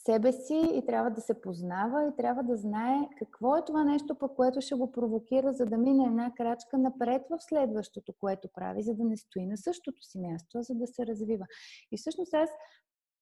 [0.06, 4.15] себе си и трябва да се познава и трябва да знае какво е това нещо,
[4.15, 8.82] по което ще го провокира, за да мине една крачка напред в следващото, което прави,
[8.82, 11.47] за да не стои на същото си място, а за да се развива.
[11.93, 12.51] И всъщност аз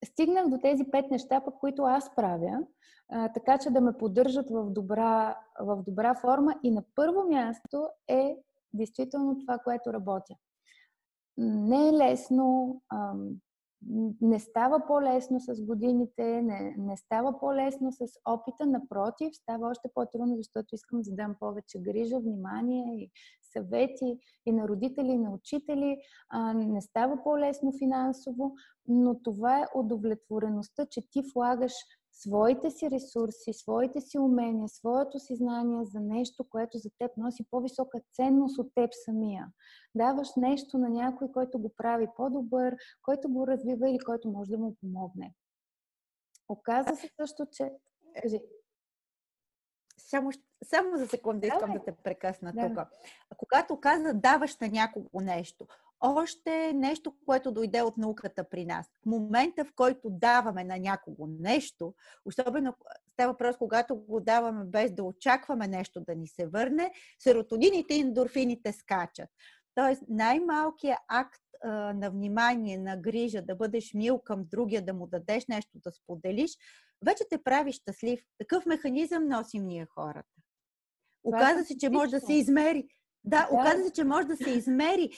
[0.04, 2.58] стигнах до тези пет неща, по които аз правя,
[3.08, 6.54] а, така че да ме поддържат в добра, в добра форма.
[6.62, 8.36] И на първо място е
[8.72, 10.34] действително това, което работя.
[11.38, 12.82] Не е лесно,
[14.20, 20.36] не става по-лесно с годините, не, не става по-лесно с опита, напротив, става още по-трудно,
[20.36, 23.10] защото искам да дам повече грижа, внимание и
[23.52, 25.98] съвети и на родители, и на учители.
[26.28, 28.54] А, не става по-лесно финансово,
[28.88, 31.72] но това е удовлетвореността, че ти влагаш
[32.22, 37.44] своите си ресурси, своите си умения, своето си знание за нещо, което за теб носи
[37.50, 39.46] по-висока ценност от теб самия.
[39.94, 44.58] Даваш нещо на някой, който го прави по-добър, който го развива или който може да
[44.58, 45.34] му помогне.
[46.48, 47.72] Оказва се също, че...
[48.22, 48.40] Кажи.
[49.98, 50.30] Само,
[50.64, 52.68] само за секунда искам да те прекъсна да.
[52.68, 52.78] тук.
[53.36, 55.66] Когато каза даваш на някого нещо,
[56.02, 58.86] още нещо, което дойде от науката при нас.
[58.86, 62.74] В момента, в който даваме на някого нещо, особено
[63.12, 68.00] става въпрос, когато го даваме без да очакваме нещо да ни се върне, серотонините и
[68.00, 69.28] ендорфините скачат.
[69.74, 75.06] Тоест, най-малкият акт а, на внимание, на грижа, да бъдеш мил към другия, да му
[75.06, 76.56] дадеш нещо, да споделиш,
[77.04, 78.20] вече те прави щастлив.
[78.38, 80.28] Такъв механизъм носим ние хората.
[81.24, 82.86] Оказва се, че може да се измери.
[83.24, 85.10] Да, да, оказа се, че може да се измери.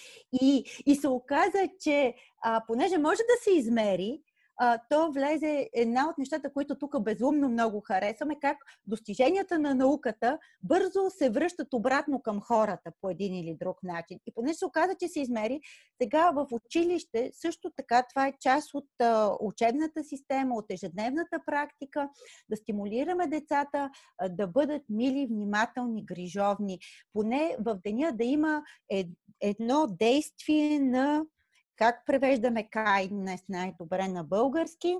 [0.42, 4.20] И, и се оказа, че а, понеже може да се измери,
[4.56, 10.38] а, то влезе една от нещата, които тук безумно много харесваме, как достиженията на науката
[10.62, 14.18] бързо се връщат обратно към хората по един или друг начин.
[14.26, 15.60] И понеже се оказа, че се измери,
[16.02, 22.08] сега в училище също така това е част от а, учебната система, от ежедневната практика,
[22.50, 26.78] да стимулираме децата а, да бъдат мили, внимателни, грижовни.
[27.12, 29.06] Поне в деня да има ед,
[29.40, 31.24] едно действие на
[31.76, 34.96] как превеждаме kindness най-добре на български?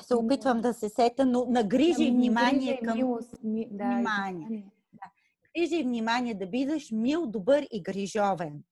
[0.00, 2.96] Се опитвам да се сета, но на грижи и внимание към...
[2.96, 4.66] Милост, ми, да, внимание.
[4.92, 5.04] Да.
[5.56, 8.62] Грижи и внимание да бидеш мил, добър и грижовен.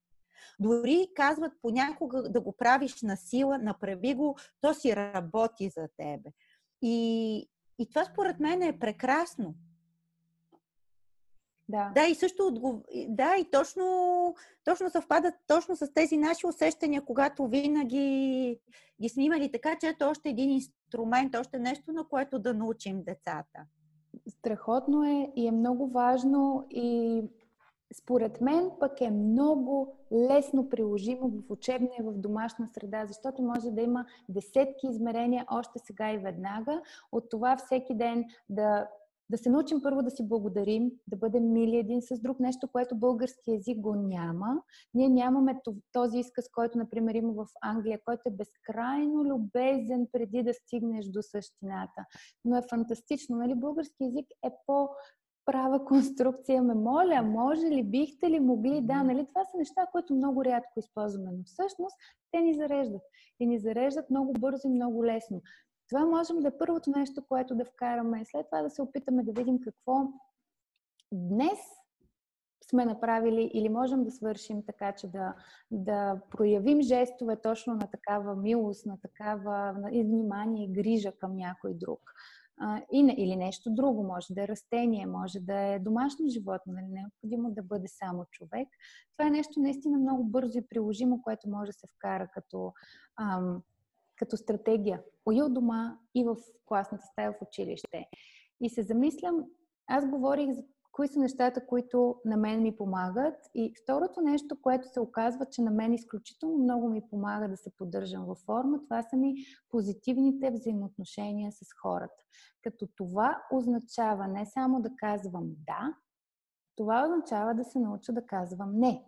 [0.60, 6.30] Дори казват понякога да го правиш на сила, направи го, то си работи за тебе.
[6.82, 7.36] И,
[7.78, 9.54] и това според мен е прекрасно.
[11.70, 11.92] Да.
[11.94, 12.76] да, и също отгов...
[13.08, 13.84] да, и точно,
[14.64, 18.58] точно съвпадат точно с тези наши усещания, когато винаги
[19.02, 19.52] ги снимали.
[19.52, 23.58] Така че ето още един инструмент, още нещо, на което да научим децата.
[24.28, 27.22] Страхотно е и е много важно и
[27.94, 33.70] според мен пък е много лесно приложимо в учебна и в домашна среда, защото може
[33.70, 36.82] да има десетки измерения още сега и веднага.
[37.12, 38.88] От това всеки ден да
[39.30, 42.96] да се научим първо да си благодарим, да бъдем мили един с друг, нещо, което
[42.96, 44.62] български язик го няма.
[44.94, 45.60] Ние нямаме
[45.92, 51.22] този изказ, който, например, има в Англия, който е безкрайно любезен преди да стигнеш до
[51.22, 52.04] същината.
[52.44, 53.54] Но е фантастично, нали?
[53.54, 54.88] Български язик е по
[55.46, 56.62] права конструкция.
[56.62, 58.80] Ме моля, може ли, бихте ли могли?
[58.80, 59.26] Да, нали?
[59.26, 61.96] Това са неща, които много рядко използваме, но всъщност
[62.30, 63.02] те ни зареждат.
[63.40, 65.42] И ни зареждат много бързо и много лесно.
[65.90, 68.24] Това можем да е първото нещо, което да вкараме.
[68.24, 69.94] След това да се опитаме да видим какво
[71.12, 71.58] днес
[72.70, 75.34] сме направили или можем да свършим така, че да,
[75.70, 81.74] да проявим жестове точно на такава милост, на такава и внимание и грижа към някой
[81.74, 82.00] друг.
[82.62, 86.86] А, и, или нещо друго, може да е растение, може да е домашно животно, нали?
[86.86, 88.68] не е необходимо да бъде само човек.
[89.12, 92.72] Това е нещо наистина много бързо и приложимо, което може да се вкара като
[93.20, 93.62] ам,
[94.20, 95.02] като стратегия
[95.32, 96.36] и от дома, и в
[96.66, 98.08] класната стая в училище.
[98.60, 99.44] И се замислям,
[99.86, 103.34] аз говорих за кои са нещата, които на мен ми помагат.
[103.54, 107.70] И второто нещо, което се оказва, че на мен изключително много ми помага да се
[107.76, 109.34] поддържам във форма, това са ми
[109.70, 112.24] позитивните взаимоотношения с хората.
[112.62, 115.94] Като това означава не само да казвам да,
[116.76, 119.04] това означава да се науча да казвам не.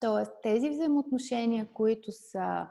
[0.00, 2.66] Тоест, тези взаимоотношения, които са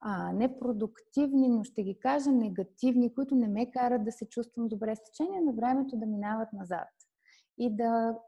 [0.00, 4.96] а, непродуктивни, но ще ги кажа негативни, които не ме карат да се чувствам добре
[4.96, 6.88] с течение на времето да минават назад
[7.58, 8.18] и да,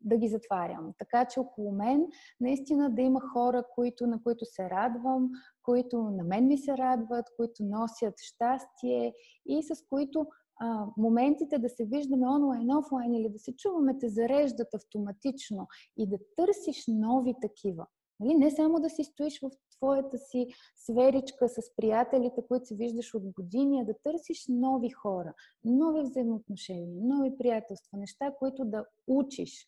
[0.00, 0.92] да ги затварям.
[0.98, 2.06] Така че около мен
[2.40, 5.30] наистина да има хора, които, на които се радвам,
[5.62, 9.14] които на мен ми се радват, които носят щастие
[9.46, 10.26] и с които
[10.60, 16.08] а, моментите да се виждаме онлайн, офлайн или да се чуваме те зареждат автоматично и
[16.08, 17.86] да търсиш нови такива.
[18.20, 18.34] Нали?
[18.34, 20.46] Не само да си стоиш в твоята си
[20.76, 25.34] сферичка с приятелите, които се виждаш от години, да търсиш нови хора,
[25.64, 29.66] нови взаимоотношения, нови приятелства, неща, които да учиш.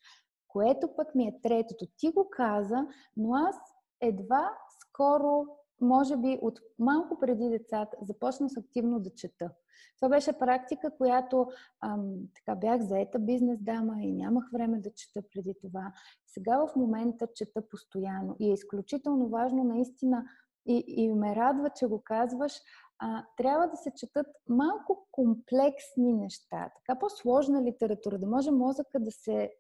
[0.49, 1.87] Което пък ми е третото.
[1.97, 3.57] Ти го каза, но аз
[4.01, 4.51] едва
[4.81, 5.47] скоро,
[5.81, 9.51] може би от малко преди децата, започнах активно да чета.
[9.97, 11.47] Това беше практика, която
[11.85, 15.93] ам, така бях заета бизнес дама и нямах време да чета преди това.
[16.27, 20.25] Сега в момента чета постоянно и е изключително важно наистина
[20.67, 22.53] и, и ме радва, че го казваш,
[22.99, 29.11] а, трябва да се четат малко комплексни неща, така по-сложна литература, да може мозъка да
[29.11, 29.51] се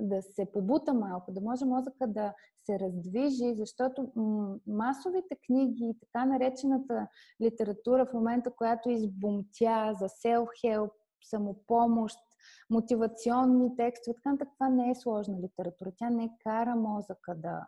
[0.00, 2.34] да се побута малко, да може мозъка да
[2.66, 4.12] се раздвижи, защото
[4.66, 7.08] масовите книги и така наречената
[7.42, 10.90] литература в момента, която избумтя за self-help,
[11.24, 12.18] самопомощ,
[12.70, 15.92] мотивационни текстове, така това не е сложна литература.
[15.96, 17.66] Тя не кара мозъка да,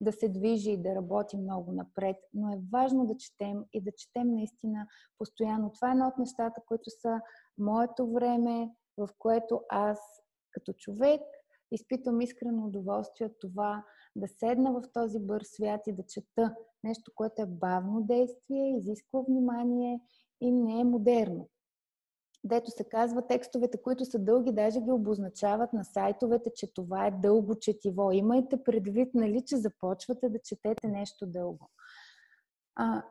[0.00, 3.90] да се движи и да работи много напред, но е важно да четем и да
[3.92, 4.86] четем наистина
[5.18, 5.72] постоянно.
[5.72, 7.20] Това е едно от нещата, които са
[7.58, 9.98] моето време, в което аз
[10.52, 11.20] като човек
[11.72, 13.84] изпитвам искрено удоволствие от това
[14.16, 16.54] да седна в този бърз свят и да чета
[16.84, 20.00] нещо, което е бавно действие, изисква внимание
[20.40, 21.48] и не е модерно.
[22.44, 27.10] Дето се казва, текстовете, които са дълги, даже ги обозначават на сайтовете, че това е
[27.10, 28.12] дълго четиво.
[28.12, 31.70] Имайте предвид, нали, че започвате да четете нещо дълго.
[32.76, 33.02] А,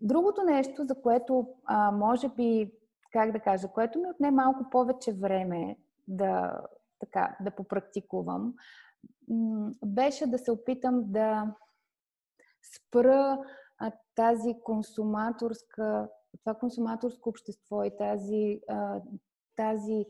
[0.00, 2.72] другото нещо, за което а, може би,
[3.12, 5.76] как да кажа, което ми отне малко повече време
[6.08, 6.60] да,
[6.98, 8.54] така, да попрактикувам,
[9.84, 11.54] беше да се опитам да
[12.76, 13.38] спра
[14.14, 16.08] тази консуматорска,
[16.44, 18.60] това консуматорско общество и тази,
[19.56, 20.06] тази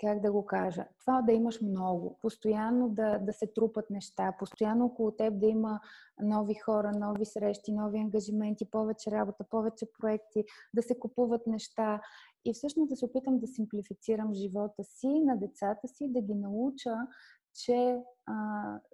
[0.00, 4.84] как да го кажа, това да имаш много, постоянно да, да се трупат неща, постоянно
[4.86, 5.80] около теб да има
[6.22, 10.44] нови хора, нови срещи, нови ангажименти, повече работа, повече проекти,
[10.74, 12.00] да се купуват неща
[12.48, 16.94] и всъщност да се опитам да симплифицирам живота си на децата си, да ги науча,
[17.54, 18.34] че а,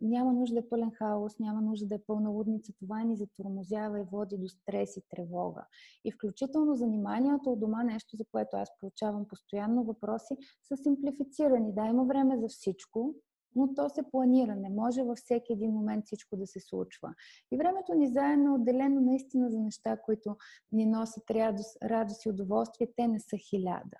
[0.02, 2.72] няма нужда да е пълен хаос, няма нужда да е пълна лудница.
[2.78, 5.66] Това ни затормозява и води до стрес и тревога.
[6.04, 11.74] И включително заниманията от дома, нещо за което аз получавам постоянно въпроси, са симплифицирани.
[11.74, 13.14] Да, има време за всичко,
[13.54, 14.56] но то се планира.
[14.56, 17.14] Не може във всеки един момент всичко да се случва.
[17.52, 20.36] И времето ни заедно е отделено наистина за неща, които
[20.72, 22.92] ни носят радост, радост и удоволствие.
[22.96, 23.98] Те не са хиляда.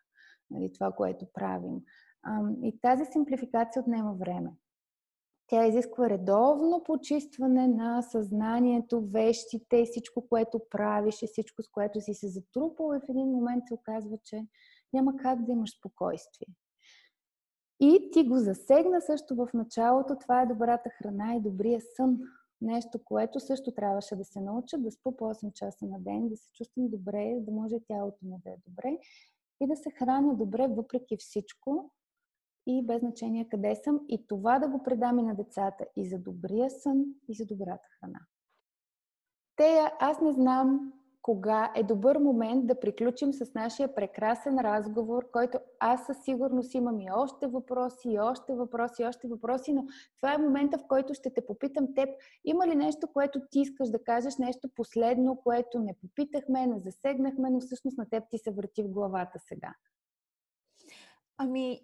[0.51, 1.81] Нали, това, което правим.
[2.63, 4.53] И тази симплификация отнема време.
[5.47, 12.15] Тя изисква редовно почистване на съзнанието, вещите всичко, което правиш и всичко, с което си
[12.15, 14.47] се затрупал и в един момент се оказва, че
[14.93, 16.49] няма как да имаш спокойствие.
[17.81, 20.17] И ти го засегна също в началото.
[20.21, 22.19] Това е добрата храна и добрия сън.
[22.61, 26.37] Нещо, което също трябваше да се науча, да спа по 8 часа на ден, да
[26.37, 28.99] се чувствам добре, да може тялото ми да е добре
[29.61, 31.91] и да се храня добре въпреки всичко
[32.67, 34.01] и без значение къде съм.
[34.09, 37.89] И това да го предам и на децата и за добрия сън, и за добрата
[38.01, 38.21] храна.
[39.57, 40.93] Тея, аз не знам
[41.25, 47.01] кога е добър момент да приключим с нашия прекрасен разговор, който аз със сигурност имам
[47.01, 49.87] и още въпроси, и още въпроси, и още въпроси, но
[50.17, 52.09] това е момента, в който ще те попитам теб,
[52.45, 57.51] има ли нещо, което ти искаш да кажеш, нещо последно, което не попитахме, не засегнахме,
[57.51, 59.75] но всъщност на теб ти се върти в главата сега?
[61.39, 61.81] Ами,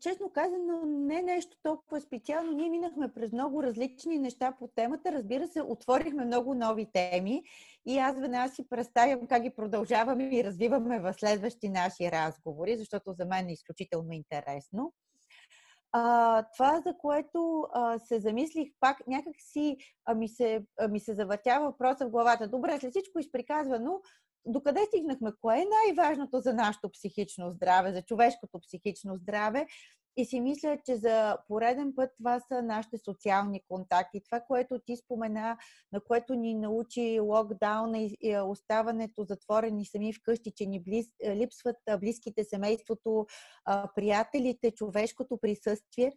[0.00, 2.52] честно казано, не нещо толкова специално.
[2.52, 5.12] Ние минахме през много различни неща по темата.
[5.12, 7.42] Разбира се, отворихме много нови теми
[7.86, 13.12] и аз веднага си представям как ги продължаваме и развиваме в следващи наши разговори, защото
[13.12, 14.92] за мен е изключително интересно.
[15.92, 21.00] А, това, за което а, се замислих пак, някак си а, ми, се, а, ми
[21.00, 22.48] се завъртява въпроса в главата.
[22.48, 24.00] Добре, след всичко изприказвано,
[24.46, 25.30] докъде стигнахме?
[25.40, 29.66] Кое е най-важното за нашето психично здраве, за човешкото психично здраве?
[30.16, 34.20] И си мисля, че за пореден път това са нашите социални контакти.
[34.24, 35.56] Това, което ти спомена,
[35.92, 42.44] на което ни научи локдауна и оставането затворени сами вкъщи, че ни близ, липсват близките
[42.44, 43.26] семейството,
[43.94, 46.12] приятелите, човешкото присъствие.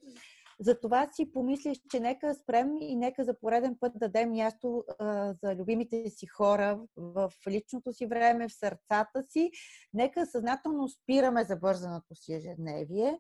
[0.60, 5.56] Затова си помислиш, че нека спрем и нека за пореден път дадем място а, за
[5.56, 9.52] любимите си хора в личното си време, в сърцата си.
[9.94, 13.20] Нека съзнателно спираме забързаното си ежедневие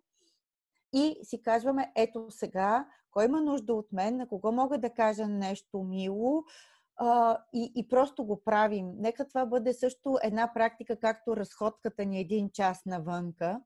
[0.93, 5.27] и си казваме, ето сега, кой има нужда от мен, на кого мога да кажа
[5.27, 6.43] нещо мило,
[6.95, 8.91] а, и, и просто го правим.
[8.97, 13.61] Нека това бъде също една практика, както разходката ни един час навънка,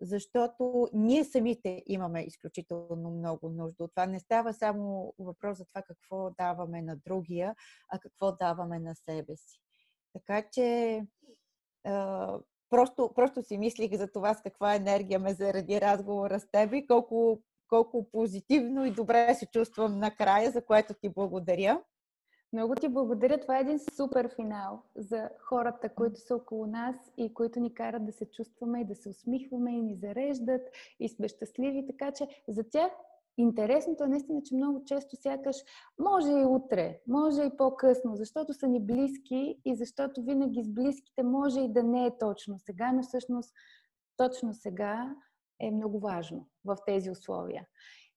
[0.00, 3.88] защото ние самите имаме изключително много нужда.
[3.88, 7.54] Това не става само въпрос за това какво даваме на другия,
[7.88, 9.60] а какво даваме на себе си.
[10.12, 11.00] Така че
[12.70, 16.86] просто, просто си мислих за това с каква енергия ме заради разговора с теб и
[16.86, 21.82] колко, колко позитивно и добре се чувствам накрая, за което ти благодаря.
[22.52, 23.40] Много ти благодаря.
[23.40, 28.06] Това е един супер финал за хората, които са около нас и които ни карат
[28.06, 30.62] да се чувстваме и да се усмихваме и ни зареждат
[31.00, 31.86] и сме щастливи.
[31.86, 32.92] Така че за тях
[33.38, 35.56] интересното е наистина, че много често сякаш
[35.98, 41.22] може и утре, може и по-късно, защото са ни близки и защото винаги с близките
[41.22, 43.54] може и да не е точно сега, но всъщност
[44.16, 45.14] точно сега
[45.60, 47.66] е много важно в тези условия.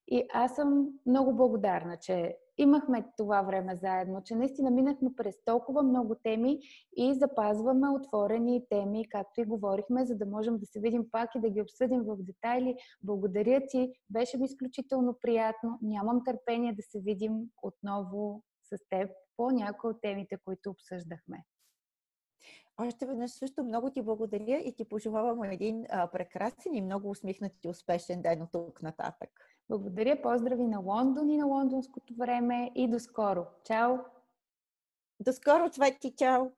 [0.08, 5.82] И аз съм много благодарна, че имахме това време заедно, че наистина минахме през толкова
[5.82, 6.60] много теми
[6.96, 11.40] и запазваме отворени теми, както и говорихме, за да можем да се видим пак и
[11.40, 12.76] да ги обсъдим в детайли.
[13.02, 15.78] Благодаря ти, беше ми изключително приятно.
[15.82, 17.32] Нямам търпение да се видим
[17.62, 21.44] отново с теб по някои от темите, които обсъждахме.
[22.76, 27.52] Още веднъж също много ти благодаря и ти пожелавам един а, прекрасен и много усмихнат
[27.64, 29.30] и успешен ден от тук нататък.
[29.68, 33.48] Благодаря, поздрави на Лондон и на лондонското време и до скоро.
[33.64, 33.98] Чао!
[35.20, 36.52] До скоро, Цвети, чао!